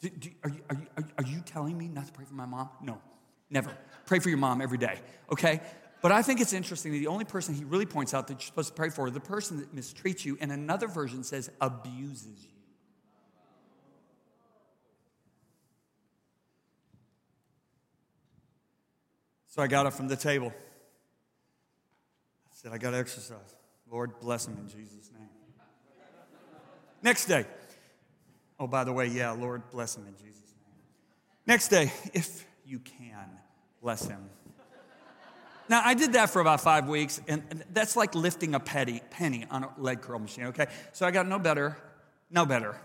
Do, 0.00 0.08
do, 0.10 0.30
are, 0.44 0.50
you, 0.50 0.60
are, 0.68 0.76
you, 0.76 1.04
are 1.18 1.24
you 1.24 1.40
telling 1.44 1.76
me 1.76 1.88
not 1.88 2.06
to 2.06 2.12
pray 2.12 2.24
for 2.24 2.34
my 2.34 2.46
mom? 2.46 2.68
No, 2.82 3.00
never. 3.50 3.76
Pray 4.04 4.18
for 4.18 4.28
your 4.28 4.38
mom 4.38 4.60
every 4.60 4.78
day, 4.78 4.98
okay? 5.32 5.60
But 6.02 6.12
I 6.12 6.22
think 6.22 6.40
it's 6.40 6.52
interesting 6.52 6.92
that 6.92 6.98
the 6.98 7.06
only 7.06 7.24
person 7.24 7.54
he 7.54 7.64
really 7.64 7.86
points 7.86 8.12
out 8.12 8.28
that 8.28 8.34
you're 8.34 8.40
supposed 8.40 8.68
to 8.68 8.74
pray 8.74 8.90
for, 8.90 9.10
the 9.10 9.20
person 9.20 9.58
that 9.58 9.74
mistreats 9.74 10.24
you, 10.24 10.36
and 10.40 10.52
another 10.52 10.86
version 10.86 11.24
says 11.24 11.50
abuses 11.60 12.44
you. 12.44 12.50
So 19.46 19.62
I 19.62 19.68
got 19.68 19.86
up 19.86 19.94
from 19.94 20.08
the 20.08 20.16
table. 20.16 20.52
I 22.46 22.50
said, 22.52 22.72
I 22.72 22.78
got 22.78 22.90
to 22.90 22.98
exercise. 22.98 23.56
Lord, 23.90 24.20
bless 24.20 24.46
him 24.46 24.58
in 24.60 24.68
Jesus' 24.68 25.10
name. 25.18 25.28
Next 27.02 27.24
day, 27.24 27.46
Oh, 28.58 28.66
by 28.66 28.84
the 28.84 28.92
way, 28.92 29.06
yeah, 29.06 29.32
Lord, 29.32 29.70
bless 29.70 29.96
him 29.96 30.06
in 30.06 30.14
Jesus' 30.14 30.40
name. 30.40 30.74
Next 31.46 31.68
day, 31.68 31.92
if 32.14 32.44
you 32.64 32.78
can, 32.78 33.28
bless 33.80 34.06
him. 34.06 34.30
Now, 35.68 35.82
I 35.84 35.94
did 35.94 36.12
that 36.12 36.30
for 36.30 36.40
about 36.40 36.60
five 36.60 36.88
weeks, 36.88 37.20
and 37.26 37.64
that's 37.72 37.96
like 37.96 38.14
lifting 38.14 38.54
a 38.54 38.60
petty, 38.60 39.02
penny 39.10 39.46
on 39.50 39.64
a 39.64 39.70
leg 39.78 40.00
curl 40.00 40.20
machine, 40.20 40.44
okay? 40.46 40.66
So 40.92 41.06
I 41.06 41.10
got 41.10 41.26
no 41.26 41.38
better, 41.38 41.76
no 42.30 42.46
better. 42.46 42.76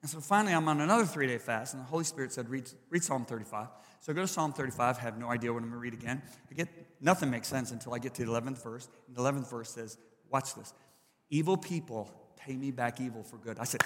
And 0.00 0.10
so 0.10 0.20
finally, 0.20 0.54
I'm 0.54 0.68
on 0.68 0.80
another 0.80 1.04
three 1.04 1.26
day 1.26 1.38
fast, 1.38 1.74
and 1.74 1.82
the 1.82 1.86
Holy 1.86 2.04
Spirit 2.04 2.32
said, 2.32 2.48
read, 2.48 2.70
read 2.90 3.02
Psalm 3.02 3.24
35. 3.24 3.68
So 4.00 4.12
I 4.12 4.14
go 4.14 4.22
to 4.22 4.28
Psalm 4.28 4.52
35, 4.52 4.98
have 4.98 5.18
no 5.18 5.30
idea 5.30 5.52
what 5.52 5.62
I'm 5.62 5.68
gonna 5.68 5.80
read 5.80 5.94
again. 5.94 6.22
I 6.50 6.54
get, 6.54 6.68
nothing 7.00 7.30
makes 7.30 7.48
sense 7.48 7.70
until 7.70 7.94
I 7.94 7.98
get 7.98 8.14
to 8.14 8.24
the 8.24 8.30
11th 8.30 8.62
verse. 8.62 8.88
And 9.06 9.16
the 9.16 9.20
11th 9.20 9.48
verse 9.48 9.70
says, 9.70 9.98
watch 10.28 10.54
this. 10.54 10.72
Evil 11.30 11.56
people 11.56 12.10
pay 12.36 12.56
me 12.56 12.72
back 12.72 13.00
evil 13.00 13.22
for 13.22 13.36
good. 13.36 13.58
I 13.58 13.64
said, 13.64 13.82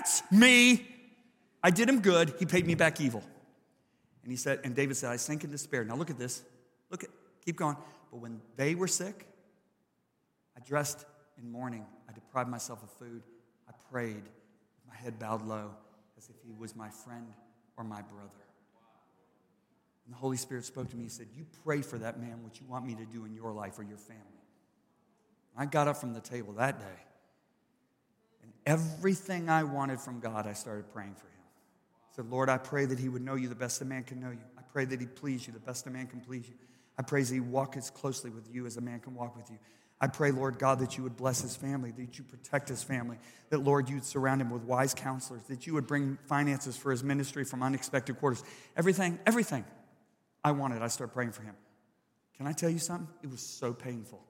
That's 0.00 0.22
me. 0.32 0.86
I 1.62 1.70
did 1.70 1.86
him 1.86 2.00
good. 2.00 2.32
He 2.38 2.46
paid 2.46 2.66
me 2.66 2.74
back 2.74 3.02
evil. 3.02 3.22
And 4.22 4.32
he 4.32 4.36
said, 4.36 4.60
and 4.64 4.74
David 4.74 4.96
said, 4.96 5.10
I 5.10 5.16
sank 5.16 5.44
in 5.44 5.50
despair. 5.50 5.84
Now 5.84 5.94
look 5.94 6.08
at 6.08 6.16
this. 6.16 6.42
Look 6.90 7.04
at, 7.04 7.10
keep 7.44 7.56
going. 7.56 7.76
But 8.10 8.20
when 8.20 8.40
they 8.56 8.74
were 8.74 8.88
sick, 8.88 9.26
I 10.56 10.60
dressed 10.66 11.04
in 11.36 11.52
mourning. 11.52 11.84
I 12.08 12.14
deprived 12.14 12.48
myself 12.48 12.82
of 12.82 12.90
food. 12.92 13.22
I 13.68 13.72
prayed, 13.92 14.22
my 14.88 14.94
head 14.94 15.18
bowed 15.18 15.46
low, 15.46 15.72
as 16.16 16.30
if 16.30 16.36
he 16.46 16.52
was 16.58 16.74
my 16.74 16.88
friend 16.88 17.34
or 17.76 17.84
my 17.84 18.00
brother. 18.00 18.30
And 20.06 20.14
the 20.14 20.18
Holy 20.18 20.38
Spirit 20.38 20.64
spoke 20.64 20.88
to 20.88 20.96
me. 20.96 21.02
He 21.02 21.08
said, 21.10 21.26
You 21.36 21.44
pray 21.62 21.82
for 21.82 21.98
that 21.98 22.18
man 22.18 22.42
what 22.42 22.58
you 22.58 22.66
want 22.66 22.86
me 22.86 22.94
to 22.94 23.04
do 23.04 23.26
in 23.26 23.34
your 23.34 23.52
life 23.52 23.78
or 23.78 23.82
your 23.82 23.98
family. 23.98 24.24
I 25.58 25.66
got 25.66 25.88
up 25.88 25.98
from 25.98 26.14
the 26.14 26.20
table 26.22 26.54
that 26.54 26.78
day 26.78 27.04
Everything 28.70 29.48
I 29.48 29.64
wanted 29.64 29.98
from 29.98 30.20
God, 30.20 30.46
I 30.46 30.52
started 30.52 30.92
praying 30.92 31.16
for 31.16 31.26
him. 31.26 31.42
I 32.12 32.14
said, 32.14 32.30
Lord, 32.30 32.48
I 32.48 32.56
pray 32.56 32.86
that 32.86 33.00
he 33.00 33.08
would 33.08 33.20
know 33.20 33.34
you 33.34 33.48
the 33.48 33.56
best 33.56 33.80
a 33.80 33.84
man 33.84 34.04
can 34.04 34.20
know 34.20 34.30
you. 34.30 34.38
I 34.56 34.62
pray 34.72 34.84
that 34.84 35.00
he'd 35.00 35.16
please 35.16 35.44
you 35.44 35.52
the 35.52 35.58
best 35.58 35.88
a 35.88 35.90
man 35.90 36.06
can 36.06 36.20
please 36.20 36.48
you. 36.48 36.54
I 36.96 37.02
pray 37.02 37.24
that 37.24 37.34
he 37.34 37.40
walk 37.40 37.76
as 37.76 37.90
closely 37.90 38.30
with 38.30 38.48
you 38.54 38.66
as 38.66 38.76
a 38.76 38.80
man 38.80 39.00
can 39.00 39.16
walk 39.16 39.34
with 39.34 39.50
you. 39.50 39.58
I 40.00 40.06
pray, 40.06 40.30
Lord 40.30 40.60
God, 40.60 40.78
that 40.78 40.96
you 40.96 41.02
would 41.02 41.16
bless 41.16 41.40
his 41.40 41.56
family, 41.56 41.90
that 41.90 42.16
you 42.16 42.22
protect 42.22 42.68
his 42.68 42.84
family, 42.84 43.18
that, 43.48 43.58
Lord, 43.58 43.88
you'd 43.88 44.04
surround 44.04 44.40
him 44.40 44.50
with 44.50 44.62
wise 44.62 44.94
counselors, 44.94 45.42
that 45.48 45.66
you 45.66 45.74
would 45.74 45.88
bring 45.88 46.16
finances 46.26 46.76
for 46.76 46.92
his 46.92 47.02
ministry 47.02 47.44
from 47.44 47.64
unexpected 47.64 48.20
quarters. 48.20 48.44
Everything, 48.76 49.18
everything 49.26 49.64
I 50.44 50.52
wanted, 50.52 50.80
I 50.80 50.86
started 50.86 51.12
praying 51.12 51.32
for 51.32 51.42
him. 51.42 51.56
Can 52.36 52.46
I 52.46 52.52
tell 52.52 52.70
you 52.70 52.78
something? 52.78 53.08
It 53.24 53.32
was 53.32 53.40
so 53.40 53.72
painful. 53.72 54.22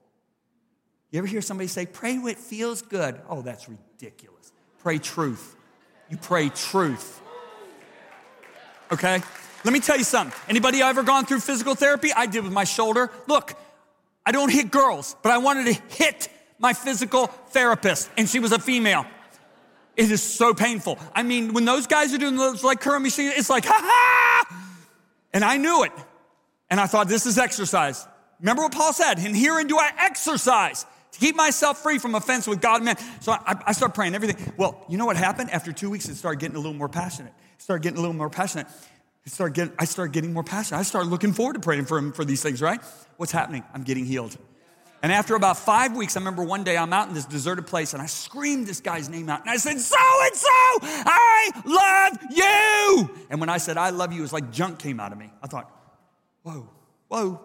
You 1.10 1.18
ever 1.18 1.26
hear 1.26 1.42
somebody 1.42 1.66
say, 1.66 1.86
pray 1.86 2.18
what 2.18 2.36
feels 2.36 2.82
good? 2.82 3.20
Oh, 3.28 3.42
that's 3.42 3.68
ridiculous. 3.68 4.52
Pray 4.78 4.98
truth. 4.98 5.56
You 6.08 6.16
pray 6.16 6.48
truth. 6.48 7.20
Okay? 8.92 9.20
Let 9.64 9.72
me 9.72 9.80
tell 9.80 9.98
you 9.98 10.04
something. 10.04 10.38
Anybody 10.48 10.82
ever 10.82 11.02
gone 11.02 11.26
through 11.26 11.40
physical 11.40 11.74
therapy? 11.74 12.10
I 12.14 12.26
did 12.26 12.44
with 12.44 12.52
my 12.52 12.64
shoulder. 12.64 13.10
Look, 13.26 13.54
I 14.24 14.32
don't 14.32 14.50
hit 14.50 14.70
girls, 14.70 15.16
but 15.22 15.32
I 15.32 15.38
wanted 15.38 15.74
to 15.74 15.82
hit 15.96 16.28
my 16.58 16.72
physical 16.72 17.26
therapist, 17.26 18.10
and 18.16 18.28
she 18.28 18.38
was 18.38 18.52
a 18.52 18.58
female. 18.58 19.04
It 19.96 20.10
is 20.10 20.22
so 20.22 20.54
painful. 20.54 20.98
I 21.14 21.22
mean, 21.22 21.52
when 21.52 21.64
those 21.64 21.86
guys 21.86 22.14
are 22.14 22.18
doing 22.18 22.36
those 22.36 22.62
like 22.62 22.80
curl 22.80 23.00
machines, 23.00 23.34
it's 23.36 23.50
like, 23.50 23.64
ha 23.66 23.78
ha! 23.82 24.66
And 25.32 25.44
I 25.44 25.56
knew 25.56 25.84
it. 25.84 25.92
And 26.70 26.80
I 26.80 26.86
thought, 26.86 27.08
this 27.08 27.26
is 27.26 27.38
exercise. 27.38 28.06
Remember 28.40 28.62
what 28.62 28.72
Paul 28.72 28.92
said, 28.92 29.18
and 29.18 29.36
herein 29.36 29.66
do 29.66 29.78
I 29.78 29.90
exercise 29.98 30.86
keep 31.20 31.36
myself 31.36 31.82
free 31.82 31.98
from 31.98 32.14
offense 32.14 32.48
with 32.48 32.60
God 32.60 32.76
and 32.76 32.86
man. 32.86 32.96
So 33.20 33.32
I, 33.32 33.62
I 33.66 33.72
started 33.72 33.94
praying 33.94 34.14
everything. 34.14 34.52
Well, 34.56 34.84
you 34.88 34.98
know 34.98 35.06
what 35.06 35.16
happened? 35.16 35.50
After 35.50 35.72
two 35.72 35.90
weeks, 35.90 36.08
it 36.08 36.16
started 36.16 36.40
getting 36.40 36.56
a 36.56 36.60
little 36.60 36.74
more 36.74 36.88
passionate. 36.88 37.32
It 37.54 37.62
started 37.62 37.82
getting 37.82 37.98
a 37.98 38.00
little 38.00 38.16
more 38.16 38.30
passionate. 38.30 38.66
I 38.66 39.28
started, 39.28 39.54
getting, 39.54 39.74
I 39.78 39.84
started 39.84 40.12
getting 40.12 40.32
more 40.32 40.42
passionate. 40.42 40.80
I 40.80 40.82
started 40.82 41.10
looking 41.10 41.34
forward 41.34 41.52
to 41.52 41.60
praying 41.60 41.84
for 41.84 41.98
him 41.98 42.12
for 42.12 42.24
these 42.24 42.42
things, 42.42 42.62
right? 42.62 42.80
What's 43.18 43.32
happening? 43.32 43.62
I'm 43.74 43.82
getting 43.82 44.06
healed. 44.06 44.36
And 45.02 45.12
after 45.12 45.34
about 45.34 45.56
five 45.56 45.96
weeks, 45.96 46.16
I 46.16 46.20
remember 46.20 46.42
one 46.42 46.62
day 46.62 46.76
I'm 46.76 46.92
out 46.92 47.08
in 47.08 47.14
this 47.14 47.24
deserted 47.24 47.66
place 47.66 47.94
and 47.94 48.02
I 48.02 48.06
screamed 48.06 48.66
this 48.66 48.80
guy's 48.80 49.08
name 49.08 49.28
out 49.30 49.40
and 49.40 49.48
I 49.48 49.56
said, 49.56 49.78
So 49.78 49.96
and 49.96 50.34
so, 50.34 50.48
I 50.50 51.50
love 51.64 52.18
you. 52.30 53.24
And 53.30 53.40
when 53.40 53.48
I 53.48 53.56
said, 53.56 53.78
I 53.78 53.90
love 53.90 54.12
you, 54.12 54.18
it 54.18 54.22
was 54.22 54.32
like 54.32 54.50
junk 54.50 54.78
came 54.78 55.00
out 55.00 55.12
of 55.12 55.18
me. 55.18 55.32
I 55.42 55.46
thought, 55.46 55.70
Whoa, 56.42 56.68
whoa, 57.08 57.40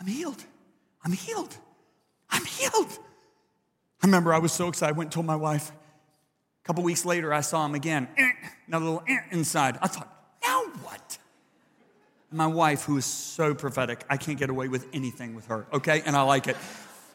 I'm 0.00 0.06
healed. 0.06 0.42
I'm 1.04 1.12
healed. 1.12 1.56
I'm 2.32 2.44
healed. 2.44 2.98
I 4.02 4.06
remember 4.06 4.34
I 4.34 4.38
was 4.38 4.52
so 4.52 4.68
excited. 4.68 4.94
I 4.94 4.96
went 4.96 5.08
and 5.08 5.12
told 5.12 5.26
my 5.26 5.36
wife. 5.36 5.70
A 5.70 6.66
couple 6.66 6.82
weeks 6.82 7.04
later, 7.04 7.32
I 7.32 7.40
saw 7.40 7.64
him 7.64 7.74
again. 7.74 8.08
Eh, 8.16 8.30
another 8.66 8.84
little 8.84 9.02
eh 9.06 9.18
inside. 9.30 9.78
I 9.80 9.86
thought, 9.86 10.08
now 10.42 10.62
what? 10.82 11.18
My 12.30 12.46
wife, 12.46 12.84
who 12.84 12.96
is 12.96 13.04
so 13.04 13.54
prophetic, 13.54 14.04
I 14.08 14.16
can't 14.16 14.38
get 14.38 14.48
away 14.48 14.68
with 14.68 14.86
anything 14.92 15.34
with 15.34 15.46
her, 15.46 15.66
okay? 15.72 16.02
And 16.06 16.16
I 16.16 16.22
like 16.22 16.48
it. 16.48 16.56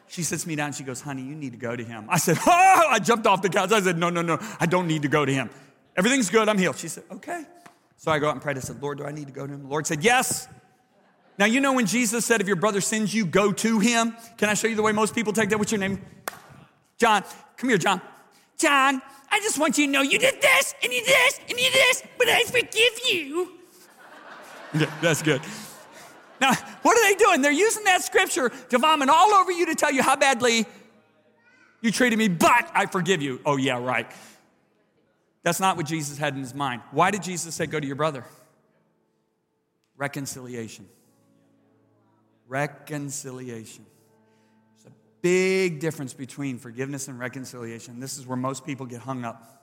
She 0.06 0.22
sits 0.22 0.46
me 0.46 0.54
down. 0.54 0.72
She 0.72 0.84
goes, 0.84 1.00
honey, 1.00 1.22
you 1.22 1.34
need 1.34 1.52
to 1.52 1.58
go 1.58 1.74
to 1.74 1.84
him. 1.84 2.06
I 2.08 2.18
said, 2.18 2.38
oh, 2.46 2.86
I 2.90 2.98
jumped 2.98 3.26
off 3.26 3.42
the 3.42 3.48
couch. 3.48 3.72
I 3.72 3.80
said, 3.80 3.98
no, 3.98 4.10
no, 4.10 4.22
no, 4.22 4.38
I 4.60 4.66
don't 4.66 4.86
need 4.86 5.02
to 5.02 5.08
go 5.08 5.24
to 5.24 5.32
him. 5.32 5.50
Everything's 5.96 6.30
good. 6.30 6.48
I'm 6.48 6.56
healed. 6.56 6.76
She 6.76 6.88
said, 6.88 7.04
okay. 7.10 7.44
So 7.96 8.12
I 8.12 8.18
go 8.18 8.28
out 8.28 8.34
and 8.34 8.42
prayed. 8.42 8.56
I 8.56 8.60
said, 8.60 8.80
Lord, 8.80 8.98
do 8.98 9.04
I 9.04 9.10
need 9.10 9.26
to 9.26 9.32
go 9.32 9.46
to 9.46 9.52
him? 9.52 9.62
The 9.62 9.68
Lord 9.68 9.86
said, 9.86 10.04
yes. 10.04 10.48
Now, 11.38 11.46
you 11.46 11.60
know 11.60 11.72
when 11.72 11.86
Jesus 11.86 12.24
said, 12.26 12.40
if 12.40 12.48
your 12.48 12.56
brother 12.56 12.80
sins 12.80 13.14
you, 13.14 13.24
go 13.24 13.52
to 13.52 13.78
him? 13.78 14.14
Can 14.36 14.48
I 14.48 14.54
show 14.54 14.66
you 14.66 14.74
the 14.74 14.82
way 14.82 14.90
most 14.90 15.14
people 15.14 15.32
take 15.32 15.50
that? 15.50 15.58
What's 15.58 15.70
your 15.70 15.78
name? 15.78 16.00
John. 16.98 17.22
Come 17.56 17.70
here, 17.70 17.78
John. 17.78 18.00
John, 18.58 19.00
I 19.30 19.38
just 19.38 19.56
want 19.58 19.78
you 19.78 19.86
to 19.86 19.92
know 19.92 20.02
you 20.02 20.18
did 20.18 20.42
this, 20.42 20.74
and 20.82 20.92
you 20.92 21.00
did 21.00 21.08
this, 21.08 21.40
and 21.48 21.50
you 21.50 21.64
did 21.70 21.74
this, 21.74 22.02
but 22.18 22.28
I 22.28 22.44
forgive 22.44 23.00
you. 23.10 23.52
Yeah, 24.74 24.92
that's 25.00 25.22
good. 25.22 25.40
Now, 26.42 26.52
what 26.82 26.98
are 26.98 27.02
they 27.10 27.14
doing? 27.14 27.40
They're 27.40 27.50
using 27.50 27.84
that 27.84 28.02
scripture 28.02 28.50
to 28.68 28.76
vomit 28.76 29.08
all 29.08 29.32
over 29.32 29.50
you 29.50 29.64
to 29.64 29.74
tell 29.74 29.90
you 29.90 30.02
how 30.02 30.14
badly 30.14 30.66
you 31.80 31.90
treated 31.90 32.18
me, 32.18 32.28
but 32.28 32.70
I 32.74 32.84
forgive 32.84 33.22
you. 33.22 33.40
Oh, 33.46 33.56
yeah, 33.56 33.82
right. 33.82 34.06
That's 35.42 35.58
not 35.58 35.78
what 35.78 35.86
Jesus 35.86 36.18
had 36.18 36.34
in 36.34 36.40
his 36.40 36.54
mind. 36.54 36.82
Why 36.90 37.10
did 37.10 37.22
Jesus 37.22 37.54
say, 37.54 37.64
Go 37.64 37.80
to 37.80 37.86
your 37.86 37.96
brother? 37.96 38.26
Reconciliation. 39.96 40.86
Reconciliation. 42.48 43.84
There's 44.74 44.86
a 44.86 44.96
big 45.20 45.80
difference 45.80 46.14
between 46.14 46.58
forgiveness 46.58 47.08
and 47.08 47.18
reconciliation. 47.18 48.00
This 48.00 48.18
is 48.18 48.26
where 48.26 48.36
most 48.36 48.64
people 48.64 48.86
get 48.86 49.00
hung 49.00 49.24
up. 49.24 49.58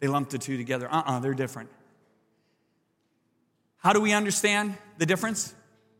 They 0.00 0.08
lump 0.08 0.30
the 0.30 0.38
two 0.38 0.56
together. 0.56 0.88
Uh 0.90 0.96
uh-uh, 0.96 1.12
uh, 1.16 1.20
they're 1.20 1.34
different. 1.34 1.70
How 3.78 3.92
do 3.92 4.00
we 4.00 4.12
understand 4.12 4.76
the 4.98 5.06
difference? 5.06 5.54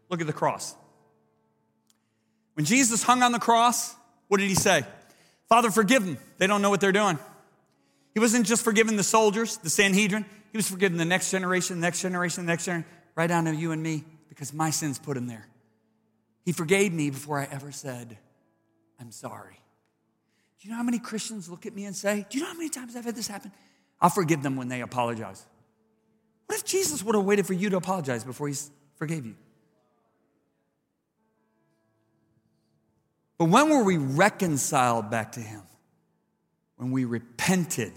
Look 0.08 0.20
at 0.20 0.26
the 0.26 0.32
cross. 0.32 0.74
When 2.54 2.64
Jesus 2.64 3.02
hung 3.02 3.22
on 3.22 3.32
the 3.32 3.38
cross, 3.38 3.94
what 4.28 4.40
did 4.40 4.48
he 4.48 4.54
say? 4.54 4.84
Father, 5.48 5.70
forgive 5.70 6.04
them. 6.04 6.18
They 6.38 6.46
don't 6.46 6.62
know 6.62 6.70
what 6.70 6.80
they're 6.80 6.92
doing. 6.92 7.18
He 8.14 8.20
wasn't 8.20 8.46
just 8.46 8.64
forgiving 8.64 8.96
the 8.96 9.04
soldiers, 9.04 9.58
the 9.58 9.70
Sanhedrin. 9.70 10.24
He 10.50 10.56
was 10.56 10.68
forgiving 10.68 10.96
the 10.96 11.04
next 11.04 11.30
generation, 11.30 11.76
the 11.76 11.82
next 11.82 12.00
generation, 12.00 12.46
the 12.46 12.50
next 12.50 12.64
generation, 12.64 12.90
right 13.14 13.26
down 13.26 13.44
to 13.44 13.54
you 13.54 13.72
and 13.72 13.82
me, 13.82 14.04
because 14.28 14.54
my 14.54 14.70
sins 14.70 14.98
put 14.98 15.16
him 15.16 15.26
there. 15.26 15.46
He 16.46 16.52
forgave 16.52 16.92
me 16.92 17.10
before 17.10 17.40
I 17.40 17.48
ever 17.50 17.72
said, 17.72 18.16
I'm 19.00 19.10
sorry. 19.10 19.58
Do 20.60 20.68
you 20.68 20.70
know 20.70 20.76
how 20.76 20.84
many 20.84 21.00
Christians 21.00 21.50
look 21.50 21.66
at 21.66 21.74
me 21.74 21.84
and 21.84 21.94
say, 21.94 22.24
Do 22.30 22.38
you 22.38 22.44
know 22.44 22.50
how 22.50 22.56
many 22.56 22.70
times 22.70 22.94
I've 22.94 23.04
had 23.04 23.16
this 23.16 23.26
happen? 23.26 23.50
I'll 24.00 24.10
forgive 24.10 24.44
them 24.44 24.56
when 24.56 24.68
they 24.68 24.80
apologize. 24.80 25.44
What 26.46 26.56
if 26.56 26.64
Jesus 26.64 27.02
would 27.02 27.16
have 27.16 27.24
waited 27.24 27.46
for 27.46 27.52
you 27.52 27.68
to 27.70 27.76
apologize 27.76 28.22
before 28.22 28.46
he 28.46 28.54
forgave 28.94 29.26
you? 29.26 29.34
But 33.38 33.46
when 33.46 33.68
were 33.68 33.82
we 33.82 33.96
reconciled 33.96 35.10
back 35.10 35.32
to 35.32 35.40
him? 35.40 35.62
When 36.76 36.92
we 36.92 37.04
repented 37.04 37.92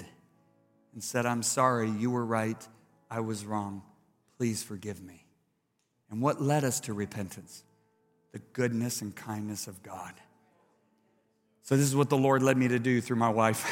and 0.94 1.04
said, 1.04 1.28
I'm 1.28 1.44
sorry, 1.44 1.90
you 1.90 2.10
were 2.10 2.26
right, 2.26 2.68
I 3.12 3.20
was 3.20 3.46
wrong, 3.46 3.84
please 4.38 4.64
forgive 4.64 5.04
me. 5.04 5.24
And 6.10 6.20
what 6.22 6.42
led 6.42 6.64
us 6.64 6.80
to 6.82 6.94
repentance? 6.94 7.64
The 8.32 8.40
goodness 8.54 9.02
and 9.02 9.16
kindness 9.16 9.68
of 9.68 9.82
God. 9.84 10.14
So, 11.64 11.76
this 11.76 11.86
is 11.86 11.96
what 11.96 12.10
the 12.10 12.18
Lord 12.18 12.42
led 12.42 12.58
me 12.58 12.68
to 12.68 12.80
do 12.80 13.02
through 13.02 13.18
my 13.18 13.30
wife. 13.30 13.66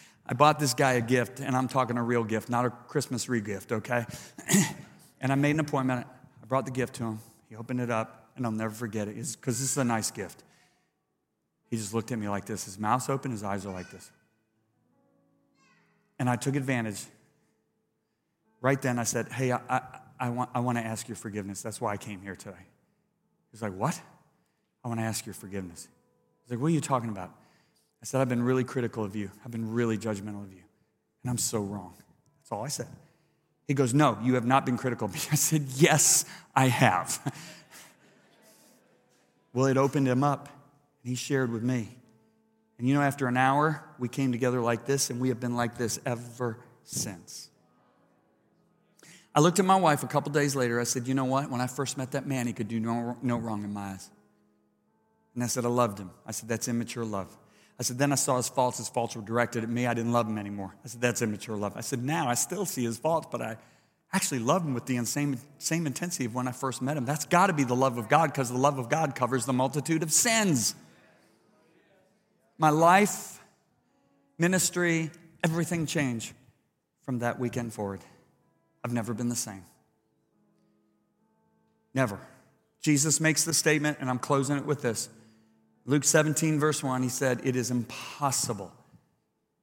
I 0.26 0.34
bought 0.34 0.58
this 0.58 0.74
guy 0.74 0.94
a 0.94 1.00
gift, 1.00 1.40
and 1.40 1.54
I'm 1.54 1.68
talking 1.68 1.96
a 1.96 2.02
real 2.02 2.24
gift, 2.24 2.48
not 2.48 2.64
a 2.64 2.70
Christmas 2.70 3.28
re 3.28 3.40
gift, 3.40 3.72
okay? 3.72 4.04
and 5.20 5.30
I 5.30 5.34
made 5.34 5.52
an 5.52 5.60
appointment. 5.60 6.06
I 6.42 6.46
brought 6.46 6.64
the 6.64 6.72
gift 6.72 6.94
to 6.96 7.04
him. 7.04 7.20
He 7.48 7.56
opened 7.56 7.80
it 7.80 7.90
up, 7.90 8.30
and 8.36 8.44
I'll 8.44 8.52
never 8.52 8.74
forget 8.74 9.06
it 9.06 9.14
because 9.14 9.60
this 9.60 9.70
is 9.70 9.76
a 9.76 9.84
nice 9.84 10.10
gift. 10.10 10.42
He 11.70 11.76
just 11.76 11.94
looked 11.94 12.12
at 12.12 12.18
me 12.18 12.28
like 12.28 12.44
this. 12.44 12.64
His 12.64 12.78
mouth's 12.78 13.08
open, 13.08 13.30
his 13.30 13.42
eyes 13.42 13.66
are 13.66 13.72
like 13.72 13.90
this. 13.90 14.10
And 16.18 16.28
I 16.28 16.36
took 16.36 16.56
advantage. 16.56 17.04
Right 18.60 18.80
then, 18.80 18.98
I 18.98 19.04
said, 19.04 19.30
Hey, 19.30 19.52
I, 19.52 19.60
I, 19.68 19.80
I 20.18 20.30
want, 20.30 20.50
I 20.54 20.60
want 20.60 20.78
to 20.78 20.84
ask 20.84 21.08
your 21.08 21.16
forgiveness. 21.16 21.62
That's 21.62 21.80
why 21.80 21.92
I 21.92 21.96
came 21.96 22.20
here 22.20 22.34
today. 22.34 22.66
He's 23.56 23.62
like, 23.62 23.74
What? 23.74 23.98
I 24.84 24.88
want 24.88 25.00
to 25.00 25.04
ask 25.04 25.24
your 25.24 25.32
forgiveness. 25.32 25.88
He's 26.44 26.50
like, 26.50 26.60
What 26.60 26.66
are 26.66 26.74
you 26.74 26.82
talking 26.82 27.08
about? 27.08 27.30
I 28.02 28.04
said, 28.04 28.20
I've 28.20 28.28
been 28.28 28.42
really 28.42 28.64
critical 28.64 29.02
of 29.02 29.16
you. 29.16 29.30
I've 29.42 29.50
been 29.50 29.72
really 29.72 29.96
judgmental 29.96 30.44
of 30.44 30.52
you. 30.52 30.60
And 31.22 31.30
I'm 31.30 31.38
so 31.38 31.60
wrong. 31.60 31.94
That's 32.38 32.52
all 32.52 32.62
I 32.62 32.68
said. 32.68 32.88
He 33.66 33.72
goes, 33.72 33.94
No, 33.94 34.18
you 34.22 34.34
have 34.34 34.44
not 34.44 34.66
been 34.66 34.76
critical. 34.76 35.10
I 35.14 35.36
said, 35.36 35.62
Yes, 35.76 36.26
I 36.54 36.66
have. 36.66 37.18
well, 39.54 39.64
it 39.64 39.78
opened 39.78 40.06
him 40.06 40.22
up, 40.22 40.50
and 41.02 41.08
he 41.08 41.14
shared 41.14 41.50
with 41.50 41.62
me. 41.62 41.88
And 42.78 42.86
you 42.86 42.92
know, 42.92 43.00
after 43.00 43.26
an 43.26 43.38
hour, 43.38 43.82
we 43.98 44.10
came 44.10 44.32
together 44.32 44.60
like 44.60 44.84
this, 44.84 45.08
and 45.08 45.18
we 45.18 45.30
have 45.30 45.40
been 45.40 45.56
like 45.56 45.78
this 45.78 45.98
ever 46.04 46.58
since. 46.84 47.48
I 49.36 49.40
looked 49.40 49.58
at 49.58 49.66
my 49.66 49.76
wife 49.76 50.02
a 50.02 50.06
couple 50.06 50.32
days 50.32 50.56
later. 50.56 50.80
I 50.80 50.84
said, 50.84 51.06
You 51.06 51.14
know 51.14 51.26
what? 51.26 51.50
When 51.50 51.60
I 51.60 51.68
first 51.68 51.98
met 51.98 52.12
that 52.12 52.26
man, 52.26 52.46
he 52.46 52.52
could 52.52 52.68
do 52.68 52.80
no, 52.80 53.16
no 53.22 53.36
wrong 53.36 53.62
in 53.62 53.72
my 53.72 53.90
eyes. 53.90 54.10
And 55.34 55.44
I 55.44 55.46
said, 55.46 55.64
I 55.64 55.68
loved 55.68 55.98
him. 55.98 56.10
I 56.26 56.32
said, 56.32 56.48
That's 56.48 56.66
immature 56.66 57.04
love. 57.04 57.36
I 57.78 57.82
said, 57.82 57.98
Then 57.98 58.10
I 58.10 58.14
saw 58.14 58.38
his 58.38 58.48
faults. 58.48 58.78
His 58.78 58.88
faults 58.88 59.14
were 59.14 59.22
directed 59.22 59.62
at 59.62 59.68
me. 59.68 59.86
I 59.86 59.94
didn't 59.94 60.12
love 60.12 60.26
him 60.26 60.38
anymore. 60.38 60.74
I 60.84 60.88
said, 60.88 61.02
That's 61.02 61.20
immature 61.22 61.56
love. 61.56 61.76
I 61.76 61.82
said, 61.82 62.02
Now 62.02 62.28
I 62.28 62.34
still 62.34 62.64
see 62.64 62.84
his 62.84 62.96
faults, 62.96 63.28
but 63.30 63.42
I 63.42 63.58
actually 64.12 64.38
love 64.38 64.62
him 64.62 64.72
with 64.72 64.86
the 64.86 65.04
same, 65.04 65.38
same 65.58 65.86
intensity 65.86 66.24
of 66.24 66.34
when 66.34 66.48
I 66.48 66.52
first 66.52 66.80
met 66.80 66.96
him. 66.96 67.04
That's 67.04 67.26
got 67.26 67.48
to 67.48 67.52
be 67.52 67.64
the 67.64 67.76
love 67.76 67.98
of 67.98 68.08
God 68.08 68.32
because 68.32 68.50
the 68.50 68.56
love 68.56 68.78
of 68.78 68.88
God 68.88 69.14
covers 69.14 69.44
the 69.44 69.52
multitude 69.52 70.02
of 70.02 70.12
sins 70.12 70.74
my 72.58 72.70
life, 72.70 73.40
ministry, 74.38 75.10
everything 75.44 75.86
changed 75.86 76.32
from 77.02 77.20
that 77.20 77.38
weekend 77.38 77.72
forward. 77.72 78.00
I've 78.86 78.92
never 78.92 79.14
been 79.14 79.28
the 79.28 79.34
same. 79.34 79.64
Never. 81.92 82.20
Jesus 82.80 83.20
makes 83.20 83.42
the 83.42 83.52
statement, 83.52 83.98
and 84.00 84.08
I'm 84.08 84.20
closing 84.20 84.56
it 84.56 84.64
with 84.64 84.80
this. 84.80 85.08
Luke 85.86 86.04
17, 86.04 86.60
verse 86.60 86.84
1, 86.84 87.02
he 87.02 87.08
said, 87.08 87.40
It 87.42 87.56
is 87.56 87.72
impossible 87.72 88.70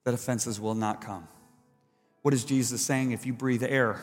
that 0.03 0.13
offenses 0.13 0.59
will 0.59 0.75
not 0.75 0.99
come. 0.99 1.29
What 2.21 2.33
is 2.33 2.43
Jesus 2.43 2.81
saying? 2.81 3.11
If 3.11 3.25
you 3.25 3.31
breathe 3.31 3.63
air, 3.63 4.01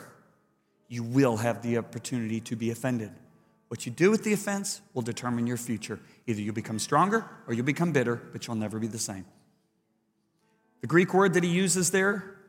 you 0.89 1.03
will 1.03 1.37
have 1.37 1.61
the 1.61 1.77
opportunity 1.77 2.41
to 2.41 2.57
be 2.57 2.71
offended. 2.71 3.11
What 3.69 3.85
you 3.85 3.93
do 3.93 4.11
with 4.11 4.25
the 4.25 4.33
offense 4.33 4.81
will 4.95 5.03
determine 5.03 5.47
your 5.47 5.59
future. 5.59 6.01
Either 6.27 6.41
you 6.41 6.55
become 6.55 6.79
stronger 6.79 7.27
or 7.47 7.53
you'll 7.53 7.67
become 7.67 7.93
bitter, 7.93 8.17
but 8.33 8.47
you'll 8.47 8.57
never 8.57 8.79
be 8.79 8.87
the 8.87 8.99
same. 8.99 9.27
The 10.81 10.87
Greek 10.87 11.13
word 11.13 11.35
that 11.35 11.45
he 11.45 11.51
uses 11.51 11.91
there 11.91 12.40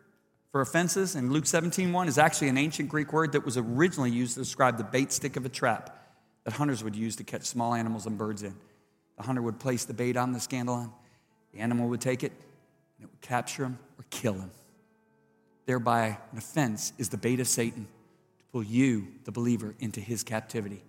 for 0.52 0.62
offenses 0.62 1.16
in 1.16 1.32
Luke 1.32 1.46
17 1.46 1.92
1 1.92 2.08
is 2.08 2.18
actually 2.18 2.50
an 2.50 2.58
ancient 2.58 2.90
Greek 2.90 3.14
word 3.14 3.32
that 3.32 3.46
was 3.46 3.58
originally 3.58 4.12
used 4.12 4.34
to 4.34 4.42
describe 4.42 4.78
the 4.78 4.84
bait 4.84 5.12
stick 5.12 5.38
of 5.38 5.46
a 5.46 5.50
trap 5.50 5.98
that 6.44 6.54
hunters 6.54 6.84
would 6.84 6.96
use 6.96 7.16
to 7.18 7.24
catch 7.24 7.44
small 7.44 7.74
animals 7.74 8.06
and 8.06 8.18
birds 8.18 8.44
in. 8.44 8.56
The 9.18 9.24
hunter 9.24 9.42
would 9.42 9.60
place 9.60 9.86
the 9.86 9.94
bait 9.94 10.18
on 10.18 10.34
the 10.34 10.40
scandalon, 10.40 10.92
the 11.54 11.60
animal 11.60 11.88
would 11.90 12.02
take 12.02 12.24
it, 12.24 12.32
and 12.98 13.08
it 13.08 13.12
would 13.12 13.22
capture 13.22 13.66
him 13.66 13.80
or 13.98 14.06
kill 14.10 14.34
him. 14.34 14.52
Thereby, 15.66 16.18
an 16.32 16.38
offense 16.38 16.92
is 16.98 17.10
the 17.10 17.18
bait 17.18 17.40
of 17.40 17.48
Satan 17.48 17.88
to 18.38 18.44
pull 18.52 18.64
you, 18.64 19.08
the 19.24 19.32
believer, 19.32 19.76
into 19.80 20.02
his 20.02 20.24
captivity. 20.24 20.82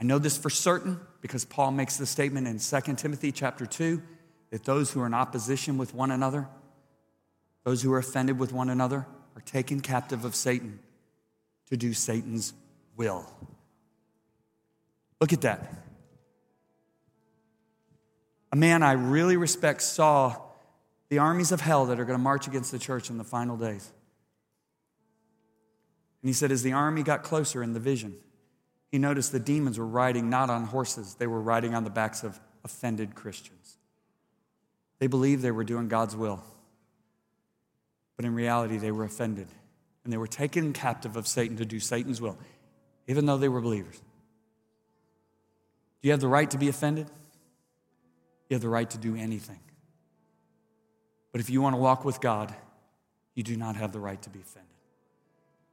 I 0.00 0.04
know 0.04 0.18
this 0.18 0.36
for 0.36 0.50
certain 0.50 1.00
because 1.22 1.44
Paul 1.44 1.72
makes 1.72 1.96
the 1.96 2.06
statement 2.06 2.46
in 2.46 2.58
2 2.58 2.94
Timothy 2.94 3.32
chapter 3.32 3.64
2 3.64 4.02
that 4.50 4.64
those 4.64 4.92
who 4.92 5.00
are 5.00 5.06
in 5.06 5.14
opposition 5.14 5.78
with 5.78 5.94
one 5.94 6.10
another, 6.10 6.46
those 7.66 7.82
who 7.82 7.92
are 7.92 7.98
offended 7.98 8.38
with 8.38 8.52
one 8.52 8.70
another, 8.70 9.04
are 9.34 9.42
taken 9.44 9.80
captive 9.80 10.24
of 10.24 10.36
Satan 10.36 10.78
to 11.68 11.76
do 11.76 11.92
Satan's 11.92 12.52
will. 12.96 13.28
Look 15.20 15.32
at 15.32 15.40
that. 15.40 15.74
A 18.52 18.56
man 18.56 18.84
I 18.84 18.92
really 18.92 19.36
respect 19.36 19.82
saw 19.82 20.36
the 21.08 21.18
armies 21.18 21.50
of 21.50 21.60
hell 21.60 21.86
that 21.86 21.98
are 21.98 22.04
going 22.04 22.16
to 22.16 22.22
march 22.22 22.46
against 22.46 22.70
the 22.70 22.78
church 22.78 23.10
in 23.10 23.18
the 23.18 23.24
final 23.24 23.56
days. 23.56 23.90
And 26.22 26.28
he 26.28 26.32
said, 26.34 26.52
as 26.52 26.62
the 26.62 26.72
army 26.72 27.02
got 27.02 27.24
closer 27.24 27.64
in 27.64 27.72
the 27.72 27.80
vision, 27.80 28.14
he 28.92 28.98
noticed 28.98 29.32
the 29.32 29.40
demons 29.40 29.76
were 29.76 29.86
riding 29.86 30.30
not 30.30 30.50
on 30.50 30.66
horses, 30.66 31.14
they 31.14 31.26
were 31.26 31.40
riding 31.40 31.74
on 31.74 31.82
the 31.82 31.90
backs 31.90 32.22
of 32.22 32.38
offended 32.62 33.16
Christians. 33.16 33.76
They 35.00 35.08
believed 35.08 35.42
they 35.42 35.50
were 35.50 35.64
doing 35.64 35.88
God's 35.88 36.14
will, 36.14 36.44
but 38.16 38.24
in 38.24 38.34
reality, 38.34 38.78
they 38.78 38.90
were 38.90 39.04
offended. 39.04 39.48
And 40.04 40.12
they 40.12 40.16
were 40.16 40.26
taken 40.26 40.72
captive 40.72 41.16
of 41.16 41.26
Satan 41.26 41.56
to 41.56 41.64
do 41.64 41.80
Satan's 41.80 42.20
will, 42.20 42.38
even 43.06 43.26
though 43.26 43.36
they 43.36 43.48
were 43.48 43.60
believers. 43.60 43.96
Do 46.00 46.08
you 46.08 46.12
have 46.12 46.20
the 46.20 46.28
right 46.28 46.50
to 46.50 46.58
be 46.58 46.68
offended? 46.68 47.10
You 48.48 48.54
have 48.54 48.62
the 48.62 48.68
right 48.68 48.88
to 48.90 48.98
do 48.98 49.16
anything. 49.16 49.58
But 51.32 51.40
if 51.40 51.50
you 51.50 51.60
want 51.60 51.74
to 51.74 51.80
walk 51.80 52.04
with 52.04 52.20
God, 52.20 52.54
you 53.34 53.42
do 53.42 53.56
not 53.56 53.76
have 53.76 53.92
the 53.92 53.98
right 53.98 54.20
to 54.22 54.30
be 54.30 54.40
offended. 54.40 54.70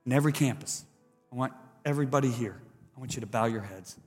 In 0.06 0.12
every 0.12 0.34
campus, 0.34 0.84
I 1.32 1.36
want 1.36 1.54
everybody 1.86 2.30
here, 2.30 2.60
I 2.96 3.00
want 3.00 3.16
you 3.16 3.22
to 3.22 3.28
bow 3.28 3.46
your 3.46 3.62
heads. 3.62 3.98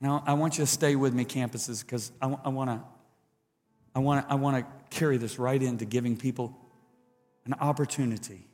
Now, 0.00 0.22
I 0.26 0.34
want 0.34 0.58
you 0.58 0.64
to 0.64 0.70
stay 0.70 0.96
with 0.96 1.12
me, 1.12 1.24
campuses, 1.24 1.84
because 1.84 2.12
I, 2.22 2.36
I 2.44 2.48
want 2.48 2.70
to. 2.70 2.80
I 3.96 4.00
wanna, 4.00 4.26
I 4.28 4.34
want 4.34 4.56
to 4.56 4.66
carry 4.96 5.18
this 5.18 5.38
right 5.38 5.62
into 5.62 5.84
giving 5.84 6.16
people 6.16 6.58
an 7.46 7.54
opportunity 7.54 8.46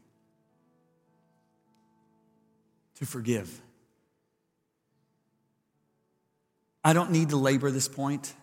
to 2.97 3.07
forgive. 3.07 3.61
I 6.82 6.93
don't 6.93 7.11
need 7.11 7.30
to 7.30 7.36
labor 7.36 7.70
this 7.70 7.88
point. 7.88 8.34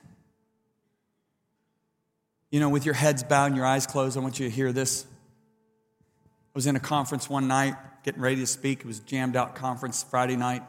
You 2.50 2.60
know, 2.60 2.70
with 2.70 2.86
your 2.86 2.94
heads 2.94 3.24
bowed 3.24 3.48
and 3.48 3.56
your 3.56 3.66
eyes 3.66 3.88
closed, 3.88 4.18
I 4.18 4.22
want 4.22 4.40
you 4.40 4.48
to 4.48 4.56
hear 4.56 4.72
this. 4.72 5.06
I 5.10 6.54
was 6.54 6.66
in 6.66 6.76
a 6.76 6.80
conference 6.80 7.30
one 7.30 7.48
night, 7.48 7.76
getting 8.04 8.22
ready 8.22 8.38
to 8.38 8.48
speak. 8.48 8.80
It 8.80 8.86
was 8.86 9.00
jammed 9.00 9.36
out 9.36 9.56
conference 9.56 10.04
Friday 10.04 10.36
night. 10.36 10.64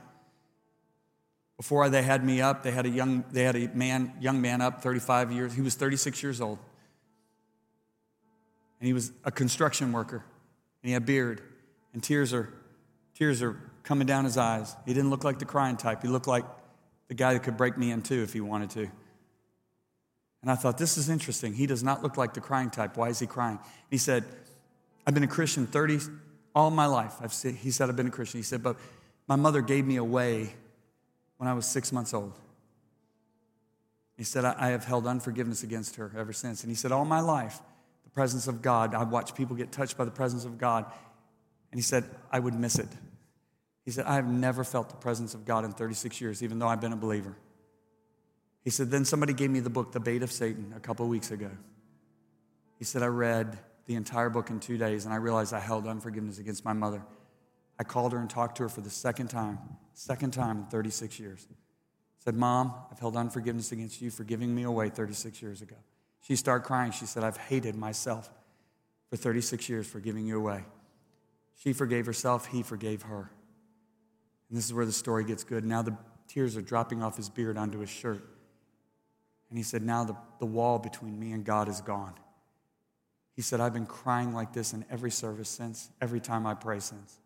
Before 1.56 1.88
they 1.88 2.02
had 2.02 2.24
me 2.24 2.40
up, 2.40 2.62
they 2.62 2.70
had 2.70 2.86
a 2.86 2.88
young, 2.88 3.24
they 3.32 3.42
had 3.42 3.56
a 3.56 3.68
man, 3.68 4.12
young 4.20 4.40
man 4.40 4.60
up, 4.60 4.82
35 4.82 5.32
years. 5.32 5.52
He 5.54 5.60
was 5.60 5.74
36 5.74 6.22
years 6.22 6.40
old. 6.40 6.58
And 8.80 8.86
he 8.86 8.92
was 8.92 9.12
a 9.24 9.30
construction 9.30 9.92
worker. 9.92 10.24
And 10.82 10.88
he 10.88 10.92
had 10.92 11.02
a 11.02 11.06
beard. 11.06 11.42
And 11.92 12.02
tears 12.02 12.32
are, 12.32 12.52
tears 13.14 13.42
are 13.42 13.58
coming 13.82 14.06
down 14.06 14.24
his 14.24 14.36
eyes. 14.36 14.76
He 14.86 14.94
didn't 14.94 15.10
look 15.10 15.24
like 15.24 15.38
the 15.38 15.44
crying 15.44 15.76
type. 15.76 16.02
He 16.02 16.08
looked 16.08 16.26
like 16.26 16.44
the 17.08 17.14
guy 17.14 17.32
that 17.32 17.42
could 17.42 17.56
break 17.56 17.76
me 17.76 17.90
in 17.90 18.02
two 18.02 18.22
if 18.22 18.32
he 18.32 18.40
wanted 18.40 18.70
to. 18.70 18.88
And 20.42 20.50
I 20.50 20.54
thought, 20.54 20.78
this 20.78 20.96
is 20.96 21.08
interesting. 21.08 21.54
He 21.54 21.66
does 21.66 21.82
not 21.82 22.02
look 22.02 22.16
like 22.16 22.34
the 22.34 22.40
crying 22.40 22.70
type. 22.70 22.96
Why 22.96 23.08
is 23.08 23.18
he 23.18 23.26
crying? 23.26 23.58
He 23.90 23.98
said, 23.98 24.24
I've 25.06 25.14
been 25.14 25.24
a 25.24 25.28
Christian 25.28 25.66
30, 25.66 26.00
all 26.54 26.70
my 26.70 26.86
life. 26.86 27.14
I've 27.20 27.32
said, 27.32 27.54
he 27.54 27.70
said, 27.70 27.88
I've 27.88 27.96
been 27.96 28.06
a 28.06 28.10
Christian. 28.10 28.38
He 28.38 28.44
said, 28.44 28.62
but 28.62 28.76
my 29.26 29.36
mother 29.36 29.62
gave 29.62 29.84
me 29.86 29.96
away 29.96 30.54
when 31.38 31.48
I 31.48 31.54
was 31.54 31.66
six 31.66 31.92
months 31.92 32.14
old. 32.14 32.34
He 34.16 34.24
said, 34.24 34.44
I 34.44 34.68
have 34.70 34.84
held 34.84 35.06
unforgiveness 35.06 35.62
against 35.62 35.96
her 35.96 36.12
ever 36.16 36.32
since. 36.32 36.62
And 36.62 36.70
he 36.70 36.76
said, 36.76 36.92
all 36.92 37.04
my 37.04 37.20
life, 37.20 37.60
presence 38.18 38.48
of 38.48 38.62
God, 38.62 38.96
I've 38.96 39.10
watched 39.10 39.36
people 39.36 39.54
get 39.54 39.70
touched 39.70 39.96
by 39.96 40.04
the 40.04 40.10
presence 40.10 40.44
of 40.44 40.58
God. 40.58 40.84
And 41.70 41.78
he 41.78 41.82
said, 41.82 42.02
I 42.32 42.40
would 42.40 42.52
miss 42.52 42.76
it. 42.76 42.88
He 43.84 43.92
said, 43.92 44.06
I 44.06 44.16
have 44.16 44.26
never 44.26 44.64
felt 44.64 44.90
the 44.90 44.96
presence 44.96 45.34
of 45.34 45.44
God 45.44 45.64
in 45.64 45.70
36 45.70 46.20
years, 46.20 46.42
even 46.42 46.58
though 46.58 46.66
I've 46.66 46.80
been 46.80 46.92
a 46.92 46.96
believer. 46.96 47.36
He 48.64 48.70
said, 48.70 48.90
Then 48.90 49.04
somebody 49.04 49.34
gave 49.34 49.50
me 49.50 49.60
the 49.60 49.70
book, 49.70 49.92
The 49.92 50.00
Bait 50.00 50.24
of 50.24 50.32
Satan, 50.32 50.74
a 50.76 50.80
couple 50.80 51.06
weeks 51.06 51.30
ago. 51.30 51.48
He 52.76 52.84
said, 52.84 53.04
I 53.04 53.06
read 53.06 53.56
the 53.86 53.94
entire 53.94 54.30
book 54.30 54.50
in 54.50 54.58
two 54.58 54.78
days 54.78 55.04
and 55.04 55.14
I 55.14 55.18
realized 55.18 55.54
I 55.54 55.60
held 55.60 55.86
unforgiveness 55.86 56.38
against 56.40 56.64
my 56.64 56.72
mother. 56.72 57.02
I 57.78 57.84
called 57.84 58.10
her 58.14 58.18
and 58.18 58.28
talked 58.28 58.56
to 58.56 58.64
her 58.64 58.68
for 58.68 58.80
the 58.80 58.90
second 58.90 59.28
time, 59.28 59.60
second 59.94 60.32
time 60.32 60.58
in 60.58 60.64
36 60.64 61.20
years. 61.20 61.46
I 61.48 61.54
said, 62.24 62.34
Mom, 62.34 62.74
I've 62.90 62.98
held 62.98 63.16
unforgiveness 63.16 63.70
against 63.70 64.02
you 64.02 64.10
for 64.10 64.24
giving 64.24 64.52
me 64.52 64.64
away 64.64 64.88
36 64.88 65.40
years 65.40 65.62
ago. 65.62 65.76
She 66.28 66.36
started 66.36 66.64
crying. 66.66 66.92
She 66.92 67.06
said, 67.06 67.24
I've 67.24 67.38
hated 67.38 67.74
myself 67.74 68.30
for 69.08 69.16
36 69.16 69.66
years 69.70 69.86
for 69.86 69.98
giving 69.98 70.26
you 70.26 70.36
away. 70.36 70.62
She 71.56 71.72
forgave 71.72 72.04
herself, 72.04 72.46
he 72.46 72.62
forgave 72.62 73.02
her. 73.02 73.30
And 74.50 74.58
this 74.58 74.66
is 74.66 74.74
where 74.74 74.84
the 74.84 74.92
story 74.92 75.24
gets 75.24 75.42
good. 75.42 75.64
Now 75.64 75.80
the 75.80 75.96
tears 76.28 76.54
are 76.56 76.62
dropping 76.62 77.02
off 77.02 77.16
his 77.16 77.30
beard 77.30 77.56
onto 77.56 77.78
his 77.78 77.88
shirt. 77.88 78.22
And 79.48 79.56
he 79.56 79.64
said, 79.64 79.82
Now 79.82 80.04
the, 80.04 80.16
the 80.38 80.46
wall 80.46 80.78
between 80.78 81.18
me 81.18 81.32
and 81.32 81.44
God 81.44 81.66
is 81.66 81.80
gone. 81.80 82.12
He 83.34 83.40
said, 83.40 83.60
I've 83.60 83.72
been 83.72 83.86
crying 83.86 84.34
like 84.34 84.52
this 84.52 84.74
in 84.74 84.84
every 84.90 85.10
service 85.10 85.48
since, 85.48 85.88
every 86.00 86.20
time 86.20 86.46
I 86.46 86.52
pray 86.52 86.80
since. 86.80 87.18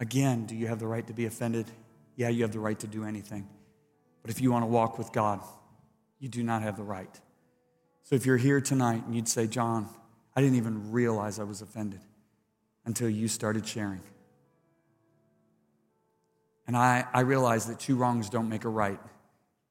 Again, 0.00 0.46
do 0.46 0.56
you 0.56 0.68
have 0.68 0.78
the 0.78 0.86
right 0.86 1.06
to 1.06 1.12
be 1.12 1.26
offended? 1.26 1.70
Yeah, 2.16 2.30
you 2.30 2.42
have 2.42 2.52
the 2.52 2.60
right 2.60 2.78
to 2.78 2.86
do 2.86 3.04
anything. 3.04 3.46
But 4.22 4.30
if 4.30 4.40
you 4.40 4.50
want 4.50 4.62
to 4.62 4.68
walk 4.68 4.96
with 4.96 5.12
God, 5.12 5.40
you 6.18 6.28
do 6.28 6.42
not 6.42 6.62
have 6.62 6.76
the 6.76 6.82
right. 6.82 7.20
So 8.04 8.14
if 8.14 8.24
you're 8.24 8.36
here 8.36 8.60
tonight 8.60 9.04
and 9.04 9.14
you'd 9.14 9.28
say, 9.28 9.46
John, 9.46 9.88
I 10.34 10.40
didn't 10.40 10.56
even 10.56 10.92
realize 10.92 11.38
I 11.38 11.44
was 11.44 11.62
offended 11.62 12.00
until 12.84 13.08
you 13.08 13.26
started 13.28 13.66
sharing. 13.66 14.02
And 16.66 16.76
I, 16.76 17.04
I 17.12 17.20
realized 17.20 17.68
that 17.68 17.80
two 17.80 17.96
wrongs 17.96 18.28
don't 18.28 18.48
make 18.48 18.64
a 18.64 18.68
right. 18.68 19.00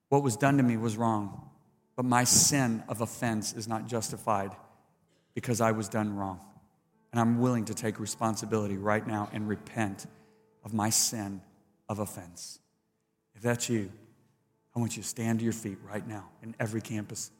What 0.09 0.23
was 0.23 0.37
done 0.37 0.57
to 0.57 0.63
me 0.63 0.77
was 0.77 0.97
wrong, 0.97 1.49
but 1.95 2.05
my 2.05 2.23
sin 2.23 2.83
of 2.87 3.01
offense 3.01 3.53
is 3.53 3.67
not 3.67 3.87
justified 3.87 4.51
because 5.33 5.61
I 5.61 5.71
was 5.71 5.89
done 5.89 6.15
wrong. 6.15 6.39
And 7.11 7.19
I'm 7.19 7.39
willing 7.39 7.65
to 7.65 7.73
take 7.73 7.99
responsibility 7.99 8.77
right 8.77 9.05
now 9.05 9.29
and 9.33 9.47
repent 9.47 10.05
of 10.63 10.73
my 10.73 10.89
sin 10.89 11.41
of 11.87 11.99
offense. 11.99 12.59
If 13.35 13.41
that's 13.41 13.69
you, 13.69 13.91
I 14.75 14.79
want 14.79 14.97
you 14.97 15.03
to 15.03 15.07
stand 15.07 15.39
to 15.39 15.43
your 15.43 15.53
feet 15.53 15.77
right 15.89 16.05
now 16.05 16.29
in 16.43 16.55
every 16.59 16.81
campus, 16.81 17.31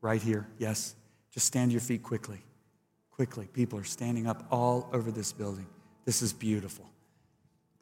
right 0.00 0.22
here. 0.22 0.46
Yes, 0.58 0.94
just 1.32 1.46
stand 1.46 1.70
to 1.70 1.72
your 1.72 1.80
feet 1.80 2.02
quickly. 2.02 2.42
Quickly. 3.10 3.48
People 3.52 3.78
are 3.78 3.84
standing 3.84 4.26
up 4.26 4.46
all 4.50 4.88
over 4.92 5.10
this 5.10 5.32
building. 5.32 5.66
This 6.04 6.22
is 6.22 6.32
beautiful. 6.32 6.88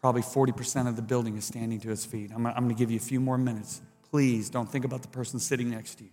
Probably 0.01 0.23
40% 0.23 0.89
of 0.89 0.97
the 0.97 1.03
building 1.03 1.37
is 1.37 1.45
standing 1.45 1.81
to 1.81 1.91
its 1.91 2.05
feet. 2.05 2.31
I'm, 2.35 2.47
I'm 2.47 2.55
going 2.55 2.69
to 2.69 2.75
give 2.75 2.91
you 2.91 2.97
a 2.97 3.01
few 3.01 3.21
more 3.21 3.39
minutes. 3.39 3.83
Please 4.11 4.49
don't 4.49 4.71
think 4.71 4.85
about 4.85 5.03
the 5.03 5.09
person 5.09 5.39
sitting 5.39 5.71
next 5.71 5.97
to 5.97 6.05
you. 6.05 6.11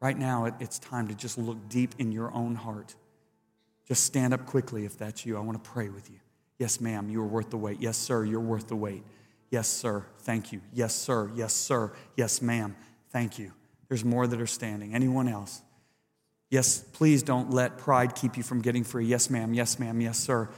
Right 0.00 0.18
now, 0.18 0.44
it, 0.44 0.54
it's 0.60 0.78
time 0.78 1.08
to 1.08 1.14
just 1.14 1.38
look 1.38 1.68
deep 1.68 1.94
in 1.98 2.12
your 2.12 2.32
own 2.34 2.54
heart. 2.54 2.94
Just 3.86 4.04
stand 4.04 4.34
up 4.34 4.46
quickly 4.46 4.84
if 4.84 4.98
that's 4.98 5.24
you. 5.24 5.36
I 5.36 5.40
want 5.40 5.62
to 5.62 5.70
pray 5.70 5.88
with 5.88 6.10
you. 6.10 6.18
Yes, 6.58 6.80
ma'am, 6.80 7.08
you 7.08 7.20
are 7.20 7.26
worth 7.26 7.50
the 7.50 7.56
wait. 7.56 7.80
Yes, 7.80 7.96
sir, 7.96 8.24
you're 8.24 8.40
worth 8.40 8.68
the 8.68 8.76
wait. 8.76 9.02
Yes, 9.54 9.68
sir, 9.68 10.04
thank 10.22 10.50
you. 10.50 10.60
Yes, 10.72 10.92
sir, 10.92 11.30
yes, 11.36 11.52
sir. 11.52 11.92
Yes, 12.16 12.42
ma'am, 12.42 12.74
thank 13.10 13.38
you. 13.38 13.52
There's 13.88 14.04
more 14.04 14.26
that 14.26 14.40
are 14.40 14.48
standing. 14.48 14.96
Anyone 14.96 15.28
else? 15.28 15.62
Yes, 16.50 16.80
please 16.80 17.22
don't 17.22 17.52
let 17.52 17.78
pride 17.78 18.16
keep 18.16 18.36
you 18.36 18.42
from 18.42 18.62
getting 18.62 18.82
free. 18.82 19.06
Yes, 19.06 19.30
ma'am, 19.30 19.54
yes, 19.54 19.78
ma'am, 19.78 20.00
yes, 20.00 20.18
sir. 20.18 20.48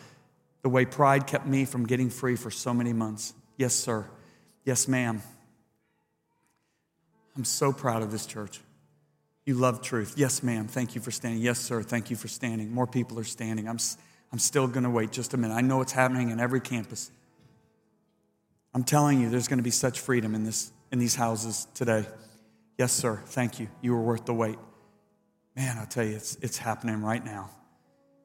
The 0.62 0.70
way 0.70 0.86
pride 0.86 1.26
kept 1.26 1.46
me 1.46 1.66
from 1.66 1.84
getting 1.86 2.08
free 2.08 2.36
for 2.36 2.50
so 2.50 2.72
many 2.72 2.94
months. 2.94 3.34
Yes, 3.58 3.74
sir. 3.74 4.06
Yes, 4.64 4.88
ma'am. 4.88 5.20
I'm 7.36 7.44
so 7.44 7.74
proud 7.74 8.00
of 8.00 8.10
this 8.10 8.24
church. 8.24 8.62
You 9.44 9.56
love 9.56 9.82
truth. 9.82 10.14
Yes, 10.16 10.42
ma'am. 10.42 10.68
Thank 10.68 10.94
you 10.94 11.02
for 11.02 11.10
standing. 11.10 11.42
Yes, 11.42 11.58
sir. 11.58 11.82
Thank 11.82 12.08
you 12.08 12.16
for 12.16 12.28
standing. 12.28 12.72
More 12.72 12.86
people 12.86 13.18
are 13.18 13.24
standing. 13.24 13.68
I'm, 13.68 13.78
I'm 14.32 14.38
still 14.38 14.66
going 14.66 14.84
to 14.84 14.90
wait 14.90 15.12
just 15.12 15.34
a 15.34 15.36
minute. 15.36 15.52
I 15.52 15.60
know 15.60 15.82
it's 15.82 15.92
happening 15.92 16.30
in 16.30 16.40
every 16.40 16.62
campus. 16.62 17.10
I'm 18.76 18.84
telling 18.84 19.22
you, 19.22 19.30
there's 19.30 19.48
going 19.48 19.58
to 19.58 19.64
be 19.64 19.70
such 19.70 20.00
freedom 20.00 20.34
in, 20.34 20.44
this, 20.44 20.70
in 20.92 20.98
these 20.98 21.14
houses 21.14 21.66
today. 21.72 22.04
Yes, 22.76 22.92
sir. 22.92 23.22
Thank 23.24 23.58
you. 23.58 23.68
You 23.80 23.92
were 23.92 24.02
worth 24.02 24.26
the 24.26 24.34
wait. 24.34 24.58
Man, 25.56 25.78
I'll 25.78 25.86
tell 25.86 26.04
you, 26.04 26.14
it's, 26.14 26.36
it's 26.42 26.58
happening 26.58 27.00
right 27.00 27.24
now. 27.24 27.48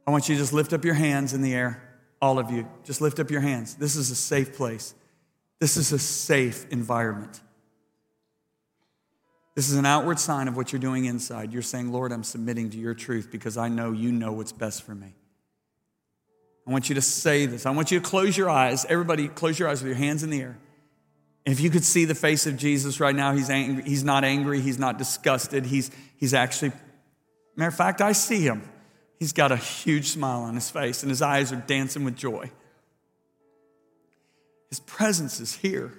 I 0.06 0.12
want 0.12 0.28
you 0.28 0.36
to 0.36 0.41
just 0.41 0.52
lift 0.52 0.74
up 0.74 0.84
your 0.84 0.93
hands 0.93 1.34
in 1.34 1.41
the 1.41 1.54
air, 1.54 1.82
all 2.22 2.38
of 2.38 2.52
you. 2.52 2.68
Just 2.84 2.99
lift 2.99 3.22
up 3.22 3.32
your 3.32 3.39
hands. 3.39 3.76
This 3.76 3.95
is 3.95 4.12
a 4.12 4.16
safe 4.16 4.58
place, 4.58 4.93
this 5.62 5.78
is 5.78 5.93
a 5.93 5.99
safe 5.99 6.66
environment. 6.70 7.39
This 9.56 9.70
is 9.70 9.78
an 9.78 9.86
outward 9.86 10.20
sign 10.20 10.49
of 10.49 10.58
what 10.58 10.74
you're 10.74 10.82
doing 10.82 11.06
inside. 11.06 11.54
You're 11.54 11.62
saying, 11.62 11.93
Lord, 11.93 12.12
I'm 12.12 12.26
submitting 12.26 12.72
to 12.72 12.78
your 12.78 12.93
truth 12.93 13.30
because 13.32 13.56
I 13.56 13.70
know 13.70 13.93
you 13.93 14.12
know 14.12 14.34
what's 14.34 14.52
best 14.52 14.84
for 14.84 14.95
me. 14.95 15.14
I 16.72 16.74
want 16.74 16.88
you 16.88 16.95
to 16.95 17.01
say 17.01 17.47
this. 17.47 17.65
I 17.65 17.72
want 17.72 17.91
you 17.91 17.99
to 17.99 18.05
close 18.09 18.38
your 18.38 18.49
eyes. 18.49 18.86
Everybody, 18.86 19.28
close 19.28 19.59
your 19.59 19.67
eyes 19.67 19.82
with 19.82 19.89
your 19.89 19.97
hands 19.97 20.24
in 20.24 20.30
the 20.30 20.39
air. 20.39 20.57
If 21.45 21.59
you 21.59 21.69
could 21.69 21.84
see 21.84 22.05
the 22.05 22.15
face 22.15 22.47
of 22.47 22.55
Jesus 22.55 23.01
right 23.01 23.13
now, 23.13 23.34
he's 23.34 23.49
angry. 23.49 23.84
He's 23.84 24.05
not 24.05 24.24
angry. 24.24 24.61
He's 24.61 24.80
not 24.80 24.97
disgusted. 24.97 25.65
He's, 25.65 25.91
he's 26.15 26.34
actually, 26.34 26.72
matter 27.57 27.67
of 27.67 27.76
fact, 27.76 27.99
I 27.99 28.13
see 28.13 28.39
him. 28.39 28.61
He's 29.19 29.34
got 29.34 29.51
a 29.51 29.57
huge 29.57 30.11
smile 30.11 30.43
on 30.43 30.55
his 30.55 30.69
face 30.69 31.03
and 31.03 31.09
his 31.09 31.22
eyes 31.22 31.51
are 31.51 31.57
dancing 31.57 32.05
with 32.05 32.15
joy. 32.15 32.49
His 34.69 34.80
presence 34.80 35.41
is 35.41 35.57
here. 35.57 35.91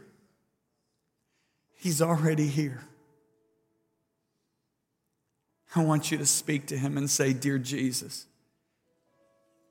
He's 1.77 2.01
already 2.01 2.47
here. 2.47 2.83
I 5.77 5.85
want 5.85 6.11
you 6.11 6.17
to 6.17 6.25
speak 6.25 6.65
to 6.69 6.79
him 6.79 6.97
and 6.97 7.11
say, 7.11 7.35
Dear 7.35 7.59
Jesus, 7.59 8.25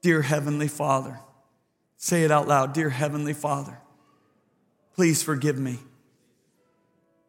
Dear 0.01 0.21
Heavenly 0.23 0.67
Father, 0.67 1.19
say 1.97 2.23
it 2.23 2.31
out 2.31 2.47
loud, 2.47 2.73
Dear 2.73 2.89
Heavenly 2.89 3.33
Father, 3.33 3.77
please 4.95 5.21
forgive 5.21 5.59
me. 5.59 5.79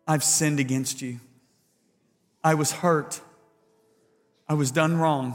I've 0.06 0.24
sinned 0.24 0.58
against 0.58 1.02
you. 1.02 1.20
I 2.42 2.54
was 2.54 2.72
hurt. 2.72 3.20
I 4.48 4.54
was 4.54 4.70
done 4.70 4.98
wrong. 4.98 5.34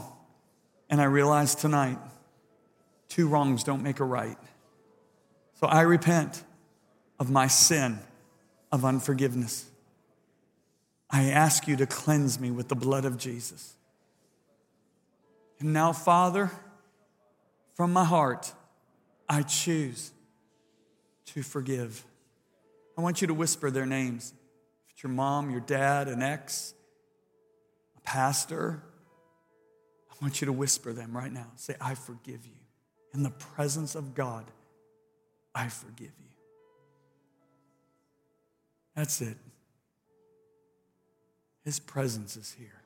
And 0.90 1.00
I 1.00 1.04
realized 1.04 1.60
tonight 1.60 1.98
two 3.08 3.28
wrongs 3.28 3.64
don't 3.64 3.82
make 3.82 4.00
a 4.00 4.04
right. 4.04 4.38
So 5.60 5.66
I 5.66 5.82
repent 5.82 6.42
of 7.18 7.30
my 7.30 7.46
sin 7.46 7.98
of 8.70 8.84
unforgiveness. 8.84 9.66
I 11.10 11.24
ask 11.24 11.66
you 11.66 11.76
to 11.76 11.86
cleanse 11.86 12.38
me 12.38 12.50
with 12.50 12.68
the 12.68 12.76
blood 12.76 13.04
of 13.04 13.16
Jesus. 13.16 13.74
And 15.58 15.72
now, 15.72 15.92
Father, 15.92 16.50
from 17.78 17.92
my 17.92 18.04
heart, 18.04 18.52
I 19.28 19.42
choose 19.42 20.10
to 21.26 21.44
forgive. 21.44 22.04
I 22.96 23.02
want 23.02 23.20
you 23.20 23.28
to 23.28 23.34
whisper 23.34 23.70
their 23.70 23.86
names. 23.86 24.34
If 24.84 24.94
it's 24.94 25.02
your 25.04 25.12
mom, 25.12 25.52
your 25.52 25.60
dad, 25.60 26.08
an 26.08 26.20
ex, 26.20 26.74
a 27.96 28.00
pastor, 28.00 28.82
I 30.10 30.14
want 30.20 30.40
you 30.40 30.46
to 30.46 30.52
whisper 30.52 30.92
them 30.92 31.16
right 31.16 31.32
now. 31.32 31.46
Say, 31.54 31.76
I 31.80 31.94
forgive 31.94 32.44
you. 32.44 32.58
In 33.14 33.22
the 33.22 33.30
presence 33.30 33.94
of 33.94 34.12
God, 34.12 34.50
I 35.54 35.68
forgive 35.68 36.10
you. 36.18 36.34
That's 38.96 39.20
it. 39.20 39.36
His 41.64 41.78
presence 41.78 42.36
is 42.36 42.56
here. 42.58 42.77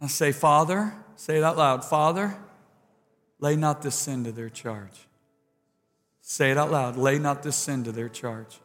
I 0.00 0.08
say, 0.08 0.32
Father, 0.32 0.92
say 1.16 1.38
it 1.38 1.42
out 1.42 1.56
loud 1.56 1.84
Father, 1.84 2.36
lay 3.38 3.56
not 3.56 3.82
this 3.82 3.94
sin 3.94 4.24
to 4.24 4.32
their 4.32 4.50
charge. 4.50 5.06
Say 6.20 6.50
it 6.50 6.58
out 6.58 6.70
loud 6.70 6.96
lay 6.96 7.18
not 7.18 7.42
this 7.42 7.56
sin 7.56 7.84
to 7.84 7.92
their 7.92 8.08
charge. 8.08 8.60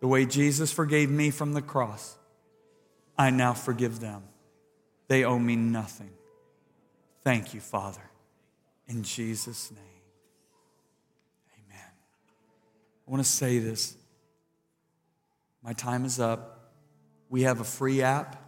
The 0.00 0.08
way 0.08 0.26
Jesus 0.26 0.72
forgave 0.72 1.10
me 1.10 1.30
from 1.30 1.52
the 1.52 1.62
cross, 1.62 2.16
I 3.16 3.30
now 3.30 3.54
forgive 3.54 4.00
them. 4.00 4.22
They 5.08 5.24
owe 5.24 5.38
me 5.38 5.56
nothing. 5.56 6.10
Thank 7.22 7.54
you, 7.54 7.60
Father. 7.60 8.02
In 8.88 9.02
Jesus' 9.02 9.70
name, 9.70 9.80
amen. 11.58 11.90
I 13.06 13.10
want 13.10 13.22
to 13.22 13.28
say 13.28 13.58
this. 13.58 13.96
My 15.62 15.72
time 15.72 16.04
is 16.04 16.20
up. 16.20 16.72
We 17.28 17.42
have 17.42 17.60
a 17.60 17.64
free 17.64 18.02
app. 18.02 18.45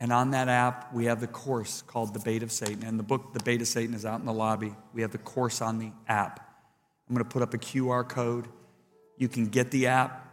And 0.00 0.12
on 0.12 0.32
that 0.32 0.48
app, 0.48 0.92
we 0.92 1.06
have 1.06 1.20
the 1.20 1.26
course 1.26 1.82
called 1.82 2.14
The 2.14 2.20
Bait 2.20 2.42
of 2.42 2.52
Satan. 2.52 2.84
And 2.84 2.98
the 2.98 3.04
book, 3.04 3.32
The 3.32 3.42
Bait 3.42 3.60
of 3.62 3.68
Satan, 3.68 3.94
is 3.94 4.04
out 4.04 4.20
in 4.20 4.26
the 4.26 4.32
lobby. 4.32 4.74
We 4.92 5.02
have 5.02 5.12
the 5.12 5.18
course 5.18 5.62
on 5.62 5.78
the 5.78 5.92
app. 6.08 6.40
I'm 7.08 7.14
going 7.14 7.24
to 7.24 7.30
put 7.30 7.42
up 7.42 7.54
a 7.54 7.58
QR 7.58 8.06
code. 8.08 8.48
You 9.16 9.28
can 9.28 9.46
get 9.46 9.70
the 9.70 9.86
app 9.86 10.24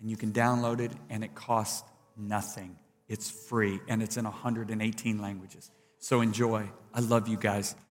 and 0.00 0.10
you 0.10 0.16
can 0.16 0.32
download 0.32 0.80
it, 0.80 0.92
and 1.08 1.24
it 1.24 1.34
costs 1.34 1.88
nothing. 2.16 2.76
It's 3.08 3.30
free, 3.30 3.80
and 3.88 4.02
it's 4.02 4.16
in 4.16 4.24
118 4.24 5.20
languages. 5.20 5.70
So 5.98 6.20
enjoy. 6.20 6.68
I 6.92 7.00
love 7.00 7.26
you 7.26 7.38
guys. 7.38 7.74